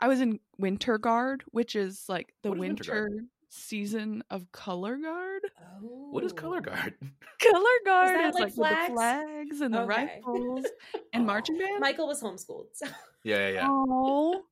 I 0.00 0.08
was 0.08 0.20
in 0.20 0.38
Winter 0.58 0.96
Guard, 0.98 1.42
which 1.50 1.74
is 1.76 2.04
like 2.08 2.32
the 2.42 2.50
What 2.50 2.56
is 2.56 2.60
Winter 2.60 3.02
winter, 3.10 3.24
season 3.48 4.22
of 4.30 4.50
Color 4.52 4.96
Guard. 4.96 5.42
Oh. 5.60 6.08
What 6.10 6.24
is 6.24 6.32
color 6.32 6.58
oh. 6.58 6.60
guard? 6.60 6.94
Color 7.40 7.78
Guard 7.84 8.08
that 8.18 8.28
is 8.28 8.34
like 8.34 8.42
like, 8.44 8.54
flags? 8.54 8.88
the 8.88 8.94
flags 8.94 9.60
and 9.60 9.74
the 9.74 9.84
rifles 9.84 10.66
and 11.12 11.26
marching 11.26 11.58
band. 11.58 11.80
Michael 11.80 12.06
was 12.06 12.22
homeschooled. 12.22 12.66
So. 12.74 12.86
Yeah, 13.24 13.48
yeah, 13.48 13.54
yeah. 13.54 13.66
Oh, 13.68 14.42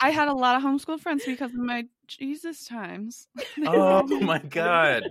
I 0.00 0.10
had 0.10 0.28
a 0.28 0.34
lot 0.34 0.56
of 0.56 0.62
homeschool 0.62 1.00
friends 1.00 1.24
because 1.24 1.52
of 1.52 1.58
my 1.58 1.84
Jesus 2.06 2.64
times. 2.64 3.28
Oh 3.66 4.02
my 4.20 4.38
god. 4.38 5.04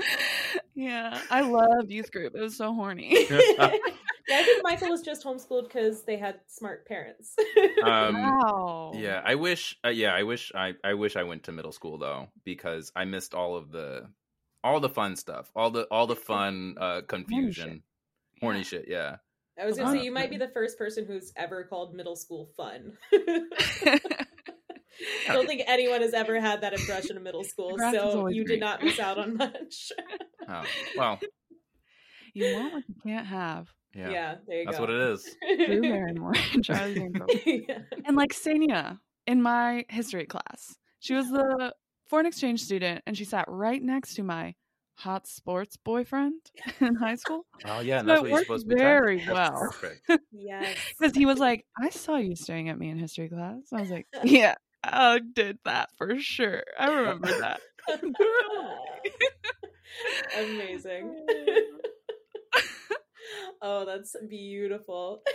yeah, 0.74 1.20
I 1.30 1.40
loved 1.40 1.90
youth 1.90 2.12
group. 2.12 2.34
It 2.34 2.40
was 2.40 2.56
so 2.56 2.74
horny. 2.74 3.26
yeah, 3.30 3.48
I 3.58 4.42
think 4.44 4.62
Michael 4.62 4.90
was 4.90 5.02
just 5.02 5.24
homeschooled 5.24 5.64
because 5.64 6.02
they 6.02 6.18
had 6.18 6.40
smart 6.46 6.86
parents. 6.86 7.34
Um, 7.82 8.14
wow. 8.14 8.92
Yeah, 8.94 9.22
I 9.24 9.36
wish. 9.36 9.78
Uh, 9.84 9.88
yeah, 9.88 10.14
I 10.14 10.24
wish. 10.24 10.52
I 10.54 10.74
I 10.84 10.94
wish 10.94 11.16
I 11.16 11.22
went 11.22 11.44
to 11.44 11.52
middle 11.52 11.72
school 11.72 11.96
though, 11.96 12.28
because 12.44 12.92
I 12.94 13.04
missed 13.06 13.34
all 13.34 13.56
of 13.56 13.70
the, 13.70 14.06
all 14.62 14.80
the 14.80 14.88
fun 14.90 15.16
stuff, 15.16 15.50
all 15.56 15.70
the 15.70 15.84
all 15.84 16.06
the 16.06 16.16
fun 16.16 16.76
uh 16.78 17.00
confusion, 17.02 17.82
horny 18.40 18.64
shit. 18.64 18.86
Yeah. 18.88 19.16
I 19.60 19.66
was 19.66 19.76
gonna 19.76 19.92
say 19.92 19.98
Uh, 20.00 20.02
you 20.04 20.12
might 20.12 20.30
be 20.30 20.36
the 20.36 20.48
first 20.48 20.78
person 20.78 21.04
who's 21.06 21.32
ever 21.36 21.64
called 21.64 21.94
middle 21.94 22.16
school 22.16 22.48
fun. 22.56 22.96
I 25.28 25.32
don't 25.32 25.46
think 25.46 25.62
anyone 25.66 26.02
has 26.02 26.12
ever 26.12 26.40
had 26.40 26.60
that 26.62 26.72
impression 26.74 27.16
of 27.16 27.22
middle 27.22 27.44
school, 27.44 27.76
Grass 27.76 27.94
is 27.94 28.00
so 28.00 28.26
you 28.28 28.44
green. 28.44 28.58
did 28.58 28.60
not 28.60 28.82
miss 28.82 28.98
out 28.98 29.18
on 29.18 29.36
much. 29.36 29.92
Oh, 30.48 30.64
well, 30.96 31.18
you 32.34 32.54
want 32.54 32.72
what 32.74 32.82
you 32.88 32.94
can't 33.04 33.26
have. 33.26 33.68
yeah. 33.94 34.10
yeah. 34.10 34.34
there 34.46 34.58
you 34.60 34.64
That's 34.66 34.76
go. 34.78 34.82
what 34.84 34.90
it 34.90 35.00
is. 35.00 35.36
Drew 35.66 35.80
Barrymore 35.82 36.34
and 36.54 36.64
Charlie's 36.64 36.98
Angels. 36.98 37.30
yeah. 37.46 37.78
And 38.04 38.16
like 38.16 38.32
Sania 38.32 38.98
in 39.26 39.40
my 39.42 39.84
history 39.88 40.26
class, 40.26 40.76
she 40.98 41.14
was 41.14 41.30
the 41.30 41.72
foreign 42.08 42.26
exchange 42.26 42.62
student, 42.62 43.02
and 43.06 43.16
she 43.16 43.24
sat 43.24 43.44
right 43.48 43.82
next 43.82 44.14
to 44.16 44.22
my 44.22 44.54
hot 44.94 45.26
sports 45.26 45.76
boyfriend 45.76 46.40
in 46.80 46.94
high 46.94 47.14
school. 47.16 47.46
Oh 47.64 47.80
yeah, 47.80 48.00
and 48.00 48.08
So 48.08 48.12
that's 48.12 48.22
what 48.22 48.30
you're 48.30 48.40
supposed 48.42 48.68
to 48.68 48.74
be. 48.74 48.80
very 48.80 49.24
well. 49.26 49.52
Perfect. 49.60 50.10
Yes. 50.32 50.76
Because 50.98 51.14
he 51.16 51.26
was 51.26 51.38
like, 51.38 51.64
I 51.80 51.90
saw 51.90 52.16
you 52.16 52.34
staring 52.36 52.68
at 52.68 52.78
me 52.78 52.88
in 52.90 52.98
history 52.98 53.28
class. 53.28 53.60
I 53.72 53.80
was 53.80 53.90
like, 53.90 54.06
Yeah, 54.24 54.54
I 54.82 55.18
did 55.20 55.58
that 55.64 55.90
for 55.96 56.18
sure. 56.18 56.62
I 56.78 56.90
remember 56.92 57.28
that. 57.40 57.60
Amazing. 60.38 61.24
Oh. 61.28 62.60
oh, 63.62 63.84
that's 63.86 64.16
beautiful. 64.28 65.22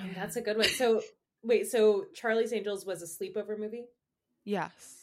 Oh, 0.00 0.04
that's 0.16 0.34
a 0.36 0.40
good 0.40 0.56
one. 0.56 0.66
So, 0.66 1.00
wait, 1.44 1.70
so 1.70 2.06
Charlie's 2.14 2.52
Angels 2.52 2.84
was 2.84 3.02
a 3.02 3.06
sleepover 3.06 3.56
movie? 3.56 3.84
Yes. 4.44 5.01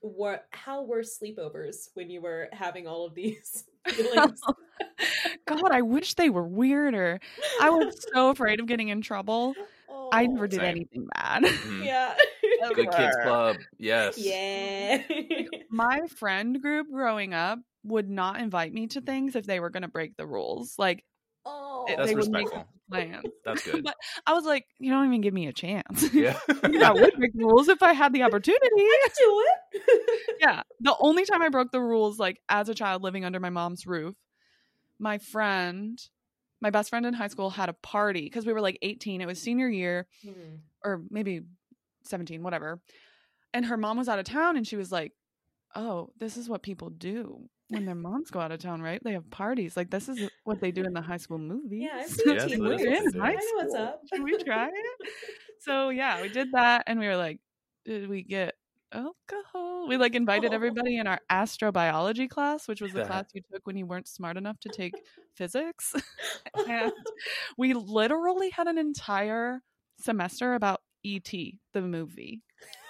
What 0.00 0.46
how 0.50 0.84
were 0.84 1.02
sleepovers 1.02 1.88
when 1.94 2.08
you 2.10 2.20
were 2.20 2.48
having 2.52 2.86
all 2.86 3.04
of 3.06 3.14
these 3.14 3.64
feelings? 3.88 4.40
God, 5.46 5.72
I 5.72 5.82
wish 5.82 6.14
they 6.14 6.30
were 6.30 6.46
weirder. 6.46 7.20
I 7.60 7.70
was 7.70 8.04
so 8.14 8.30
afraid 8.30 8.60
of 8.60 8.66
getting 8.66 8.88
in 8.88 9.00
trouble. 9.00 9.54
I 10.12 10.26
never 10.26 10.46
did 10.46 10.60
Same. 10.60 10.68
anything 10.68 11.06
bad. 11.14 11.42
Mhm. 11.42 11.84
Yeah. 11.84 12.14
Good 12.74 12.90
Kids 12.92 13.16
Club. 13.22 13.56
Yes. 13.78 14.16
Yeah. 14.18 15.02
My 15.70 16.00
friend 16.16 16.60
group 16.62 16.88
growing 16.90 17.34
up 17.34 17.58
would 17.84 18.08
not 18.08 18.40
invite 18.40 18.72
me 18.72 18.86
to 18.88 19.00
things 19.00 19.36
if 19.36 19.46
they 19.46 19.60
were 19.60 19.70
going 19.70 19.82
to 19.82 19.88
break 19.88 20.16
the 20.16 20.26
rules. 20.26 20.74
Like, 20.78 20.98
oh. 20.98 21.02
it- 21.02 21.04
That's 21.96 22.08
they 22.08 22.14
would 22.14 22.30
make 22.30 22.44
respectful. 22.44 22.72
plans. 22.90 23.24
That's 23.44 23.64
good. 23.64 23.84
But 23.84 23.96
I 24.26 24.32
was 24.34 24.44
like, 24.44 24.64
you 24.78 24.90
don't 24.90 25.06
even 25.06 25.20
give 25.20 25.34
me 25.34 25.46
a 25.46 25.52
chance. 25.52 26.08
Yeah. 26.12 26.38
I 26.48 26.90
would 26.92 27.14
break 27.16 27.32
the 27.32 27.44
rules 27.44 27.68
if 27.68 27.82
I 27.82 27.92
had 27.92 28.12
the 28.12 28.22
opportunity. 28.22 28.64
I 28.76 29.08
do 29.16 29.44
it. 29.46 30.36
yeah. 30.40 30.62
The 30.80 30.96
only 31.00 31.24
time 31.24 31.42
I 31.42 31.48
broke 31.48 31.70
the 31.72 31.80
rules, 31.80 32.18
like 32.18 32.40
as 32.48 32.68
a 32.68 32.74
child 32.74 33.02
living 33.02 33.24
under 33.24 33.40
my 33.40 33.50
mom's 33.50 33.86
roof, 33.86 34.14
my 34.98 35.18
friend, 35.18 36.00
my 36.60 36.70
best 36.70 36.90
friend 36.90 37.06
in 37.06 37.14
high 37.14 37.28
school 37.28 37.50
had 37.50 37.68
a 37.68 37.72
party 37.74 38.22
because 38.22 38.44
we 38.46 38.52
were 38.52 38.60
like 38.60 38.78
18. 38.82 39.20
It 39.20 39.26
was 39.26 39.40
senior 39.40 39.68
year 39.68 40.06
Hmm. 40.22 40.56
or 40.84 41.02
maybe 41.10 41.42
17, 42.04 42.42
whatever. 42.42 42.80
And 43.54 43.66
her 43.66 43.76
mom 43.76 43.96
was 43.98 44.08
out 44.08 44.18
of 44.18 44.24
town 44.24 44.56
and 44.56 44.66
she 44.66 44.76
was 44.76 44.90
like, 44.92 45.12
Oh, 45.76 46.10
this 46.18 46.36
is 46.36 46.48
what 46.48 46.62
people 46.62 46.90
do 46.90 47.48
when 47.70 47.84
their 47.84 47.94
moms 47.94 48.30
go 48.30 48.40
out 48.40 48.50
of 48.52 48.60
town, 48.60 48.80
right? 48.82 49.00
They 49.02 49.12
have 49.12 49.28
parties. 49.30 49.76
Like, 49.76 49.90
this 49.90 50.08
is 50.08 50.30
what 50.44 50.60
they 50.60 50.70
do 50.70 50.84
in 50.84 50.92
the 50.92 51.02
high 51.02 51.16
school 51.18 51.38
movies. 51.38 51.82
Yeah, 51.84 51.96
I've 52.00 52.08
seen 52.10 52.34
Yes, 52.34 52.46
Teen 52.46 52.64
that 52.64 52.80
is 52.80 52.80
Wolf. 52.80 52.94
what 52.94 53.12
they 53.12 53.18
do. 53.18 53.22
I 53.22 53.32
know 53.32 53.38
what's 53.56 53.74
up. 53.74 54.00
Should 54.12 54.22
we 54.24 54.42
try 54.42 54.66
it? 54.68 55.10
So 55.60 55.90
yeah, 55.90 56.22
we 56.22 56.28
did 56.28 56.52
that, 56.52 56.84
and 56.86 56.98
we 56.98 57.06
were 57.06 57.16
like, 57.16 57.40
did 57.84 58.08
we 58.08 58.22
get 58.22 58.54
alcohol? 58.92 59.86
We 59.88 59.96
like 59.96 60.14
invited 60.14 60.52
Oh. 60.52 60.54
everybody 60.54 60.96
in 60.98 61.06
our 61.06 61.20
astrobiology 61.30 62.28
class, 62.30 62.68
which 62.68 62.80
was 62.80 62.92
the 62.92 63.00
Yeah. 63.00 63.06
class 63.06 63.26
you 63.34 63.42
took 63.52 63.66
when 63.66 63.76
you 63.76 63.86
weren't 63.86 64.08
smart 64.08 64.36
enough 64.36 64.58
to 64.60 64.68
take 64.70 64.94
physics, 65.34 65.94
and 66.68 66.92
we 67.56 67.74
literally 67.74 68.50
had 68.50 68.66
an 68.66 68.78
entire 68.78 69.62
semester 70.00 70.54
about 70.54 70.80
ET, 71.04 71.30
the 71.74 71.80
movie. 71.82 72.42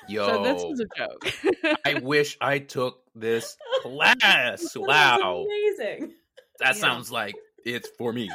Yo. 0.08 0.26
So 0.26 0.42
this 0.42 0.62
was 0.62 0.80
a 0.80 0.86
joke. 0.96 1.78
I 1.84 1.94
wish 2.00 2.38
I 2.40 2.58
took 2.60 3.02
this 3.20 3.56
class. 3.82 4.74
Wow. 4.76 5.44
Amazing. 5.46 6.14
That 6.60 6.74
Yeah. 6.74 6.80
sounds 6.80 7.10
like 7.10 7.34
it's 7.64 7.88
for 7.98 8.12
me. 8.12 8.30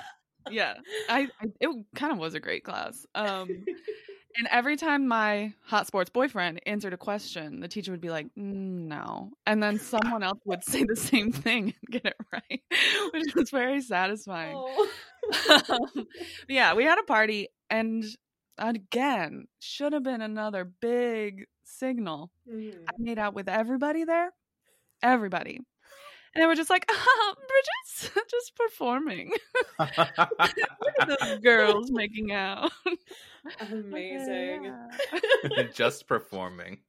yeah, 0.52 0.76
I, 1.10 1.28
I 1.42 1.46
it 1.60 1.86
kind 1.96 2.12
of 2.12 2.18
was 2.18 2.34
a 2.34 2.40
great 2.40 2.64
class. 2.64 3.06
Um, 3.16 3.48
and 4.38 4.48
every 4.52 4.76
time 4.78 5.08
my 5.08 5.54
hot 5.66 5.88
sports 5.88 6.10
boyfriend 6.10 6.60
answered 6.66 6.94
a 6.94 6.98
question, 6.98 7.60
the 7.62 7.68
teacher 7.68 7.92
would 7.92 8.02
be 8.02 8.10
like, 8.10 8.28
"Mm, 8.38 8.88
"No," 8.88 9.32
and 9.46 9.62
then 9.64 9.80
someone 9.80 10.24
else 10.24 10.40
would 10.46 10.64
say 10.64 10.84
the 10.84 10.96
same 10.96 11.32
thing 11.32 11.74
and 11.82 12.02
get 12.04 12.06
it 12.06 12.18
right, 12.34 12.62
which 13.14 13.36
was 13.36 13.50
very 13.52 13.80
satisfying. 13.82 14.56
Oh. 14.58 14.88
um, 15.70 16.08
yeah, 16.50 16.74
we 16.74 16.84
had 16.84 17.00
a 17.00 17.04
party, 17.04 17.48
and 17.70 18.04
again, 18.58 19.46
should 19.60 19.94
have 19.94 20.04
been 20.04 20.22
another 20.22 20.66
big 20.66 21.46
signal. 21.64 22.32
Mhm. 22.52 22.84
I 22.88 22.92
made 22.98 23.18
out 23.20 23.34
with 23.34 23.48
everybody 23.48 24.04
there, 24.04 24.32
everybody. 25.04 25.60
And 26.36 26.42
they 26.42 26.48
were 26.48 26.56
just 26.56 26.70
like, 26.70 26.86
um, 26.92 26.98
oh, 27.00 27.36
Bridget's 27.48 28.16
just 28.32 28.56
performing. 28.56 29.32
Look 29.80 29.90
at 30.00 31.20
those 31.20 31.40
girls 31.40 31.92
making 31.92 32.32
out. 32.32 32.72
Amazing. 33.60 34.74
Just 35.74 36.08
performing. 36.08 36.80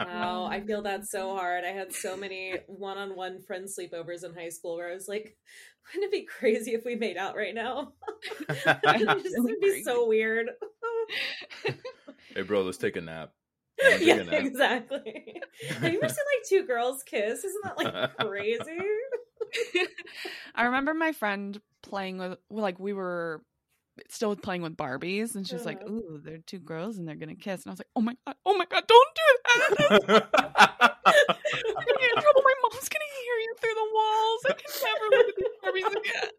Wow, 0.00 0.46
I 0.50 0.60
feel 0.60 0.82
that 0.82 1.06
so 1.06 1.36
hard. 1.36 1.64
I 1.64 1.68
had 1.68 1.92
so 1.92 2.16
many 2.16 2.56
one-on-one 2.66 3.42
friend 3.42 3.66
sleepovers 3.66 4.24
in 4.24 4.34
high 4.34 4.48
school 4.48 4.76
where 4.76 4.90
I 4.90 4.94
was 4.94 5.08
like, 5.08 5.36
wouldn't 5.94 6.12
it 6.12 6.12
be 6.12 6.26
crazy 6.26 6.72
if 6.72 6.84
we 6.84 6.96
made 6.96 7.16
out 7.16 7.36
right 7.36 7.54
now? 7.54 7.92
it 8.48 9.22
just 9.22 9.38
would 9.38 9.60
be 9.60 9.82
so 9.84 10.06
weird. 10.08 10.48
hey, 12.34 12.42
bro, 12.42 12.62
let's 12.62 12.78
take 12.78 12.96
a 12.96 13.00
nap. 13.00 13.32
You 13.90 13.96
yeah, 14.06 14.22
take 14.24 14.44
exactly. 14.44 15.40
Have 15.68 15.92
you 15.92 15.98
ever 16.02 16.08
seen 16.08 16.24
like 16.34 16.48
two 16.48 16.64
girls 16.64 17.02
kiss? 17.02 17.44
Isn't 17.44 17.62
that 17.64 17.78
like 17.78 18.16
crazy? 18.18 18.78
I 20.54 20.64
remember 20.64 20.94
my 20.94 21.12
friend 21.12 21.60
playing 21.82 22.18
with, 22.18 22.38
like, 22.50 22.78
we 22.78 22.92
were 22.92 23.42
still 24.08 24.34
playing 24.36 24.62
with 24.62 24.76
Barbies, 24.76 25.34
and 25.36 25.46
she's 25.46 25.64
like, 25.64 25.80
Uh-huh. 25.82 25.92
Ooh, 25.92 26.20
they're 26.22 26.38
two 26.38 26.58
girls 26.58 26.98
and 26.98 27.08
they're 27.08 27.16
going 27.16 27.34
to 27.34 27.42
kiss. 27.42 27.64
And 27.64 27.70
I 27.70 27.72
was 27.72 27.80
like, 27.80 27.88
Oh 27.96 28.00
my 28.00 28.16
God, 28.26 28.36
oh 28.44 28.56
my 28.56 28.66
God, 28.66 28.84
don't 28.86 29.14
do 29.14 29.22
that. 29.44 29.56
I'm 29.56 30.14
going 30.14 30.22
to 31.86 31.96
get 32.00 32.10
in 32.16 32.22
trouble. 32.22 32.42
My 32.44 32.54
mom's 32.62 32.88
going 32.88 33.04
to 33.04 33.12
hear 33.22 33.36
you 33.40 33.54
through 33.60 33.74
the 33.74 33.88
walls. 33.94 34.40
I 34.46 34.52
can 34.52 34.70
never 34.82 35.06
look 35.16 35.28
at 35.28 35.36
these 35.36 35.56
Barbies 35.62 35.92
again. 36.00 36.30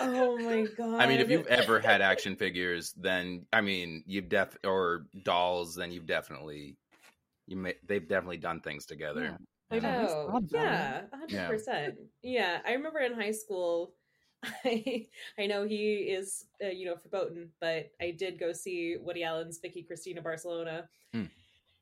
Oh 0.00 0.36
my 0.38 0.64
god. 0.76 0.94
I 1.00 1.06
mean, 1.06 1.20
if 1.20 1.28
you've 1.30 1.46
ever 1.46 1.80
had 1.80 2.00
action 2.00 2.36
figures, 2.36 2.92
then 2.92 3.46
I 3.52 3.60
mean, 3.60 4.04
you've 4.06 4.28
def 4.28 4.56
or 4.64 5.06
dolls, 5.22 5.74
then 5.74 5.92
you've 5.92 6.06
definitely 6.06 6.76
you 7.46 7.56
may 7.56 7.74
they've 7.86 8.06
definitely 8.06 8.36
done 8.38 8.60
things 8.60 8.86
together. 8.86 9.22
Yeah. 9.24 9.36
They've 9.70 9.82
Yeah. 9.82 10.06
Oh, 10.08 10.26
thought 10.26 10.44
about 10.44 10.44
it. 10.54 10.54
yeah, 10.64 11.02
hundred 11.12 11.46
percent. 11.46 11.98
Yeah, 12.22 12.60
I 12.64 12.72
remember 12.72 13.00
in 13.00 13.14
high 13.14 13.32
school. 13.32 13.94
I 14.64 15.08
I 15.38 15.46
know 15.46 15.64
he 15.66 16.10
is 16.10 16.46
uh, 16.62 16.68
you 16.68 16.86
know 16.86 16.94
verboten, 16.94 17.52
but 17.60 17.90
I 18.00 18.12
did 18.12 18.38
go 18.38 18.52
see 18.52 18.96
Woody 18.96 19.24
Allen's 19.24 19.58
Vicky 19.58 19.82
Cristina 19.82 20.22
Barcelona, 20.22 20.88
Hmm. 21.12 21.24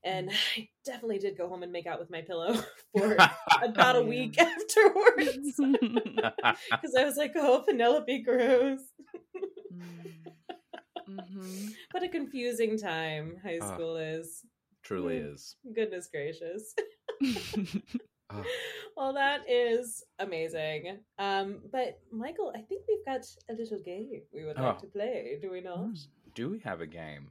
And 0.06 0.30
I 0.56 0.68
definitely 0.84 1.18
did 1.18 1.36
go 1.36 1.48
home 1.48 1.62
and 1.62 1.72
make 1.72 1.86
out 1.86 1.98
with 2.00 2.10
my 2.10 2.22
pillow 2.22 2.54
for 2.96 3.16
about 3.62 3.96
a 3.96 4.02
week 4.14 4.38
afterwards 4.38 5.56
because 5.56 6.94
I 6.96 7.04
was 7.04 7.16
like, 7.16 7.32
oh, 7.36 7.64
Penelope 7.66 8.22
Cruz. 8.24 8.80
Mm. 9.74 9.82
Mhm. 11.08 11.20
Mhm. 11.30 11.72
What 11.92 12.02
a 12.02 12.08
confusing 12.08 12.78
time 12.78 13.36
high 13.42 13.58
Ah. 13.60 13.74
school 13.74 13.96
is. 13.96 14.44
Truly 14.82 15.16
Mm. 15.20 15.34
is. 15.34 15.56
Goodness 15.74 16.08
gracious. 16.08 16.74
Oh. 18.28 18.44
well, 18.96 19.12
that 19.14 19.48
is 19.48 20.02
amazing. 20.18 20.98
Um, 21.18 21.60
but 21.70 22.00
Michael, 22.10 22.52
I 22.56 22.60
think 22.62 22.82
we've 22.88 23.04
got 23.06 23.24
a 23.48 23.52
little 23.54 23.78
game 23.78 24.10
we 24.32 24.44
would 24.44 24.56
like 24.58 24.76
Oh. 24.78 24.80
to 24.80 24.86
play. 24.88 25.38
Do 25.40 25.50
we 25.52 25.60
not? 25.60 25.96
Do 26.34 26.50
we 26.50 26.58
have 26.60 26.80
a 26.80 26.86
game? 26.88 27.30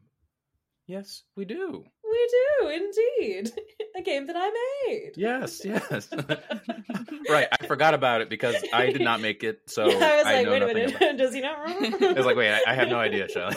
Yes, 0.88 1.24
we 1.36 1.44
do. 1.46 1.84
We 2.10 2.30
do 2.32 2.68
indeed. 2.70 3.52
A 3.98 4.02
game 4.02 4.28
that 4.28 4.36
I 4.38 4.52
made. 4.88 5.12
Yes, 5.16 5.62
yes. 5.66 6.10
right, 7.30 7.48
I 7.52 7.66
forgot 7.66 7.94
about 7.94 8.22
it 8.22 8.30
because 8.30 8.56
I 8.74 8.92
did 8.92 9.02
not 9.02 9.22
make 9.22 9.44
it, 9.44 9.62
so 9.68 9.88
Yeah, 9.88 9.96
I 9.96 10.16
was 10.18 10.26
like, 10.26 10.48
wait 10.48 10.62
a 10.62 10.66
minute, 10.68 11.18
does 11.18 11.34
he 11.34 11.42
not 11.42 11.60
remember? 11.60 12.10
I 12.10 12.14
was 12.14 12.26
like, 12.26 12.36
wait, 12.36 12.54
I, 12.54 12.60
I 12.68 12.74
have 12.74 12.90
no 12.90 13.00
idea, 13.00 13.30
Shelley. 13.30 13.56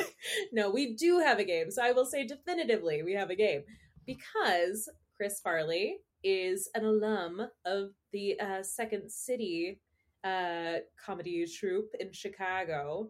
no, 0.53 0.71
we 0.71 0.95
do 0.95 1.19
have 1.19 1.39
a 1.39 1.45
game. 1.45 1.71
So 1.71 1.83
I 1.83 1.93
will 1.93 2.07
say 2.07 2.27
definitively 2.27 3.03
we 3.03 3.15
have 3.15 3.31
a 3.31 3.37
game 3.37 3.63
because 4.07 4.89
Chris 5.17 5.41
Farley 5.41 5.99
is 6.23 6.71
an 6.75 6.85
alum 6.85 7.49
of 7.65 7.91
the 8.13 8.39
uh, 8.41 8.63
Second 8.63 9.11
City 9.11 9.81
uh, 10.25 10.79
comedy 11.05 11.47
troupe 11.47 11.91
in 12.01 12.13
Chicago, 12.13 13.09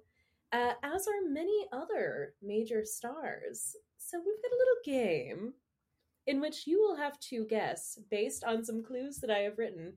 uh, 0.52 0.72
as 0.82 1.06
are 1.06 1.30
many 1.30 1.66
other 1.72 2.34
major 2.42 2.84
stars. 2.84 3.76
So 4.08 4.16
we've 4.16 4.42
got 4.42 4.52
a 4.52 4.56
little 4.56 5.02
game 5.38 5.52
in 6.26 6.40
which 6.40 6.66
you 6.66 6.80
will 6.80 6.96
have 6.96 7.20
to 7.20 7.44
guess, 7.44 7.98
based 8.10 8.42
on 8.42 8.64
some 8.64 8.82
clues 8.82 9.18
that 9.18 9.30
I 9.30 9.40
have 9.40 9.58
written, 9.58 9.92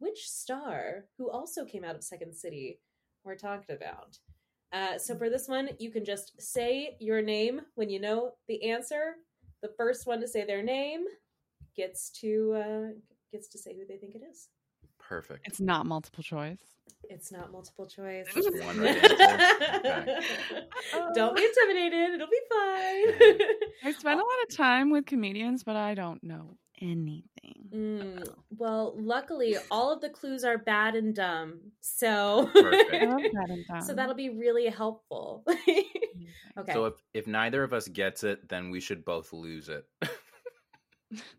which 0.00 0.28
star 0.28 1.06
who 1.16 1.30
also 1.30 1.64
came 1.64 1.82
out 1.82 1.94
of 1.94 2.04
Second 2.04 2.34
City 2.34 2.78
we're 3.24 3.36
talking 3.36 3.74
about. 3.74 4.18
Uh, 4.70 4.98
so 4.98 5.16
for 5.16 5.30
this 5.30 5.48
one, 5.48 5.70
you 5.78 5.90
can 5.90 6.04
just 6.04 6.38
say 6.38 6.98
your 7.00 7.22
name 7.22 7.62
when 7.74 7.88
you 7.88 7.98
know 7.98 8.32
the 8.48 8.70
answer. 8.70 9.14
The 9.62 9.72
first 9.78 10.06
one 10.06 10.20
to 10.20 10.28
say 10.28 10.44
their 10.44 10.62
name 10.62 11.06
gets 11.74 12.10
to 12.20 12.52
uh, 12.52 12.88
gets 13.32 13.48
to 13.48 13.58
say 13.58 13.74
who 13.74 13.86
they 13.86 13.96
think 13.96 14.14
it 14.14 14.22
is. 14.30 14.48
Perfect. 15.08 15.46
It's 15.46 15.60
not 15.60 15.86
multiple 15.86 16.22
choice. 16.22 16.58
It's 17.10 17.30
not 17.30 17.52
multiple 17.52 17.86
choice. 17.86 18.26
Just 18.34 18.50
one 18.64 18.80
right? 18.80 19.04
Okay. 19.04 20.20
Don't 21.14 21.36
be 21.36 21.44
intimidated. 21.44 22.14
It'll 22.14 22.26
be 22.26 22.40
fine. 22.50 23.38
I 23.84 23.92
spend 23.92 24.20
a 24.20 24.22
lot 24.22 24.42
of 24.48 24.56
time 24.56 24.90
with 24.90 25.06
comedians, 25.06 25.62
but 25.62 25.76
I 25.76 25.94
don't 25.94 26.22
know 26.22 26.56
anything. 26.80 27.70
Mm, 27.72 28.28
well, 28.56 28.94
luckily, 28.96 29.56
all 29.70 29.92
of 29.92 30.00
the 30.00 30.08
clues 30.08 30.44
are 30.44 30.58
bad 30.58 30.94
and 30.94 31.14
dumb, 31.14 31.60
so 31.80 32.50
I 32.54 32.70
that 33.32 33.46
and 33.50 33.64
dumb. 33.68 33.82
so 33.82 33.94
that'll 33.94 34.14
be 34.14 34.30
really 34.30 34.66
helpful. 34.68 35.44
okay. 35.46 36.72
So 36.72 36.86
if, 36.86 36.94
if 37.12 37.26
neither 37.26 37.62
of 37.62 37.72
us 37.72 37.88
gets 37.88 38.24
it, 38.24 38.48
then 38.48 38.70
we 38.70 38.80
should 38.80 39.04
both 39.04 39.32
lose 39.32 39.68
it. 39.68 39.86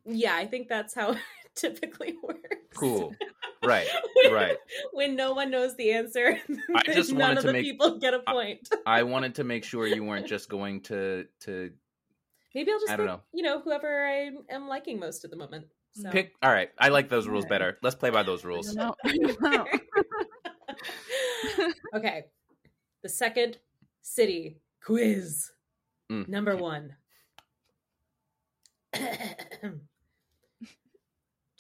yeah, 0.05 0.35
I 0.35 0.45
think 0.45 0.67
that's 0.67 0.93
how 0.93 1.11
it 1.11 1.19
typically 1.55 2.15
works. 2.21 2.39
cool. 2.75 3.15
Right. 3.67 3.87
Right. 4.31 4.57
When 4.91 5.15
no 5.15 5.33
one 5.33 5.51
knows 5.51 5.75
the 5.75 5.91
answer, 5.91 6.39
I 6.75 6.81
just 6.91 7.11
none 7.11 7.19
wanted 7.19 7.37
of 7.37 7.41
to 7.43 7.47
the 7.47 7.53
make- 7.53 7.63
people 7.63 7.99
get 7.99 8.15
a 8.15 8.19
point. 8.19 8.67
I 8.87 9.03
wanted 9.03 9.35
to 9.35 9.43
make 9.43 9.63
sure 9.63 9.85
you 9.85 10.03
weren't 10.03 10.25
just 10.25 10.49
going 10.49 10.81
to 10.83 11.25
to 11.41 11.71
Maybe 12.55 12.71
I'll 12.71 12.79
just 12.79 12.91
I 12.91 12.95
don't 12.97 13.05
pick, 13.05 13.15
know. 13.15 13.21
you 13.33 13.43
know, 13.43 13.59
whoever 13.61 14.07
I 14.07 14.31
am 14.49 14.67
liking 14.67 14.99
most 14.99 15.23
at 15.25 15.31
the 15.31 15.37
moment. 15.37 15.67
So. 15.93 16.09
pick. 16.09 16.33
All 16.41 16.51
right, 16.51 16.71
I 16.79 16.89
like 16.89 17.07
those 17.07 17.27
rules 17.27 17.45
Alright. 17.45 17.59
better. 17.59 17.77
Let's 17.83 17.95
play 17.95 18.09
by 18.09 18.23
those 18.23 18.43
rules. 18.43 18.73
No, 18.75 18.95
no. 19.41 19.65
okay. 21.95 22.25
The 23.03 23.09
second 23.09 23.59
city 24.01 24.57
quiz. 24.83 25.51
Mm, 26.11 26.27
Number 26.27 26.57
one. 26.57 26.95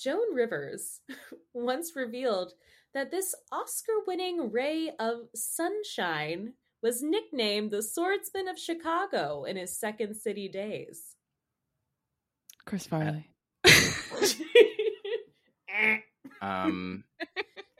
Joan 0.05 0.35
Rivers 0.35 1.01
once 1.55 1.95
revealed 1.95 2.53
that 2.93 3.09
this 3.09 3.33
Oscar 3.51 3.93
winning 4.05 4.51
ray 4.51 4.91
of 4.99 5.21
sunshine 5.33 6.53
was 6.83 7.01
nicknamed 7.01 7.71
the 7.71 7.81
Swordsman 7.81 8.47
of 8.47 8.59
Chicago 8.59 9.45
in 9.45 9.57
his 9.57 9.79
Second 9.79 10.15
City 10.15 10.47
days. 10.47 11.15
Chris 12.65 12.85
Farley. 12.85 13.31
Um, 16.41 17.03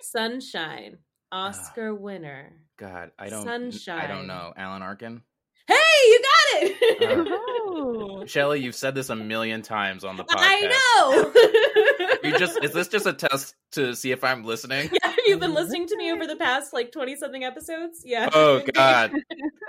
sunshine, 0.02 0.98
Oscar 1.32 1.94
winner. 1.94 2.54
God, 2.78 3.12
I 3.20 3.30
don't. 3.30 3.48
I 3.48 3.52
Sunshine. 3.52 4.00
I 4.00 4.08
don't 4.08 4.26
know. 4.26 4.54
Alan 4.58 4.82
Arkin. 4.82 5.22
Hey, 5.68 5.76
you 6.08 6.22
got 6.22 6.64
it! 6.64 7.28
Oh. 7.32 8.26
Shelly, 8.26 8.62
you've 8.62 8.76
said 8.76 8.96
this 8.96 9.10
a 9.10 9.16
million 9.16 9.62
times 9.62 10.04
on 10.04 10.18
the 10.18 10.24
podcast. 10.24 10.36
I 10.38 10.62
know. 10.72 11.32
You 12.24 12.38
just 12.38 12.64
is 12.64 12.72
this 12.72 12.88
just 12.88 13.06
a 13.06 13.14
test 13.14 13.56
to 13.72 13.96
see 13.96 14.12
if 14.12 14.24
I'm 14.24 14.44
listening? 14.44 14.90
Yeah, 14.92 15.16
you've 15.26 15.40
been 15.40 15.50
mm-hmm. 15.50 15.58
listening 15.58 15.88
to 15.88 15.98
me 15.98 16.12
over 16.12 16.26
the 16.28 16.36
past 16.36 16.74
like 16.74 16.92
20 16.92 17.16
something 17.16 17.44
episodes. 17.44 18.02
Yeah. 18.04 18.30
Oh 18.34 18.62
God, 18.74 19.14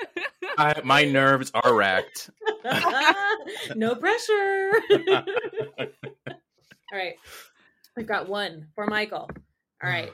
I, 0.59 0.81
my 0.85 1.05
nerves 1.05 1.51
are 1.55 1.75
racked. 1.75 2.31
no 3.77 3.95
pressure. 3.95 4.73
All 6.93 6.99
right. 6.99 7.15
We've 7.97 8.07
got 8.07 8.29
one 8.29 8.69
for 8.75 8.87
Michael. 8.87 9.31
All 9.83 9.91
right. 9.91 10.13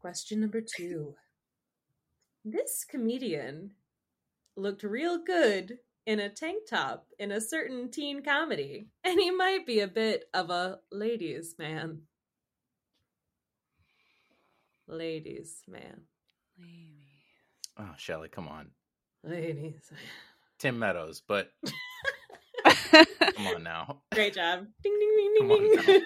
Question 0.00 0.40
number 0.40 0.60
two. 0.60 1.14
This 2.44 2.84
comedian 2.88 3.72
looked 4.56 4.82
real 4.82 5.18
good 5.22 5.78
in 6.06 6.20
a 6.20 6.28
tank 6.28 6.64
top 6.68 7.06
in 7.18 7.32
a 7.32 7.40
certain 7.40 7.90
teen 7.90 8.22
comedy, 8.22 8.88
and 9.04 9.18
he 9.18 9.30
might 9.30 9.66
be 9.66 9.80
a 9.80 9.88
bit 9.88 10.24
of 10.34 10.50
a 10.50 10.78
ladies' 10.90 11.54
man. 11.58 12.02
Ladies' 14.86 15.62
man. 15.68 16.02
Oh, 17.78 17.94
Shelly, 17.96 18.28
come 18.28 18.48
on, 18.48 18.70
Ladies. 19.24 19.92
Tim 20.58 20.78
Meadows, 20.78 21.22
but 21.26 21.50
come 22.64 23.46
on 23.46 23.62
now. 23.62 24.02
Great 24.12 24.34
job. 24.34 24.66
Ding 24.82 24.98
ding 24.98 25.16
ding 25.16 25.48
ding 25.48 26.02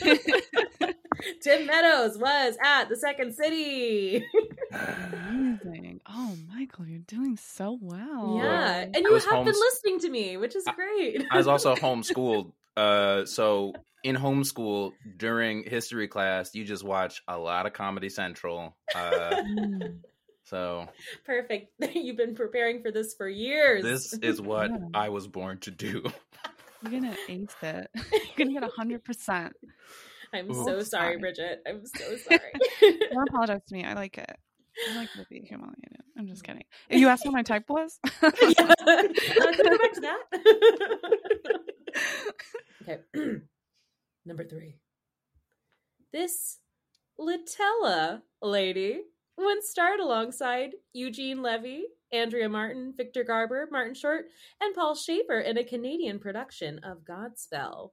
ding. 0.00 0.94
Tim 1.42 1.66
Meadows 1.66 2.18
was 2.18 2.56
at 2.62 2.88
the 2.88 2.96
second 2.96 3.34
city. 3.34 4.24
Amazing. 4.72 6.00
Oh, 6.08 6.34
Michael, 6.54 6.86
you're 6.86 6.98
doing 7.00 7.36
so 7.36 7.78
well. 7.80 8.38
yeah. 8.42 8.80
And 8.82 8.96
you 8.96 9.12
was 9.12 9.24
have 9.24 9.44
been 9.44 9.54
listening 9.54 10.00
to 10.00 10.10
me, 10.10 10.36
which 10.36 10.56
is 10.56 10.64
great. 10.74 11.24
I 11.30 11.36
was 11.38 11.46
also 11.46 11.74
homeschooled. 11.76 12.52
Uh, 12.76 13.24
so 13.26 13.72
in 14.02 14.16
homeschool 14.16 14.92
during 15.16 15.64
history 15.64 16.08
class, 16.08 16.54
you 16.54 16.64
just 16.64 16.84
watch 16.84 17.22
a 17.28 17.38
lot 17.38 17.66
of 17.66 17.72
Comedy 17.72 18.08
Central. 18.08 18.76
Uh, 18.94 19.42
Mm. 19.42 19.98
so 20.44 20.88
Perfect. 21.24 21.72
You've 21.94 22.16
been 22.16 22.34
preparing 22.34 22.82
for 22.82 22.90
this 22.90 23.14
for 23.14 23.28
years. 23.28 23.82
this 23.82 24.12
is 24.14 24.40
what 24.40 24.70
Yeah. 24.70 24.78
I 24.94 25.08
was 25.10 25.26
born 25.28 25.58
to 25.60 25.70
do. 25.70 26.02
You're 26.82 27.00
gonna 27.00 27.16
ace 27.28 27.54
it. 27.62 27.90
You're 27.94 28.20
gonna 28.46 28.58
get 28.60 28.68
hundred 28.72 29.04
percent. 29.04 29.52
I'm 30.34 30.50
Ooh. 30.50 30.54
so 30.54 30.82
sorry, 30.82 30.84
sorry. 30.84 31.16
Bridget. 31.18 31.62
I'm 31.66 31.84
so 31.84 32.16
sorry. 32.28 32.40
Don't 33.12 33.28
apologize 33.28 33.62
to 33.68 33.74
me. 33.74 33.84
I 33.84 33.94
like 33.94 34.18
it. 34.18 34.36
I 34.90 34.96
like 34.96 35.12
to 35.12 35.26
be 35.28 35.40
humiliated. 35.48 36.02
I'm 36.18 36.26
just 36.26 36.44
kidding. 36.44 36.64
You 36.90 37.08
asked 37.08 37.24
what 37.24 37.34
my 37.34 37.42
type 37.42 37.68
was. 37.68 37.98
yeah. 38.22 38.28
Uh, 38.28 39.02
go 39.62 39.78
back 39.78 39.92
to 39.92 40.00
that? 40.00 40.18
okay. 42.82 42.98
Number 44.24 44.44
three. 44.44 44.76
This 46.12 46.58
Litella 47.18 48.22
lady 48.40 49.02
once 49.36 49.68
starred 49.68 50.00
alongside 50.00 50.70
Eugene 50.92 51.42
Levy, 51.42 51.84
Andrea 52.12 52.48
Martin, 52.48 52.92
Victor 52.96 53.24
Garber, 53.24 53.68
Martin 53.70 53.94
Short, 53.94 54.26
and 54.60 54.74
Paul 54.74 54.94
Shaffer 54.94 55.40
in 55.40 55.56
a 55.56 55.64
Canadian 55.64 56.18
production 56.18 56.80
of 56.84 56.98
Godspell. 57.04 57.90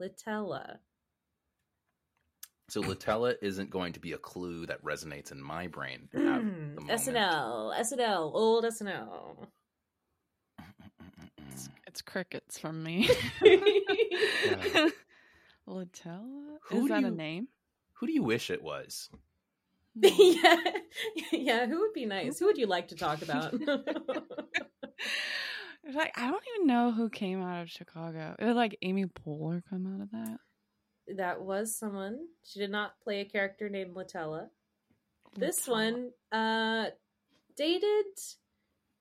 Litella. 0.00 0.78
So 2.68 2.82
Litella 2.82 3.34
isn't 3.42 3.70
going 3.70 3.92
to 3.92 4.00
be 4.00 4.12
a 4.12 4.18
clue 4.18 4.66
that 4.66 4.82
resonates 4.82 5.30
in 5.30 5.40
my 5.40 5.68
brain. 5.68 6.08
at 6.14 6.20
Mm, 6.20 6.74
the. 6.74 6.80
SNL. 6.92 7.78
SNL. 7.78 8.30
Old 8.34 8.64
SNL. 8.64 9.46
It's, 11.52 11.68
it's 11.86 12.02
crickets 12.02 12.58
from 12.58 12.82
me. 12.82 13.08
Litella? 15.68 16.56
Who 16.64 16.76
Is 16.78 16.82
do 16.82 16.88
that 16.88 17.04
a 17.04 17.10
name? 17.10 17.48
Who 17.94 18.06
do 18.06 18.12
you 18.12 18.22
wish 18.24 18.50
it 18.50 18.62
was? 18.62 19.08
yeah. 19.94 20.56
Yeah. 21.32 21.66
Who 21.66 21.80
would 21.80 21.92
be 21.94 22.04
nice? 22.04 22.38
Who 22.38 22.46
would 22.46 22.58
you 22.58 22.66
like 22.66 22.88
to 22.88 22.96
talk 22.96 23.22
about? 23.22 23.54
It's 25.86 25.94
like 25.96 26.12
I 26.18 26.30
don't 26.30 26.42
even 26.56 26.66
know 26.66 26.90
who 26.90 27.08
came 27.08 27.42
out 27.42 27.62
of 27.62 27.70
Chicago. 27.70 28.34
Did 28.40 28.56
like 28.56 28.76
Amy 28.82 29.06
Poehler 29.06 29.62
come 29.70 29.86
out 29.86 30.02
of 30.02 30.10
that? 30.10 30.38
that 31.16 31.40
was 31.40 31.78
someone. 31.78 32.18
She 32.44 32.58
did 32.58 32.70
not 32.70 32.98
play 33.00 33.20
a 33.20 33.24
character 33.24 33.68
named 33.68 33.94
Litella. 33.94 34.48
This 35.36 35.68
one 35.68 36.10
uh 36.32 36.86
dated 37.56 38.06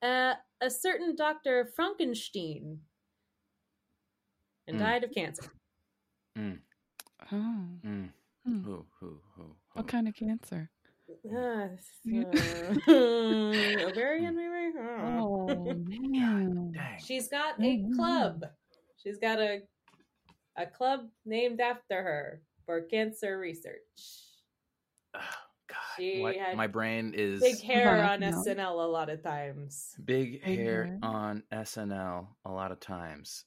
uh, 0.04 0.36
a 0.62 0.70
certain 0.70 1.16
Dr. 1.16 1.72
Frankenstein 1.76 2.82
and 4.68 4.78
Mm. 4.78 4.80
died 4.80 5.04
of 5.04 5.12
cancer. 5.12 5.52
Mm, 6.38 6.60
Oh, 7.32 7.66
mm. 7.84 8.10
Who, 8.46 8.86
who, 9.00 9.20
who, 9.36 9.56
what 9.74 9.88
kind 9.88 10.08
of 10.08 10.14
cancer? 10.16 10.70
Uh, 12.88 13.88
ovarian, 13.88 14.36
maybe? 14.36 14.78
Oh 15.02 15.66
man. 15.88 16.72
Dang. 16.74 17.00
She's 17.04 17.28
got 17.28 17.56
a 17.62 17.86
club. 17.96 18.46
She's 19.02 19.18
got 19.18 19.40
a 19.40 19.62
a 20.58 20.66
club 20.66 21.08
named 21.26 21.60
after 21.60 22.02
her 22.02 22.42
for 22.66 22.82
cancer 22.82 23.38
research. 23.40 23.82
Oh, 25.16 25.20
God. 25.68 25.78
She 25.98 26.22
What? 26.22 26.36
had 26.38 26.56
My 26.56 26.68
brain 26.68 27.14
is 27.16 27.42
Big 27.42 27.62
hair 27.62 28.04
on 28.04 28.24
on 28.24 28.32
SNL. 28.32 28.46
SNL 28.46 28.86
a 28.86 28.88
lot 28.88 29.10
of 29.10 29.24
times. 29.24 29.96
big 30.06 30.44
Big 30.44 30.60
hair 30.60 30.86
hair. 30.86 31.00
on 31.02 31.44
SNL 31.52 32.28
a 32.46 32.52
lot 32.52 32.72
of 32.72 32.80
times. 32.80 33.46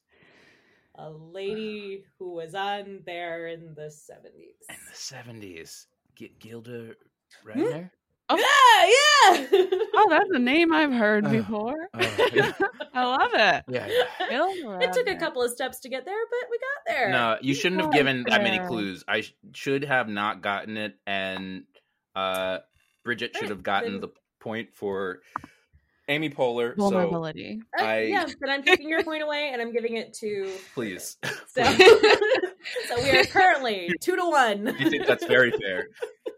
A 0.95 1.09
lady 1.09 2.03
who 2.17 2.33
was 2.33 2.53
on 2.55 2.99
there 3.05 3.47
in 3.47 3.73
the 3.73 3.83
70s. 3.89 4.67
In 4.67 4.75
the 4.85 4.93
70s. 4.93 5.85
G- 6.15 6.33
Gilda 6.39 6.93
Hmm? 7.43 7.49
Radner? 7.61 7.89
Yeah, 8.31 8.37
yeah. 8.85 9.65
Oh, 9.95 10.07
that's 10.09 10.29
a 10.31 10.37
name 10.39 10.71
I've 10.71 10.91
heard 10.93 11.25
Oh. 11.25 11.29
before. 11.31 11.89
Oh, 11.95 11.99
yeah. 12.33 12.51
I 12.93 13.03
love 13.05 13.31
it. 13.33 13.63
yeah, 13.69 13.87
yeah. 14.29 14.77
It 14.81 14.93
took 14.93 15.07
a 15.09 15.15
couple 15.15 15.41
of 15.41 15.49
steps 15.51 15.79
to 15.79 15.89
get 15.89 16.05
there, 16.05 16.15
but 16.29 16.49
we 16.51 16.59
got 16.59 16.95
there. 16.95 17.09
No, 17.09 17.37
you 17.41 17.55
shouldn't 17.55 17.81
have 17.81 17.89
got 17.89 17.97
given 17.97 18.23
that 18.29 18.43
many 18.43 18.59
clues. 18.67 19.03
I 19.07 19.21
sh- 19.21 19.33
should 19.53 19.83
have 19.85 20.07
not 20.09 20.41
gotten 20.43 20.77
it, 20.77 20.95
and 21.07 21.63
uh, 22.15 22.59
Bridget 23.03 23.35
should 23.35 23.49
have 23.49 23.63
gotten 23.63 23.99
the 23.99 24.09
point 24.39 24.75
for 24.75 25.21
Amy 26.07 26.29
Poehler. 26.29 26.75
So 26.75 26.81
vulnerability. 26.91 27.61
Uh, 27.79 27.83
I- 27.83 27.99
yeah, 28.01 28.27
but 28.39 28.49
I'm 28.51 28.61
taking 28.63 28.89
your 28.89 29.03
point 29.03 29.23
away 29.23 29.49
and 29.51 29.59
I'm 29.61 29.71
giving 29.71 29.95
it 29.97 30.13
to. 30.19 30.51
please, 30.75 31.17
So, 31.47 31.63
so 31.63 33.01
we 33.03 33.09
are 33.17 33.23
currently 33.25 33.89
two 34.01 34.15
to 34.15 34.23
one. 34.29 34.75
you 34.79 34.89
think 34.91 35.07
that's 35.07 35.25
very 35.25 35.49
fair? 35.51 35.87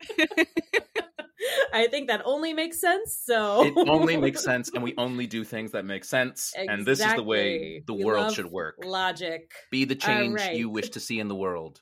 I 1.73 1.87
think 1.87 2.07
that 2.07 2.21
only 2.25 2.53
makes 2.53 2.79
sense. 2.79 3.19
So 3.23 3.65
It 3.65 3.73
only 3.89 4.17
makes 4.17 4.43
sense, 4.51 4.69
and 4.73 4.83
we 4.83 4.93
only 4.97 5.27
do 5.27 5.43
things 5.43 5.71
that 5.71 5.85
make 5.85 6.03
sense. 6.03 6.53
And 6.55 6.85
this 6.85 6.99
is 6.99 7.13
the 7.13 7.23
way 7.23 7.83
the 7.85 7.93
We 7.93 8.05
world 8.05 8.33
should 8.33 8.51
work. 8.51 8.75
Logic. 8.83 9.51
Be 9.71 9.85
the 9.85 9.95
change 9.95 10.35
right. 10.35 10.55
you 10.55 10.69
wish 10.69 10.89
to 10.91 10.99
see 10.99 11.19
in 11.19 11.27
the 11.27 11.35
world. 11.35 11.81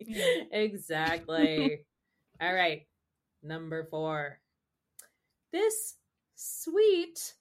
exactly. 0.52 1.80
All 2.40 2.54
right. 2.54 2.82
Number 3.42 3.86
four. 3.90 4.38
This 5.52 5.94
sweet, 6.34 7.34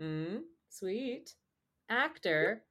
mm, 0.00 0.40
sweet 0.70 1.34
actor 1.88 2.64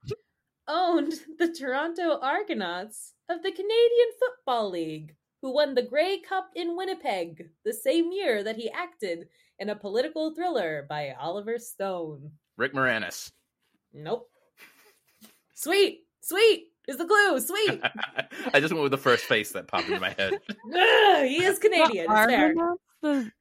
owned 0.67 1.13
the 1.39 1.53
Toronto 1.53 2.19
Argonauts 2.21 3.13
of 3.29 3.43
the 3.43 3.51
Canadian 3.51 4.09
Football 4.19 4.69
League, 4.71 5.15
who 5.41 5.53
won 5.53 5.73
the 5.75 5.81
Grey 5.83 6.19
Cup 6.19 6.49
in 6.55 6.75
Winnipeg 6.75 7.49
the 7.63 7.73
same 7.73 8.11
year 8.11 8.43
that 8.43 8.55
he 8.57 8.69
acted 8.69 9.27
in 9.59 9.69
a 9.69 9.75
political 9.75 10.33
thriller 10.33 10.85
by 10.89 11.13
Oliver 11.19 11.57
Stone. 11.59 12.31
Rick 12.57 12.73
Moranis. 12.73 13.31
Nope. 13.93 14.29
Sweet, 15.55 16.01
sweet 16.21 16.67
is 16.87 16.97
the 16.97 17.05
clue. 17.05 17.39
Sweet. 17.39 17.81
I 18.53 18.59
just 18.59 18.73
went 18.73 18.83
with 18.83 18.91
the 18.91 18.97
first 18.97 19.25
face 19.25 19.51
that 19.51 19.67
popped 19.67 19.87
into 19.87 19.99
my 19.99 20.11
head. 20.11 20.33
Ugh, 20.49 21.25
he 21.25 21.43
is 21.43 21.59
Canadian. 21.59 22.05
The 22.07 22.13
It's 22.13 22.25
fair. 22.31 22.45
Argonauts, 22.45 22.81
the 23.01 23.31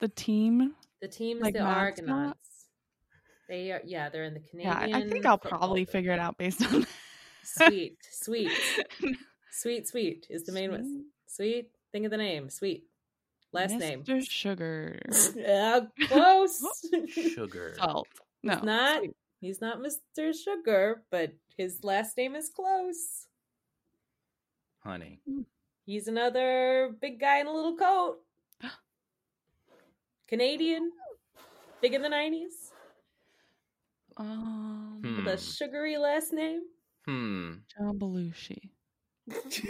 the 0.00 0.08
team. 0.08 0.74
The 1.00 1.08
team 1.08 1.38
is 1.38 1.42
Like 1.44 1.54
the 1.54 1.60
mascot? 1.60 1.76
Argonauts. 2.08 2.38
They 3.48 3.72
are, 3.72 3.80
yeah, 3.84 4.08
they're 4.10 4.24
in 4.24 4.34
the 4.34 4.40
Canadian. 4.40 4.76
I 4.94 4.98
I 4.98 5.08
think 5.08 5.24
I'll 5.24 5.38
probably 5.38 5.80
league. 5.80 5.88
figure 5.90 6.12
it 6.12 6.18
out 6.18 6.36
based 6.38 6.62
on 6.72 6.86
Sweet, 7.42 7.96
sweet, 8.10 8.50
sweet, 9.50 9.88
sweet 9.88 10.26
is 10.28 10.44
the 10.44 10.52
main 10.52 10.70
one. 10.70 11.06
Sweet. 11.28 11.52
Sweet. 11.52 11.70
Think 11.92 12.04
of 12.04 12.10
the 12.10 12.16
name. 12.16 12.50
Sweet. 12.50 12.84
Last 13.52 13.74
name. 13.76 14.02
Mr. 14.02 14.28
Sugar. 14.28 14.98
Yeah, 15.36 15.80
close. 16.08 16.62
Sugar. 17.08 17.74
Salt. 17.78 18.08
No. 18.42 18.54
He's 18.56 18.62
not. 18.64 18.98
sweet. 18.98 19.16
He's 19.40 19.60
not 19.60 19.78
Mr. 19.78 20.34
Sugar, 20.34 21.02
but 21.10 21.32
his 21.56 21.82
last 21.84 22.16
name 22.16 22.34
is 22.34 22.48
close. 22.50 23.26
Honey. 24.80 25.20
He's 25.86 26.08
another 26.08 26.94
big 27.00 27.20
guy 27.20 27.38
in 27.40 27.46
a 27.46 27.52
little 27.52 27.76
coat. 27.76 28.18
Canadian. 30.28 30.90
Big 31.80 31.94
in 31.94 32.02
the 32.02 32.08
nineties. 32.08 32.72
Um, 34.16 35.00
Hmm. 35.04 35.16
With 35.24 35.34
a 35.34 35.38
sugary 35.38 35.96
last 35.96 36.32
name. 36.32 36.62
Hmm. 37.06 37.52
John 37.76 37.98
Belushi. 37.98 38.70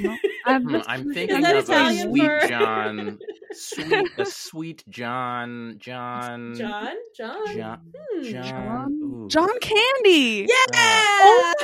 No, 0.01 0.17
I'm, 0.47 0.65
Hmm, 0.65 0.77
I'm 0.87 1.13
thinking 1.13 1.45
of 1.45 1.57
Italian 1.57 2.09
a 2.09 2.11
sweet 2.11 2.23
for- 2.25 2.49
John, 2.49 3.19
sweet 3.53 4.09
a 4.19 4.25
sweet 4.27 4.85
John, 4.89 5.75
John, 5.79 6.55
John? 6.57 6.95
John? 7.17 7.57
John, 7.57 7.81
Hmm. 7.95 8.23
John, 8.23 8.43
John, 8.45 8.93
ooh. 9.03 9.29
John 9.29 9.59
Candy. 9.61 10.47
Yeah! 10.49 10.75
Oh 10.75 11.55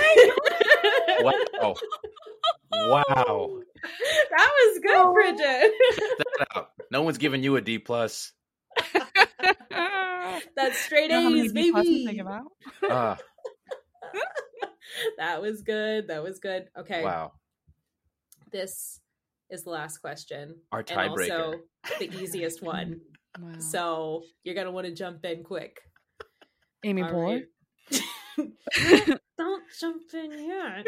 my 1.23 1.45
God. 1.61 1.77
Wow! 2.77 3.03
Wow! 3.07 3.61
that 4.31 4.51
was 4.51 4.81
good, 4.83 4.97
Oh. 4.97 5.13
Bridget. 5.13 5.73
That 6.39 6.49
out. 6.57 6.71
No 6.91 7.03
one's 7.03 7.19
giving 7.19 7.43
you 7.45 7.55
a 7.57 7.61
D 7.61 7.79
plus. 7.79 8.33
That's 10.57 10.77
straight 10.79 11.05
You 11.11 11.17
know 11.17 11.23
how 11.23 11.29
many 11.31 11.43
A's, 11.47 11.53
baby. 11.53 12.05
they 12.07 12.15
give? 12.15 12.27
Ah, 12.91 13.17
that 15.19 15.41
was 15.41 15.63
good. 15.63 16.09
That 16.09 16.23
was 16.23 16.41
good. 16.41 16.67
Okay. 16.79 17.03
wow! 17.05 17.33
This 18.55 19.01
is 19.51 19.65
the 19.65 19.71
last 19.71 19.99
question. 19.99 20.55
Our 20.71 20.79
and 20.79 20.89
tiebreaker. 20.89 21.33
also 21.33 21.55
the 21.99 22.09
easiest 22.23 22.63
one. 22.75 23.01
Wow. 23.41 23.59
So 23.59 24.23
you're 24.45 24.55
gonna 24.55 24.71
want 24.71 24.87
to 24.87 24.95
jump 24.95 25.25
in 25.25 25.43
quick. 25.43 25.81
Amy 26.85 27.03
All 27.03 27.11
Poehler. 27.11 27.43
right. 27.91 29.19
Don't 29.37 29.65
jump 29.81 30.03
in 30.15 30.31
yet. 30.47 30.87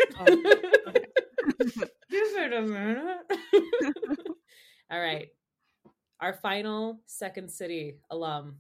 Give 2.09 2.37
it 2.37 2.53
a 2.53 2.63
minute. 2.63 3.17
All 4.89 5.01
right. 5.01 5.27
Our 6.21 6.35
final 6.35 7.01
Second 7.07 7.51
City 7.51 7.99
alum. 8.11 8.59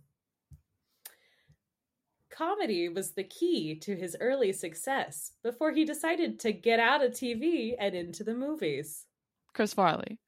Comedy 2.37 2.89
was 2.91 3.12
the 3.12 3.24
key 3.24 3.76
to 3.76 3.97
his 3.97 4.14
early 4.20 4.53
success 4.53 5.32
before 5.43 5.72
he 5.72 5.84
decided 5.87 6.39
to 6.41 6.53
get 6.53 6.78
out 6.78 7.03
of 7.03 7.12
TV 7.12 7.74
and 7.78 7.95
into 7.95 8.24
the 8.24 8.34
movies. 8.34 9.07
Chris 9.55 9.72
Farley. 9.72 10.18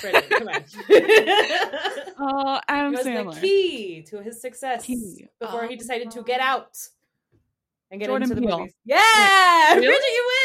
Brendan, 0.00 0.22
come 0.30 0.48
on. 0.48 0.64
Oh, 2.16 2.56
It 2.56 2.64
Adam 2.68 2.92
was 2.92 3.06
Sandler. 3.06 3.34
the 3.34 3.40
key 3.40 4.02
to 4.08 4.22
his 4.22 4.40
success 4.40 4.84
Key. 4.86 5.26
before 5.40 5.66
he 5.66 5.74
oh, 5.74 5.78
decided 5.78 6.10
to 6.12 6.20
Oh. 6.20 6.22
get 6.22 6.40
out 6.40 6.76
and 7.90 8.00
get 8.00 8.06
Jordan 8.08 8.24
into 8.30 8.34
the 8.40 8.40
Peele. 8.46 8.58
movies. 8.60 8.74
Yeah, 8.84 8.98
Really? 9.74 9.86
Bridget, 9.86 10.02
you 10.04 10.30
win. 10.32 10.43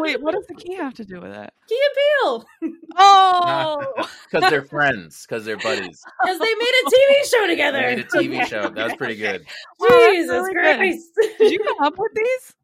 Wait, 0.00 0.20
what 0.20 0.34
does 0.34 0.46
the 0.46 0.54
key 0.54 0.74
have 0.74 0.94
to 0.94 1.04
do 1.04 1.20
with 1.20 1.32
it? 1.32 1.50
Key 1.68 1.80
and 1.82 1.94
Peele, 2.22 2.78
Oh, 2.96 3.92
Because 4.30 4.50
they're 4.50 4.62
friends. 4.64 5.26
Because 5.26 5.44
they're 5.44 5.56
buddies. 5.56 6.02
because 6.22 6.38
they 6.38 6.54
made 6.54 6.72
a 6.84 6.90
TV 6.90 7.30
show 7.30 7.40
They 7.42 7.46
together. 7.48 7.80
made 7.80 7.98
a 8.00 8.04
TV 8.04 8.46
show. 8.46 8.70
That 8.70 8.84
was 8.84 8.94
pretty 8.96 9.16
good. 9.16 9.44
Wow, 9.80 9.88
that's 9.90 10.12
Jesus 10.16 10.30
really 10.30 10.54
good. 10.54 10.76
Christ! 10.76 11.10
did 11.38 11.52
you 11.52 11.58
come 11.58 11.76
up 11.86 11.94
with 11.98 12.12
these? 12.14 12.54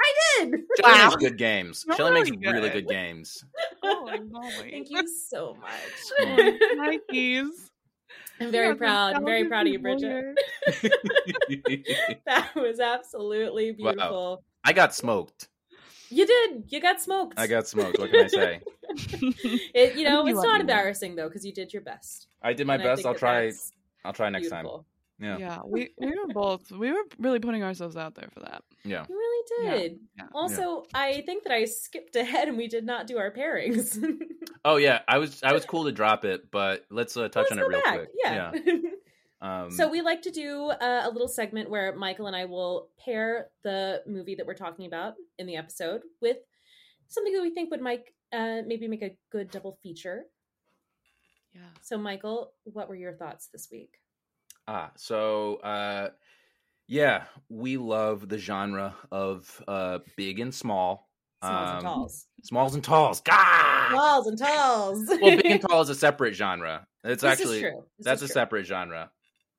I 0.00 0.44
did. 0.46 0.60
Shelly 0.80 0.92
Wow. 0.92 1.04
makes 1.10 1.16
good 1.16 1.36
games. 1.36 1.84
You're 1.86 1.96
Shelly 1.96 2.12
makes 2.12 2.30
really 2.30 2.52
really 2.52 2.68
good. 2.70 2.86
good 2.86 2.88
games. 2.94 3.44
Holy 3.82 4.20
moly. 4.30 4.70
Thank 4.70 4.90
you 4.90 5.06
so 5.28 5.56
much. 5.60 5.70
Oh, 6.20 6.58
Nikes. 6.78 7.48
I'm 8.40 8.50
very 8.50 8.68
Yeah, 8.68 8.74
proud. 8.74 9.16
I'm 9.16 9.24
very 9.26 9.44
proud 9.46 9.66
of 9.66 9.72
you, 9.74 9.78
Bridget. 9.78 10.24
That 12.24 12.54
was 12.54 12.80
absolutely 12.80 13.72
Wow. 13.72 13.92
beautiful. 13.92 14.44
I 14.64 14.72
got 14.72 14.94
smoked. 14.94 15.48
You 16.10 16.26
did. 16.26 16.64
You 16.68 16.80
got 16.80 17.00
smoked. 17.00 17.38
I 17.38 17.46
got 17.46 17.66
smoked. 17.68 17.98
What 17.98 18.10
can 18.10 18.24
I 18.24 18.28
say? 18.28 18.60
It, 19.72 19.96
you 19.96 20.04
know, 20.04 20.22
You 20.24 20.30
it's 20.30 20.36
love 20.36 20.44
not 20.46 20.54
you. 20.56 20.60
embarrassing 20.62 21.14
though 21.16 21.28
because 21.28 21.44
you 21.46 21.52
did 21.52 21.72
your 21.72 21.82
best. 21.82 22.26
I 22.42 22.52
did 22.52 22.66
my 22.66 22.74
And 22.74 22.82
best. 22.82 23.06
I'll 23.06 23.14
try. 23.14 23.52
I'll 24.04 24.12
try 24.12 24.28
next 24.30 24.48
time. 24.48 24.66
Yeah. 25.20 25.36
Yeah, 25.38 25.58
we, 25.66 25.90
we 25.98 26.08
were 26.08 26.26
both 26.32 26.70
we 26.72 26.90
were 26.90 27.02
really 27.18 27.40
putting 27.40 27.62
ourselves 27.62 27.96
out 27.96 28.14
there 28.14 28.28
for 28.32 28.40
that. 28.40 28.62
Yeah. 28.84 29.04
You 29.08 29.14
really 29.16 29.78
did. 29.78 29.98
Yeah. 30.18 30.24
Also, 30.34 30.84
I 30.94 31.20
think 31.26 31.44
that 31.44 31.52
I 31.52 31.66
skipped 31.66 32.16
ahead 32.16 32.48
and 32.48 32.56
we 32.56 32.68
did 32.68 32.84
not 32.86 33.06
do 33.06 33.18
our 33.18 33.30
pairings. 33.30 33.98
Oh 34.64 34.76
yeah. 34.76 35.00
I 35.06 35.18
was 35.18 35.42
I 35.42 35.52
was 35.52 35.64
cool 35.72 35.84
to 35.84 35.92
drop 35.92 36.24
it, 36.24 36.50
but 36.50 36.84
let's 36.90 37.16
uh, 37.16 37.28
touch 37.28 37.48
Let's 37.50 37.52
on 37.52 37.58
it 37.58 37.66
real 37.68 37.80
back. 37.84 37.94
quick. 37.96 38.08
Yeah. 38.24 38.52
Um, 39.42 39.70
so 39.70 39.88
we 39.88 40.02
like 40.02 40.22
to 40.22 40.30
do 40.30 40.68
uh, 40.70 41.02
a 41.04 41.10
little 41.10 41.28
segment 41.28 41.70
where 41.70 41.94
Michael 41.96 42.26
and 42.26 42.36
I 42.36 42.44
will 42.44 42.88
pair 43.02 43.48
the 43.62 44.02
movie 44.06 44.34
that 44.34 44.46
we're 44.46 44.54
talking 44.54 44.84
about 44.86 45.14
in 45.38 45.46
the 45.46 45.56
episode 45.56 46.02
with 46.20 46.36
something 47.08 47.32
that 47.32 47.40
we 47.42 47.50
think 47.50 47.70
would 47.70 47.80
make 47.80 48.12
uh, 48.32 48.60
maybe 48.66 48.86
make 48.86 49.02
a 49.02 49.16
good 49.32 49.50
double 49.50 49.78
feature. 49.82 50.24
Yeah. 51.54 51.62
So, 51.82 51.98
Michael, 51.98 52.52
what 52.64 52.88
were 52.88 52.94
your 52.94 53.14
thoughts 53.14 53.48
this 53.52 53.68
week? 53.72 53.94
Ah, 54.68 54.92
so 54.96 55.56
uh, 55.56 56.10
Yeah, 56.86 57.24
we 57.48 57.76
love 57.76 58.28
the 58.28 58.38
genre 58.38 58.94
of 59.10 59.62
uh 59.66 60.00
big 60.16 60.38
and 60.38 60.54
small. 60.54 61.08
Smalls 61.42 61.68
Um, 61.70 61.74
and 61.76 61.82
talls. 61.84 62.26
Smalls 62.42 62.74
and 62.74 62.84
talls. 62.84 63.20
God! 63.22 63.90
Smalls 63.90 64.26
and 64.26 64.38
talls. 64.38 65.06
well, 65.08 65.36
big 65.36 65.46
and 65.46 65.60
tall 65.68 65.80
is 65.80 65.88
a 65.88 65.94
separate 65.94 66.34
genre. 66.34 66.86
It's 67.02 67.22
This 67.22 67.32
is 67.32 67.40
actually 67.40 67.60
true. 67.62 67.84
This 67.98 68.04
that's 68.04 68.20
a 68.22 68.24
is 68.26 68.30
true. 68.30 68.34
separate 68.34 68.66
genre. 68.66 69.10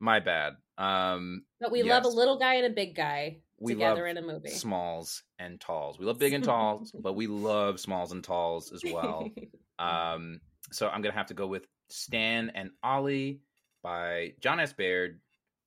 My 0.02 0.20
bad. 0.20 0.54
Um 0.78 1.46
But 1.60 1.72
we 1.72 1.84
love 1.84 2.04
a 2.06 2.10
little 2.10 2.38
guy 2.38 2.56
and 2.56 2.66
a 2.66 2.70
big 2.72 2.96
guy 2.96 3.38
we 3.60 3.74
together 3.74 4.08
in 4.08 4.18
a 4.18 4.22
movie. 4.22 4.50
smalls 4.50 5.24
and 5.38 5.62
talls. 5.62 6.00
We 6.00 6.06
love 6.06 6.18
big 6.18 6.34
and 6.34 6.44
talls, 6.54 6.92
but 7.00 7.14
we 7.14 7.28
love 7.28 7.80
smalls 7.80 8.12
and 8.12 8.24
talls 8.24 8.74
as 8.74 8.84
well. 8.84 9.30
Um, 9.80 10.42
so 10.72 10.88
I'm 10.88 11.02
gonna 11.02 11.16
have 11.16 11.28
to 11.28 11.34
go 11.34 11.48
with 11.48 11.66
Stan 11.90 12.52
and 12.54 12.70
Ollie 12.84 13.40
by 13.82 14.34
Jon 14.40 14.60
S. 14.60 14.74
Baird. 14.74 15.20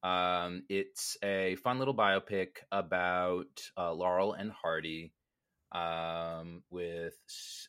Um, 0.04 0.62
it's 0.68 1.16
a 1.24 1.56
fun 1.56 1.80
little 1.80 1.96
biopic 1.96 2.58
about 2.70 3.48
uh, 3.76 3.92
Laurel 3.92 4.34
and 4.34 4.52
Hardy. 4.52 5.12
Um, 5.72 6.62
with 6.70 7.18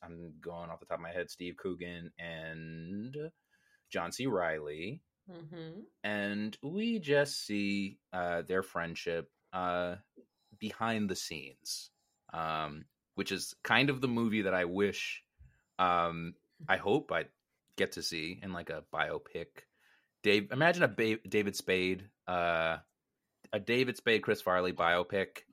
I'm 0.03 0.33
going 0.39 0.69
off 0.69 0.79
the 0.79 0.85
top 0.85 0.99
of 0.99 1.01
my 1.01 1.11
head, 1.11 1.31
Steve 1.31 1.55
Coogan 1.57 2.11
and 2.19 3.17
John 3.91 4.11
C. 4.11 4.27
Reilly 4.27 5.01
hmm 5.27 5.81
and 6.03 6.57
we 6.61 6.99
just 6.99 7.45
see 7.45 7.97
uh, 8.13 8.41
their 8.43 8.61
friendship 8.63 9.29
uh, 9.53 9.95
behind 10.59 11.09
the 11.09 11.15
scenes, 11.15 11.91
um, 12.33 12.85
which 13.15 13.31
is 13.31 13.55
kind 13.63 13.89
of 13.89 14.01
the 14.01 14.07
movie 14.07 14.43
that 14.43 14.53
I 14.53 14.65
wish, 14.65 15.23
um, 15.79 16.35
I 16.69 16.77
hope 16.77 17.11
I 17.11 17.25
get 17.77 17.93
to 17.93 18.03
see 18.03 18.39
in 18.41 18.53
like 18.53 18.69
a 18.69 18.83
biopic. 18.93 19.47
Dave, 20.23 20.51
imagine 20.51 20.83
a 20.83 20.87
ba- 20.87 21.19
David 21.27 21.55
Spade, 21.55 22.03
uh, 22.27 22.77
a 23.53 23.59
David 23.59 23.97
Spade 23.97 24.21
Chris 24.21 24.41
Farley 24.41 24.73
biopic 24.73 25.43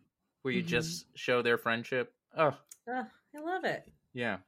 where 0.43 0.55
you 0.55 0.63
Mhm. 0.63 0.67
just 0.69 1.07
show 1.17 1.43
their 1.43 1.59
friendship. 1.59 2.15
Oh, 2.37 2.57
Ah, 2.89 3.09
I 3.35 3.39
love 3.41 3.65
it. 3.65 3.85
yeah, 4.13 4.39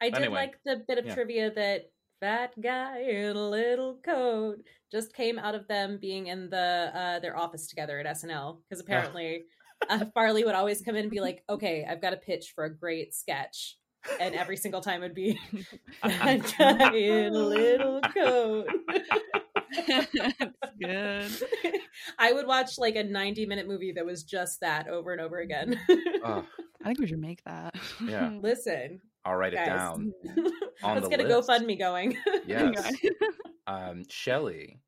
I 0.00 0.10
did 0.10 0.18
Anyway, 0.18 0.34
like 0.34 0.62
the 0.64 0.76
bit 0.86 0.98
of 0.98 1.06
yeah. 1.06 1.14
trivia 1.14 1.50
that 1.52 1.90
that 2.20 2.60
guy 2.60 3.00
in 3.02 3.36
a 3.36 3.48
little 3.48 3.98
coat 4.04 4.58
just 4.90 5.14
came 5.14 5.38
out 5.38 5.54
of 5.54 5.68
them 5.68 5.98
being 6.00 6.26
in 6.26 6.50
the 6.50 6.90
uh, 6.94 7.18
their 7.20 7.36
office 7.36 7.66
together 7.66 7.98
at 7.98 8.06
SNL 8.06 8.58
because 8.68 8.80
apparently 8.80 9.44
uh, 9.88 10.04
Farley 10.14 10.44
would 10.44 10.54
always 10.54 10.80
come 10.80 10.96
in 10.96 11.02
and 11.02 11.10
be 11.10 11.20
like, 11.20 11.42
"Okay, 11.48 11.86
I've 11.88 12.02
got 12.02 12.12
a 12.12 12.16
pitch 12.16 12.52
for 12.54 12.64
a 12.64 12.74
great 12.74 13.14
sketch," 13.14 13.76
and 14.20 14.34
every 14.34 14.56
single 14.56 14.80
time 14.80 15.02
it'd 15.02 15.14
be 15.14 15.38
that 16.02 16.54
guy 16.58 16.94
in 16.94 17.34
a 17.34 17.38
little 17.38 18.00
coat. 18.00 18.68
It's 19.70 20.52
good. 20.80 21.80
I 22.18 22.32
would 22.32 22.46
watch 22.46 22.78
like 22.78 22.96
a 22.96 23.04
90 23.04 23.46
minute 23.46 23.68
movie 23.68 23.92
that 23.92 24.06
was 24.06 24.24
just 24.24 24.60
that 24.60 24.88
over 24.88 25.12
and 25.12 25.20
over 25.20 25.38
again. 25.38 25.78
oh, 26.24 26.44
I 26.82 26.86
think 26.86 27.00
we 27.00 27.06
should 27.06 27.20
make 27.20 27.42
that. 27.44 27.74
Yeah. 28.04 28.30
Listen, 28.40 29.00
I'll 29.28 29.36
write 29.36 29.52
it 29.52 29.64
down. 29.64 30.12
On 30.82 30.94
let's 30.94 31.08
the 31.08 31.16
get 31.16 31.20
a. 31.20 31.24
GoFundMe 31.24 31.78
going. 31.78 32.16
Yes. 32.46 32.90
um, 33.66 34.04
Shelly, 34.08 34.80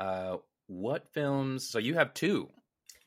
uh, 0.00 0.38
what 0.66 1.06
films? 1.12 1.68
So 1.68 1.78
you 1.78 1.94
have 1.94 2.12
two. 2.12 2.48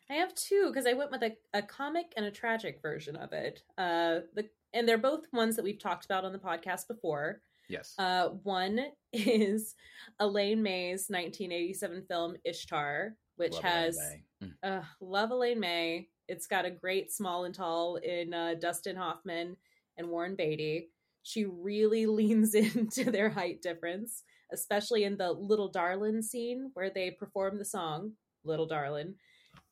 I 0.10 0.14
have 0.14 0.34
two 0.34 0.68
because 0.68 0.86
I 0.86 0.94
went 0.94 1.12
with 1.12 1.24
a, 1.24 1.36
a 1.54 1.62
comic 1.62 2.14
and 2.16 2.26
a 2.26 2.32
tragic 2.32 2.82
version 2.82 3.18
of 3.18 3.34
it. 3.34 3.64
Uh, 3.78 4.20
the 4.34 4.48
and 4.74 4.88
they're 4.88 4.98
both 4.98 5.26
ones 5.34 5.58
that 5.58 5.64
we've 5.64 5.82
talked 5.82 6.06
about 6.06 6.24
on 6.24 6.32
the 6.32 6.40
podcast 6.40 6.88
before. 6.88 7.42
Yes. 7.68 7.94
Uh, 7.98 8.30
one 8.44 8.80
is 9.12 9.76
Elaine 10.20 10.64
May's 10.64 11.08
1987 11.10 12.04
film 12.08 12.36
Ishtar, 12.46 13.16
which 13.36 13.54
Love 13.54 13.64
Elaine 13.64 13.74
has 13.74 13.98
May. 14.42 14.48
Mm. 14.48 14.54
uh, 14.64 14.84
love 15.02 15.32
Elaine 15.32 15.60
May. 15.60 16.08
It's 16.30 16.48
got 16.48 16.66
a 16.66 16.72
great 16.72 17.12
small 17.12 17.44
and 17.44 17.54
tall 17.54 17.98
in 17.98 18.34
uh, 18.34 18.54
Dustin 18.60 18.96
Hoffman 18.96 19.58
and 19.98 20.10
Warren 20.10 20.36
Beatty. 20.36 20.90
She 21.24 21.46
really 21.46 22.06
leans 22.06 22.54
into 22.56 23.12
their 23.12 23.30
height 23.30 23.62
difference, 23.62 24.24
especially 24.52 25.04
in 25.04 25.18
the 25.18 25.32
Little 25.32 25.70
Darlin 25.70 26.22
scene 26.22 26.72
where 26.74 26.90
they 26.90 27.12
perform 27.12 27.58
the 27.58 27.66
song 27.66 28.14
Little 28.44 28.68
Darlin. 28.68 29.16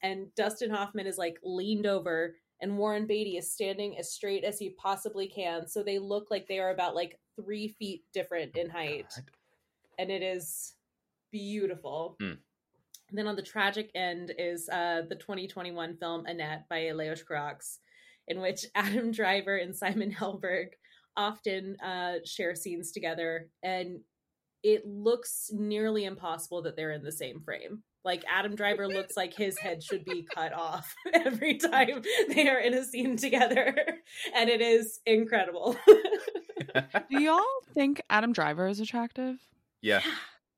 And 0.04 0.28
Dustin 0.36 0.70
Hoffman 0.70 1.08
is 1.08 1.18
like 1.18 1.38
leaned 1.44 1.86
over, 1.86 2.36
and 2.62 2.78
Warren 2.78 3.08
Beatty 3.08 3.38
is 3.38 3.52
standing 3.52 3.98
as 3.98 4.14
straight 4.14 4.44
as 4.44 4.60
he 4.60 4.72
possibly 4.72 5.28
can. 5.28 5.68
So 5.68 5.84
they 5.84 6.00
look 6.00 6.28
like 6.30 6.48
they 6.48 6.60
are 6.60 6.72
about 6.72 6.96
like 6.96 7.20
three 7.36 7.68
feet 7.68 8.04
different 8.14 8.56
in 8.56 8.70
height 8.70 9.12
God. 9.16 9.26
and 10.00 10.12
it 10.12 10.22
is 10.22 10.74
beautiful. 11.32 12.16
Mm. 12.22 12.38
And 13.10 13.18
then 13.18 13.28
on 13.28 13.36
the 13.36 13.42
tragic 13.42 13.92
end 13.94 14.34
is 14.38 14.68
uh, 14.70 15.04
the 15.08 15.16
2021 15.16 15.98
film 15.98 16.26
Annette 16.26 16.68
by 16.70 16.92
Leos 16.92 17.24
Carax, 17.24 17.80
in 18.28 18.42
which 18.42 18.66
Adam 18.76 19.12
Driver 19.12 19.56
and 19.58 19.76
Simon 19.76 20.12
Helberg 20.12 20.68
often 21.18 21.78
uh, 21.84 22.16
share 22.26 22.56
scenes 22.56 22.92
together, 22.92 23.50
and 23.64 24.00
it 24.64 24.86
looks 24.86 25.50
nearly 25.54 26.06
impossible 26.06 26.64
that 26.64 26.76
they're 26.76 26.92
in 26.92 27.04
the 27.04 27.12
same 27.12 27.40
frame. 27.42 27.84
Like 28.04 28.24
Adam 28.32 28.56
Driver 28.56 28.88
looks 28.88 29.16
like 29.18 29.34
his 29.34 29.58
head 29.58 29.82
should 29.84 30.06
be 30.06 30.24
cut 30.32 30.54
off 30.58 30.94
every 31.14 31.58
time 31.58 32.02
they 32.30 32.48
are 32.50 32.60
in 32.60 32.74
a 32.74 32.84
scene 32.84 33.18
together, 33.18 33.76
and 34.36 34.50
it 34.50 34.62
is 34.62 35.00
incredible. 35.06 35.76
Do 37.10 37.22
y'all 37.22 37.44
think 37.74 38.02
Adam 38.10 38.34
Driver 38.34 38.68
is 38.68 38.80
attractive? 38.80 39.38
yeah. 39.82 40.02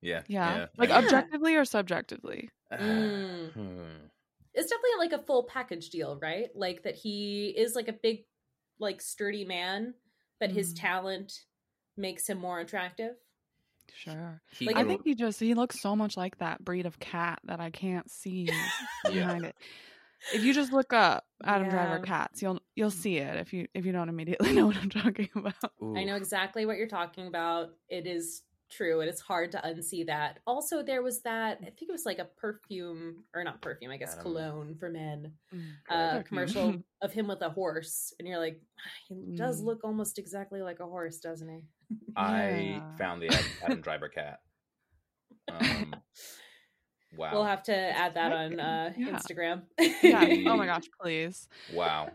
Yeah. 0.01 0.21
Yeah. 0.27 0.67
Like 0.77 0.89
Yeah. 0.89 0.99
objectively 0.99 1.55
or 1.55 1.65
subjectively? 1.65 2.49
Mm. 2.71 3.51
Hmm. 3.51 3.81
It's 4.57 4.69
definitely 4.69 4.97
like 4.99 5.13
a 5.13 5.25
full 5.25 5.43
package 5.43 5.89
deal, 5.89 6.19
right? 6.21 6.49
Like 6.55 6.83
that 6.83 6.95
he 6.95 7.49
is 7.49 7.75
like 7.75 7.87
a 7.87 7.93
big, 7.93 8.25
like 8.79 9.01
sturdy 9.01 9.45
man, 9.45 9.93
but 10.39 10.51
his 10.51 10.73
Mm. 10.73 10.79
talent 10.79 11.33
makes 11.95 12.27
him 12.27 12.37
more 12.39 12.59
attractive. 12.59 13.15
Sure. 13.93 14.41
He 14.51 14.67
Like, 14.67 14.77
I 14.77 14.83
think 14.83 15.01
he 15.03 15.15
just 15.15 15.39
he 15.39 15.53
looks 15.53 15.79
so 15.79 15.95
much 15.95 16.17
like 16.17 16.37
that 16.37 16.63
breed 16.63 16.85
of 16.85 16.99
cat 16.99 17.39
that 17.45 17.59
I 17.59 17.69
can't 17.71 18.09
see 18.11 18.47
behind 19.05 19.45
it. 19.45 19.55
If 20.33 20.43
you 20.43 20.53
just 20.53 20.73
look 20.73 20.93
up 20.93 21.25
Adam 21.43 21.69
Driver 21.69 21.99
cats, 21.99 22.41
you'll 22.41 22.59
you'll 22.75 22.91
see 22.91 23.17
it 23.17 23.37
if 23.37 23.53
you 23.53 23.67
if 23.73 23.85
you 23.85 23.91
don't 23.91 24.09
immediately 24.09 24.53
know 24.55 24.67
what 24.67 24.77
I'm 24.77 24.89
talking 24.89 25.29
about. 25.35 25.53
I 25.95 26.03
know 26.03 26.15
exactly 26.15 26.65
what 26.65 26.77
you're 26.77 26.87
talking 26.87 27.27
about. 27.27 27.69
It 27.89 28.07
is 28.07 28.43
true, 28.69 28.99
and 29.01 29.09
it's 29.09 29.21
hard 29.21 29.51
to 29.53 29.57
unsee 29.59 30.05
that. 30.07 30.39
Also, 30.45 30.83
there 30.83 31.01
was 31.01 31.21
that 31.21 31.57
I 31.61 31.65
think 31.65 31.83
it 31.83 31.91
was 31.91 32.05
like 32.05 32.19
a 32.19 32.25
perfume 32.25 33.23
or 33.33 33.43
not 33.43 33.61
perfume, 33.61 33.91
I 33.91 33.97
guess 33.97 34.13
Adam- 34.13 34.23
cologne 34.23 34.75
for 34.79 34.89
men. 34.89 35.33
Mm. 35.53 35.71
Uh, 35.89 36.23
commercial 36.23 36.75
of 37.01 37.13
him 37.13 37.27
with 37.27 37.41
a 37.41 37.49
horse, 37.49 38.13
and 38.19 38.27
you're 38.27 38.39
like, 38.39 38.61
he 39.07 39.15
does 39.35 39.61
Mm. 39.61 39.65
look 39.65 39.83
almost 39.83 40.19
exactly 40.19 40.61
like 40.61 40.79
a 40.79 40.85
horse, 40.85 41.19
doesn't 41.19 41.47
he? 41.49 41.63
I 42.15 42.49
Yeah. 42.59 42.95
found 42.97 43.21
the 43.21 43.29
Adam 43.63 43.81
Driver 43.81 44.09
cat. 44.09 44.39
Um, 45.49 45.95
wow. 47.17 47.31
We'll 47.31 47.45
have 47.45 47.63
to 47.63 47.75
add 47.75 48.15
that 48.15 48.31
on 48.33 48.59
uh, 48.59 48.93
Yeah. 48.97 49.07
Instagram. 49.09 49.61
Yeah. 50.03 50.51
Oh 50.51 50.57
my 50.57 50.65
gosh, 50.65 50.85
please. 51.01 51.47
wow. 51.73 52.09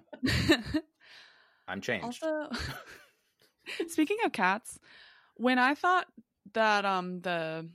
I'm 1.69 1.81
changed. 1.81 2.05
also, 2.23 2.51
speaking 3.89 4.19
of 4.25 4.33
cats, 4.33 4.79
when 5.37 5.59
I 5.59 5.75
thought 5.75 6.07
that 6.55 6.85
um 6.85 7.21
the 7.21 7.69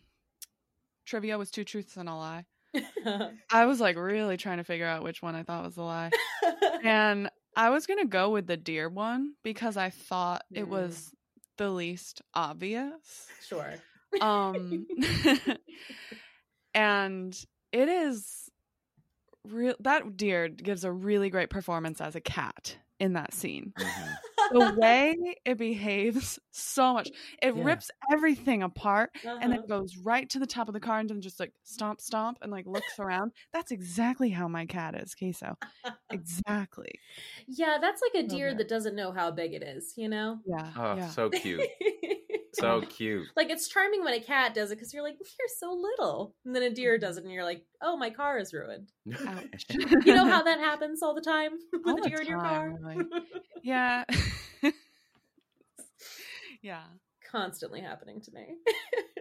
trivia 1.06 1.38
was 1.38 1.52
two 1.52 1.64
truths 1.64 1.98
and 1.98 2.10
a 2.10 2.16
lie, 2.16 2.46
I 3.52 3.66
was 3.66 3.80
like 3.80 3.96
really 3.98 4.38
trying 4.38 4.58
to 4.58 4.64
figure 4.64 4.86
out 4.88 5.04
which 5.04 5.22
one 5.22 5.36
I 5.36 5.44
thought 5.44 5.64
was 5.64 5.76
the 5.76 5.84
lie. 5.84 6.12
and 6.84 7.30
I 7.56 7.70
was 7.70 7.88
gonna 7.88 8.06
go 8.06 8.30
with 8.30 8.48
the 8.48 8.58
deer 8.58 8.90
one 8.90 9.34
because 9.44 9.78
I 9.78 9.90
thought 9.90 10.44
it 10.54 10.66
Mm. 10.66 10.70
was 10.70 11.12
the 11.58 11.70
least 11.70 12.22
obvious. 12.34 13.28
sure. 13.48 13.74
Um, 14.22 14.86
and 16.74 17.38
it 17.72 17.90
is 17.90 18.50
real. 19.44 19.76
That 19.80 20.18
deer 20.18 20.50
gives 20.50 20.84
a 20.84 20.92
really 20.92 21.30
great 21.30 21.50
performance 21.50 22.02
as 22.02 22.16
a 22.16 22.22
cat 22.22 22.78
in 23.00 23.14
that 23.14 23.34
scene. 23.34 23.74
Mhm. 23.78 24.18
The 24.52 24.62
way 24.78 25.16
it 25.46 25.58
behaves 25.58 26.40
so 26.52 26.94
much, 26.94 27.12
it 27.42 27.56
Yeah. 27.56 27.64
rips 27.64 27.92
everything 28.12 28.64
apart 28.64 29.12
and 29.42 29.52
then 29.52 29.60
Uh-huh. 29.60 29.68
goes 29.68 29.98
right 29.98 30.30
to 30.30 30.40
the 30.40 30.48
top 30.48 30.68
of 30.68 30.74
the 30.74 30.80
car 30.80 31.00
and 31.00 31.10
then 31.10 31.22
just 31.22 31.40
like 31.40 31.54
stomp, 31.64 32.02
stomp, 32.02 32.38
and 32.42 32.52
like 32.52 32.66
looks 32.66 33.00
around. 33.00 33.34
That's 33.54 33.72
exactly 33.72 34.30
how 34.30 34.48
my 34.48 34.66
cat 34.66 34.96
is, 34.96 35.16
Queso. 35.16 35.58
Exactly. 36.12 37.02
yeah, 37.48 37.78
that's 37.82 38.02
like 38.02 38.24
a 38.24 38.28
deer 38.28 38.50
good. 38.52 38.60
that 38.60 38.70
doesn't 38.70 38.96
know 38.96 39.12
how 39.12 39.30
big 39.32 39.54
it 39.54 39.62
is, 39.64 39.94
you 39.98 40.08
know? 40.08 40.40
Yeah. 40.46 40.72
Oh, 40.78 40.96
yeah. 40.96 41.08
so 41.10 41.30
cute. 41.30 41.68
So 42.62 42.82
cute. 42.82 43.28
like 43.36 43.50
it's 43.50 43.68
charming 43.68 44.04
when 44.04 44.14
a 44.14 44.20
cat 44.20 44.54
does 44.54 44.72
it 44.72 44.76
because 44.76 44.94
you're 44.94 45.04
like, 45.04 45.18
you're 45.20 45.48
so 45.60 45.72
little. 45.74 46.36
And 46.46 46.56
then 46.56 46.64
a 46.64 46.70
deer 46.70 46.96
Mm-hmm. 46.96 47.02
does 47.06 47.18
it 47.18 47.24
and 47.24 47.32
you're 47.34 47.44
like, 47.44 47.64
oh, 47.82 47.96
my 47.98 48.10
car 48.10 48.38
is 48.40 48.54
ruined. 48.54 48.92
Ouch. 49.28 49.66
You 50.06 50.16
know 50.16 50.26
how 50.26 50.44
that 50.44 50.60
happens 50.60 51.02
all 51.04 51.14
the 51.14 51.22
time 51.22 51.52
with 51.72 51.82
All 51.86 51.96
the 51.96 52.02
the 52.04 52.10
deer 52.10 52.22
in 52.22 52.28
your 52.28 52.40
car? 52.40 52.70
time, 52.70 52.84
really. 52.84 53.06
yeah. 53.64 54.04
yeah. 56.62 56.84
Constantly 57.32 57.82
happening 57.82 58.22
to 58.22 58.32
me. 58.34 58.56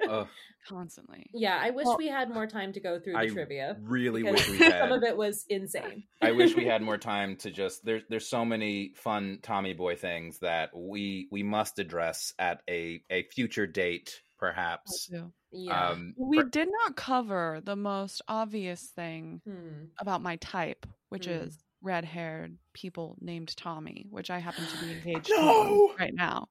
Ugh, 0.08 0.28
constantly. 0.68 1.26
Yeah, 1.32 1.58
I 1.60 1.70
wish 1.70 1.86
Well- 1.86 1.96
we 1.96 2.06
had 2.08 2.30
more 2.30 2.46
time 2.46 2.72
to 2.74 2.80
go 2.80 2.98
through 3.00 3.14
the 3.14 3.18
I 3.18 3.28
trivia. 3.28 3.76
really 3.82 4.22
wish 4.22 4.48
we 4.48 4.58
had. 4.58 4.78
some 4.88 4.92
of 4.92 5.02
it 5.02 5.16
was 5.16 5.44
insane. 5.48 6.04
I 6.22 6.32
wish 6.32 6.54
we 6.54 6.66
had 6.66 6.82
more 6.82 6.98
time 6.98 7.36
to 7.38 7.50
just 7.50 7.84
there's 7.84 8.02
there's 8.08 8.28
so 8.28 8.44
many 8.44 8.92
fun 8.96 9.40
Tommy 9.42 9.74
Boy 9.74 9.96
things 9.96 10.38
that 10.40 10.70
we 10.76 11.28
we 11.30 11.42
must 11.42 11.78
address 11.78 12.32
at 12.38 12.62
a 12.68 13.02
a 13.10 13.24
future 13.24 13.66
date 13.66 14.20
perhaps. 14.38 15.10
Yeah. 15.50 15.90
Um 15.90 16.14
We 16.18 16.38
per- 16.42 16.48
did 16.48 16.68
not 16.70 16.96
cover 16.96 17.60
the 17.64 17.76
most 17.76 18.22
obvious 18.28 18.82
thing 18.94 19.40
Hmm. 19.44 19.86
about 19.98 20.22
my 20.22 20.36
type, 20.36 20.86
which 21.08 21.26
Mm. 21.26 21.46
is 21.46 21.58
red 21.82 22.04
haired 22.04 22.58
people 22.72 23.16
named 23.20 23.56
Tommy, 23.56 24.06
which 24.10 24.28
I 24.30 24.38
happen 24.38 24.64
to 24.66 24.84
be 24.84 24.92
engaged 24.98 25.30
No! 25.30 25.88
to 25.88 25.94
right 25.98 26.14
now. 26.14 26.48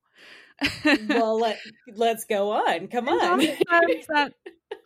Well, 1.09 1.39
let 1.41 1.57
let's 1.95 2.25
go 2.25 2.51
on. 2.51 2.87
Come 2.87 3.07
on. 3.09 3.39
That 4.09 4.33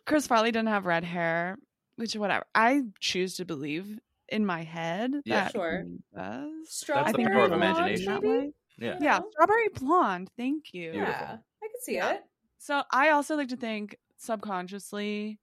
Chris 0.06 0.26
Farley 0.26 0.50
didn't 0.50 0.68
have 0.68 0.86
red 0.86 1.04
hair, 1.04 1.56
which 1.96 2.16
whatever. 2.16 2.44
I 2.54 2.82
choose 2.98 3.36
to 3.36 3.44
believe 3.44 3.98
in 4.28 4.44
my 4.46 4.62
head 4.62 5.12
Yeah. 5.24 5.44
that 5.44 5.52
Sure. 5.52 5.84
he 5.86 5.98
does. 6.14 6.50
Strawberry 6.68 7.24
the 7.24 7.30
power 7.30 7.42
of 7.44 7.48
blonde, 7.50 7.54
imagination. 7.62 8.12
Maybe? 8.14 8.28
way. 8.28 8.52
yeah. 8.78 8.98
Yeah, 9.00 9.20
strawberry 9.32 9.68
blonde. 9.74 10.30
Thank 10.36 10.72
you. 10.74 10.92
Beautiful. 10.92 11.12
Yeah, 11.14 11.36
I 11.62 11.66
can 11.66 11.80
see 11.82 11.94
Yeah. 11.94 12.12
it. 12.14 12.24
So 12.58 12.82
I 12.90 13.10
also 13.10 13.36
like 13.36 13.48
to 13.48 13.56
think 13.56 13.96
subconsciously 14.18 15.38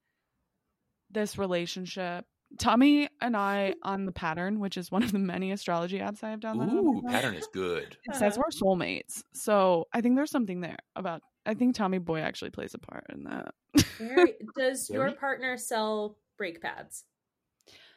this 1.10 1.38
relationship. 1.38 2.26
Tommy 2.58 3.10
and 3.22 3.36
I 3.36 3.76
on 3.84 4.06
the 4.06 4.12
pattern, 4.12 4.60
which 4.60 4.78
is 4.78 4.92
one 4.92 5.04
of 5.04 5.12
the 5.12 5.20
many 5.20 5.52
astrology 5.52 6.00
apps 6.00 6.24
I 6.24 6.32
have 6.32 6.40
downloaded. 6.40 6.74
Ooh, 6.74 7.04
pattern 7.08 7.36
is 7.36 7.48
good. 7.52 7.98
It 8.06 8.16
says 8.16 8.38
we're 8.38 8.50
soulmates. 8.50 9.24
So 9.34 9.88
I 9.94 10.02
think 10.02 10.16
there's 10.16 10.32
something 10.32 10.62
there 10.62 10.78
about 10.96 11.22
I 11.46 11.54
think 11.54 11.76
Tommy 11.76 11.98
Boy 11.98 12.20
actually 12.20 12.52
plays 12.52 12.74
a 12.74 12.78
part 12.78 13.06
in 13.10 13.24
that. 13.24 13.54
Very, 13.98 14.34
does 14.58 14.90
your 14.90 15.12
partner 15.14 15.58
sell 15.58 16.18
brake 16.38 16.62
pads? 16.62 17.06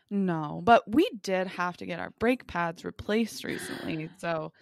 No, 0.09 0.61
but 0.65 0.91
we 0.93 1.09
did 1.23 1.47
have 1.49 1.77
to 1.79 1.87
get 1.87 2.01
our 2.01 2.11
brake 2.19 2.47
pads 2.47 2.85
replaced 2.85 3.45
recently. 3.45 4.09
So 4.19 4.53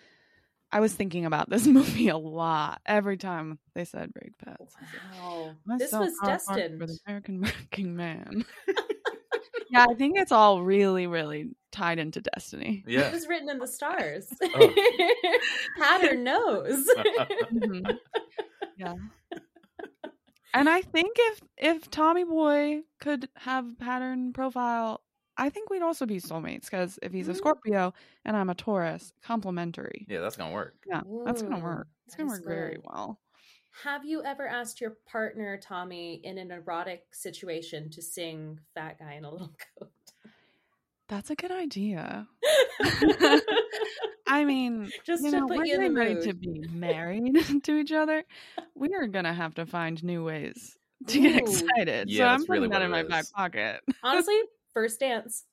I 0.70 0.80
was 0.80 0.94
thinking 0.94 1.24
about 1.26 1.48
this 1.50 1.66
movie 1.66 2.08
a 2.08 2.16
lot 2.16 2.80
every 2.86 3.16
time 3.16 3.58
they 3.74 3.84
said 3.84 4.12
brake 4.12 4.38
pads. 4.38 4.74
Wow, 5.20 5.54
this 5.78 5.90
sell 5.90 6.00
was 6.00 6.14
destined. 6.24 6.78
for 6.80 6.86
the 6.86 6.98
American 7.06 7.40
working 7.42 7.94
man. 7.94 8.44
Yeah, 9.70 9.86
I 9.88 9.94
think 9.94 10.18
it's 10.18 10.32
all 10.32 10.62
really, 10.62 11.06
really 11.06 11.50
tied 11.72 11.98
into 11.98 12.20
destiny. 12.20 12.84
Yeah. 12.86 13.02
It 13.08 13.12
was 13.12 13.26
written 13.28 13.48
in 13.50 13.58
the 13.58 13.66
stars. 13.66 14.32
Oh. 14.54 15.38
Pattern 15.78 16.24
knows. 16.24 16.86
Mhm. 17.52 17.98
Yeah. 18.76 18.94
And 20.54 20.68
I 20.68 20.80
think 20.80 21.12
if 21.18 21.40
if 21.58 21.90
Tommy 21.90 22.24
Boy 22.24 22.80
could 23.00 23.28
have 23.36 23.78
pattern 23.78 24.32
profile, 24.32 25.02
I 25.36 25.50
think 25.50 25.68
we'd 25.70 25.82
also 25.82 26.06
be 26.06 26.16
soulmates 26.20 26.62
because 26.62 26.98
if 27.02 27.12
he's 27.12 27.28
a 27.28 27.32
Mm. 27.32 27.36
Scorpio 27.36 27.92
and 28.24 28.36
I'm 28.36 28.48
a 28.50 28.54
Taurus, 28.54 29.12
complementary. 29.22 30.06
Yeah, 30.08 30.20
that's 30.20 30.36
gonna 30.36 30.54
work. 30.54 30.74
Yeah, 30.86 31.02
that's 31.24 31.42
gonna 31.42 31.58
work. 31.60 31.86
It's 32.06 32.16
gonna 32.16 32.32
is 32.32 32.40
work 32.40 32.48
very 32.48 32.78
well. 32.82 33.20
Have 33.84 34.04
you 34.04 34.22
ever 34.24 34.46
asked 34.46 34.80
your 34.80 34.96
partner 35.06 35.56
Tommy 35.56 36.20
in 36.24 36.38
an 36.38 36.50
erotic 36.50 37.04
situation 37.12 37.90
to 37.90 38.02
sing 38.02 38.58
"Fat 38.74 38.98
Guy 38.98 39.14
in 39.14 39.24
a 39.24 39.30
Little 39.30 39.52
Coat"? 39.78 39.90
That's 41.08 41.30
a 41.30 41.34
good 41.36 41.52
idea. 41.52 42.26
I 44.26 44.44
mean, 44.44 44.90
Just 45.06 45.22
you 45.24 45.30
to 45.30 45.40
know, 45.40 45.46
put 45.46 45.56
we're 45.58 45.64
you 45.64 45.74
in 45.76 45.94
the 45.94 45.98
ready 45.98 46.14
mood. 46.14 46.22
to 46.24 46.34
be 46.34 46.60
married 46.70 47.36
to 47.64 47.76
each 47.78 47.92
other. 47.92 48.24
We 48.74 48.92
are 48.94 49.06
gonna 49.06 49.32
have 49.32 49.54
to 49.54 49.64
find 49.66 50.02
new 50.04 50.24
ways 50.24 50.76
to 51.06 51.20
get 51.20 51.36
excited. 51.36 52.10
Yeah, 52.10 52.18
so 52.18 52.24
I'm 52.26 52.38
that's 52.40 52.48
really 52.50 52.68
putting 52.68 52.70
that 52.72 52.82
in 52.82 52.88
it 52.88 53.08
my 53.08 53.16
back 53.16 53.30
pocket. 53.32 53.80
Honestly, 54.02 54.38
first 54.74 55.00
dance 55.00 55.44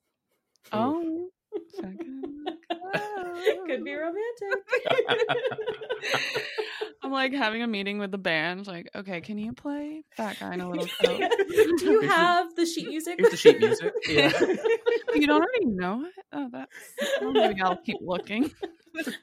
Oh, 0.73 1.29
second. 1.75 2.49
Could 3.67 3.83
be 3.83 3.93
romantic. 3.93 4.53
I'm 7.03 7.11
like 7.11 7.33
having 7.33 7.61
a 7.61 7.67
meeting 7.67 7.99
with 7.99 8.11
the 8.11 8.17
band. 8.17 8.65
Like, 8.67 8.89
okay, 8.95 9.21
can 9.21 9.37
you 9.37 9.53
play 9.53 10.03
that 10.17 10.39
Guy 10.39 10.55
in 10.55 10.61
a 10.61 10.69
Little 10.69 10.87
Coat? 11.03 11.21
Do 11.49 11.85
you 11.85 12.01
have 12.07 12.55
the 12.55 12.65
sheet 12.65 12.87
music? 12.87 13.15
Here's 13.19 13.31
the 13.31 13.37
sheet 13.37 13.59
music. 13.59 13.93
Yeah. 14.07 14.31
you 15.13 15.27
don't 15.27 15.41
already 15.41 15.65
know 15.65 16.05
it? 16.05 16.13
Oh, 16.33 16.49
that's. 16.51 16.71
Well, 17.21 17.31
maybe 17.31 17.61
I'll 17.61 17.77
keep 17.77 17.97
looking. 18.01 18.51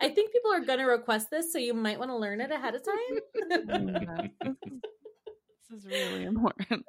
I 0.01 0.09
think 0.11 0.33
people 0.33 0.53
are 0.53 0.61
going 0.61 0.79
to 0.79 0.85
request 0.85 1.31
this, 1.31 1.53
so 1.53 1.59
you 1.59 1.75
might 1.75 1.99
want 1.99 2.11
to 2.11 2.17
learn 2.17 2.41
it 2.41 2.51
ahead 2.51 2.75
of 2.75 2.83
time. 2.85 3.19
Oh 3.51 4.29
yeah, 4.45 4.53
this 5.71 5.79
is 5.79 5.87
really 5.87 6.25
important. 6.25 6.85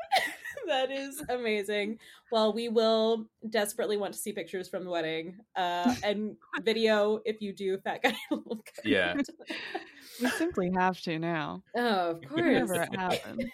That 0.68 0.91
is 0.91 1.22
amazing. 1.30 1.99
Well, 2.32 2.53
we 2.53 2.70
will 2.70 3.28
desperately 3.49 3.97
want 3.97 4.14
to 4.14 4.20
see 4.20 4.34
pictures 4.34 4.68
from 4.68 4.84
the 4.84 4.89
wedding 4.89 5.38
uh, 5.55 5.93
and 6.03 6.36
video 6.64 7.20
if 7.26 7.41
you 7.41 7.53
do 7.53 7.78
Fat 7.80 8.03
Guy. 8.03 8.09
in 8.09 8.16
a 8.32 8.36
Little 8.36 8.55
Coat. 8.57 8.86
Yeah. 8.86 9.16
We 10.22 10.30
simply 10.30 10.72
have 10.76 11.01
to 11.01 11.18
now. 11.18 11.64
Oh, 11.76 12.11
of 12.11 12.22
course. 12.22 12.41
Whenever 12.43 12.84
it 12.84 12.95
happens. 12.95 13.45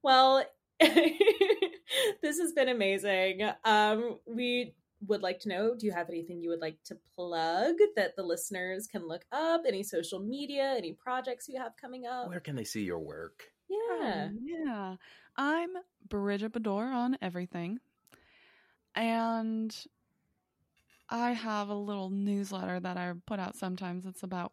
well, 0.00 0.44
this 0.78 2.38
has 2.38 2.52
been 2.52 2.68
amazing. 2.68 3.42
Um, 3.64 4.20
we 4.24 4.76
would 5.06 5.22
like 5.22 5.38
to 5.40 5.48
know 5.48 5.74
do 5.76 5.86
you 5.86 5.92
have 5.92 6.08
anything 6.08 6.40
you 6.40 6.48
would 6.48 6.60
like 6.60 6.78
to 6.84 6.96
plug 7.14 7.74
that 7.96 8.16
the 8.16 8.22
listeners 8.22 8.86
can 8.86 9.06
look 9.06 9.24
up? 9.32 9.62
Any 9.66 9.82
social 9.82 10.20
media, 10.20 10.74
any 10.76 10.92
projects 10.92 11.48
you 11.48 11.58
have 11.60 11.72
coming 11.80 12.06
up? 12.06 12.28
Where 12.28 12.40
can 12.40 12.56
they 12.56 12.64
see 12.64 12.82
your 12.82 12.98
work? 12.98 13.44
Yeah. 13.68 14.26
Um, 14.26 14.38
yeah. 14.42 14.94
I'm 15.36 15.70
Bridget 16.08 16.52
Badore 16.52 16.92
on 16.94 17.16
everything. 17.20 17.80
And 18.94 19.74
I 21.08 21.32
have 21.32 21.68
a 21.68 21.74
little 21.74 22.10
newsletter 22.10 22.80
that 22.80 22.96
I 22.96 23.12
put 23.26 23.38
out 23.38 23.54
sometimes. 23.56 24.06
It's 24.06 24.22
about 24.22 24.52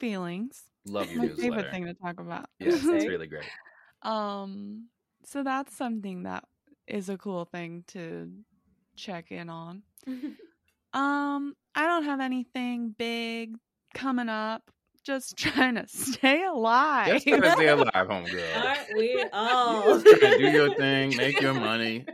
feelings. 0.00 0.64
Love 0.86 1.10
your 1.10 1.18
My 1.18 1.28
newsletter. 1.28 1.42
favorite 1.42 1.70
thing 1.70 1.86
to 1.86 1.94
talk 1.94 2.20
about. 2.20 2.48
Yes, 2.58 2.84
it's 2.84 3.06
really 3.08 3.26
great. 3.26 3.44
um 4.02 4.88
so 5.24 5.42
that's 5.42 5.74
something 5.74 6.24
that 6.24 6.44
is 6.86 7.08
a 7.08 7.16
cool 7.16 7.44
thing 7.46 7.84
to 7.88 8.30
check 8.96 9.30
in 9.30 9.48
on. 9.48 9.82
Um 10.92 11.54
I 11.74 11.86
don't 11.86 12.04
have 12.04 12.20
anything 12.20 12.94
big 12.96 13.56
coming 13.94 14.28
up. 14.28 14.70
Just 15.04 15.36
trying 15.38 15.74
to 15.74 15.86
stay 15.86 16.42
alive. 16.44 17.08
Just 17.08 17.26
trying 17.26 17.42
to 17.42 17.50
stay 17.52 17.68
alive, 17.76 17.92
homegirl. 17.94 18.56
Aren't 18.64 18.96
we 18.98 19.24
all? 19.32 20.00
Just 20.00 20.06
trying 20.20 20.32
to 20.32 20.38
do 20.38 20.50
your 20.50 20.74
thing, 20.74 21.16
make 21.16 21.40
your 21.40 21.54
money. 21.54 22.04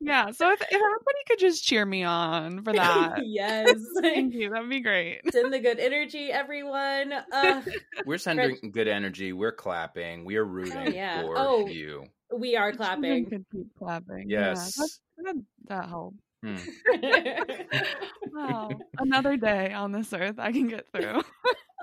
yeah. 0.00 0.30
So 0.30 0.50
if, 0.52 0.60
if 0.60 0.68
everybody 0.74 1.18
could 1.26 1.38
just 1.38 1.64
cheer 1.64 1.84
me 1.86 2.04
on 2.04 2.62
for 2.64 2.72
that. 2.74 3.20
yes. 3.26 3.72
Thank 4.00 4.34
you. 4.34 4.50
That'd 4.50 4.68
be 4.68 4.80
great. 4.80 5.20
Send 5.32 5.52
the 5.52 5.58
good 5.58 5.78
energy, 5.78 6.30
everyone. 6.30 7.14
Uh, 7.32 7.62
We're 8.04 8.18
sending 8.18 8.70
good 8.72 8.88
energy. 8.88 9.32
We're 9.32 9.52
clapping. 9.52 10.24
We 10.24 10.36
are 10.36 10.44
rooting 10.44 10.92
yeah. 10.92 11.22
for 11.22 11.34
Oh. 11.38 11.66
you. 11.66 12.04
we 12.36 12.56
are 12.56 12.72
Children 12.72 12.76
clapping. 13.00 13.26
could 13.30 13.44
keep 13.52 13.66
clapping. 13.78 14.28
Yes. 14.28 14.74
that, 14.76 14.90
that, 15.24 15.34
that 15.68 15.88
helped. 15.88 16.18
Hmm. 16.44 16.56
Wow. 18.32 18.68
Another 18.98 19.36
day 19.36 19.72
on 19.72 19.90
this 19.90 20.12
earth 20.12 20.38
I 20.38 20.52
can 20.52 20.68
get 20.68 20.86
through. 20.92 21.22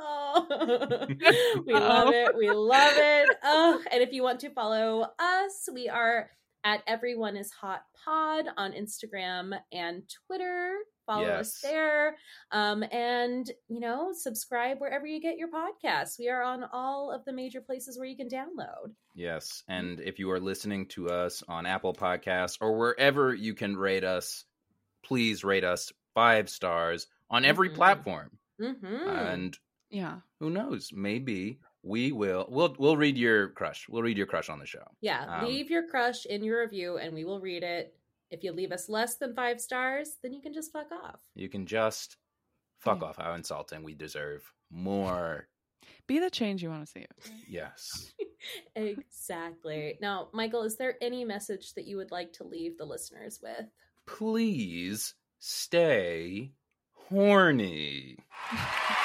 Oh, 0.08 0.46
we 1.66 1.74
Uh-oh. 1.74 1.80
love 1.80 2.14
it. 2.14 2.36
We 2.38 2.52
love 2.52 2.94
it. 2.96 3.30
Oh, 3.44 3.82
and 3.92 4.04
if 4.04 4.12
you 4.12 4.22
want 4.22 4.40
to 4.42 4.50
follow 4.52 5.08
us, 5.18 5.68
we 5.74 5.90
are 5.90 6.30
at 6.64 6.82
Everyone 6.86 7.36
is 7.38 7.50
Hot 7.54 7.84
Pod 8.04 8.46
on 8.56 8.74
Instagram 8.74 9.58
and 9.72 10.04
Twitter. 10.28 10.76
Follow 11.06 11.26
us 11.26 11.60
there. 11.62 12.18
Um, 12.52 12.84
and, 12.92 13.50
you 13.68 13.80
know, 13.80 14.12
subscribe 14.14 14.80
wherever 14.80 15.06
you 15.06 15.22
get 15.22 15.38
your 15.38 15.50
podcasts. 15.50 16.18
We 16.18 16.30
are 16.30 16.42
on 16.44 16.64
all 16.72 17.12
of 17.12 17.24
the 17.26 17.34
major 17.34 17.62
places 17.62 17.98
where 17.98 18.08
you 18.08 18.18
can 18.18 18.28
download. 18.30 18.94
Yes. 19.14 19.64
And 19.68 20.00
if 20.00 20.18
you 20.20 20.32
are 20.32 20.40
listening 20.40 20.88
to 20.90 21.10
us 21.10 21.44
on 21.48 21.66
Apple 21.66 21.94
Podcasts 21.94 22.58
or 22.62 22.78
wherever 22.78 23.34
you 23.34 23.54
can 23.54 23.78
rate 23.78 24.04
us, 24.04 24.46
please 25.04 25.44
rate 25.44 25.64
us 25.64 25.92
five 26.14 26.50
stars 26.50 27.08
on 27.30 27.46
every 27.46 27.70
Mhm. 27.70 27.76
platform. 27.76 28.38
Mm-hmm. 28.60 28.86
And 29.10 29.60
Yeah. 29.90 30.20
who 30.40 30.50
knows? 30.50 30.92
Maybe 30.94 31.60
we 31.84 32.12
will. 32.12 32.48
We'll 32.50 32.76
we'll 32.80 32.98
read 32.98 33.16
your 33.18 33.50
crush. 33.50 33.88
We'll 33.88 34.02
read 34.02 34.18
your 34.18 34.26
crush 34.26 34.50
on 34.50 34.58
the 34.60 34.66
show. 34.66 34.84
Yeah, 35.02 35.40
Um, 35.42 35.46
leave 35.46 35.70
your 35.70 35.88
crush 35.88 36.26
in 36.26 36.44
your 36.44 36.62
review 36.62 36.98
and 36.98 37.14
we 37.14 37.26
will 37.26 37.40
read 37.40 37.62
it. 37.64 37.96
If 38.32 38.44
you 38.44 38.52
leave 38.52 38.72
us 38.72 38.90
less 38.90 39.16
than 39.18 39.34
five 39.36 39.62
stars, 39.62 40.18
then 40.24 40.34
you 40.34 40.42
can 40.42 40.54
just 40.54 40.72
fuck 40.74 40.92
off. 40.92 41.22
You 41.36 41.48
can 41.50 41.66
just 41.66 42.18
fuck 42.80 43.02
Yeah. 43.02 43.08
off. 43.08 43.18
How 43.18 43.34
insulting. 43.34 43.84
We 43.84 43.94
deserve 43.96 44.52
more. 44.72 45.48
Be 46.08 46.20
the 46.20 46.30
change 46.30 46.64
you 46.64 46.70
want 46.70 46.86
to 46.86 46.92
see. 46.92 47.06
Yes. 47.48 48.14
exactly. 48.76 49.98
Now, 50.02 50.30
Michael, 50.34 50.64
is 50.64 50.78
there 50.78 50.96
any 51.02 51.24
message 51.26 51.74
that 51.76 51.86
you 51.86 51.98
would 51.98 52.12
like 52.12 52.34
to 52.34 52.44
leave 52.44 52.78
the 52.78 52.86
listeners 52.86 53.40
with? 53.42 53.66
Please 54.06 55.14
stay 55.40 56.52
horny. 56.94 58.18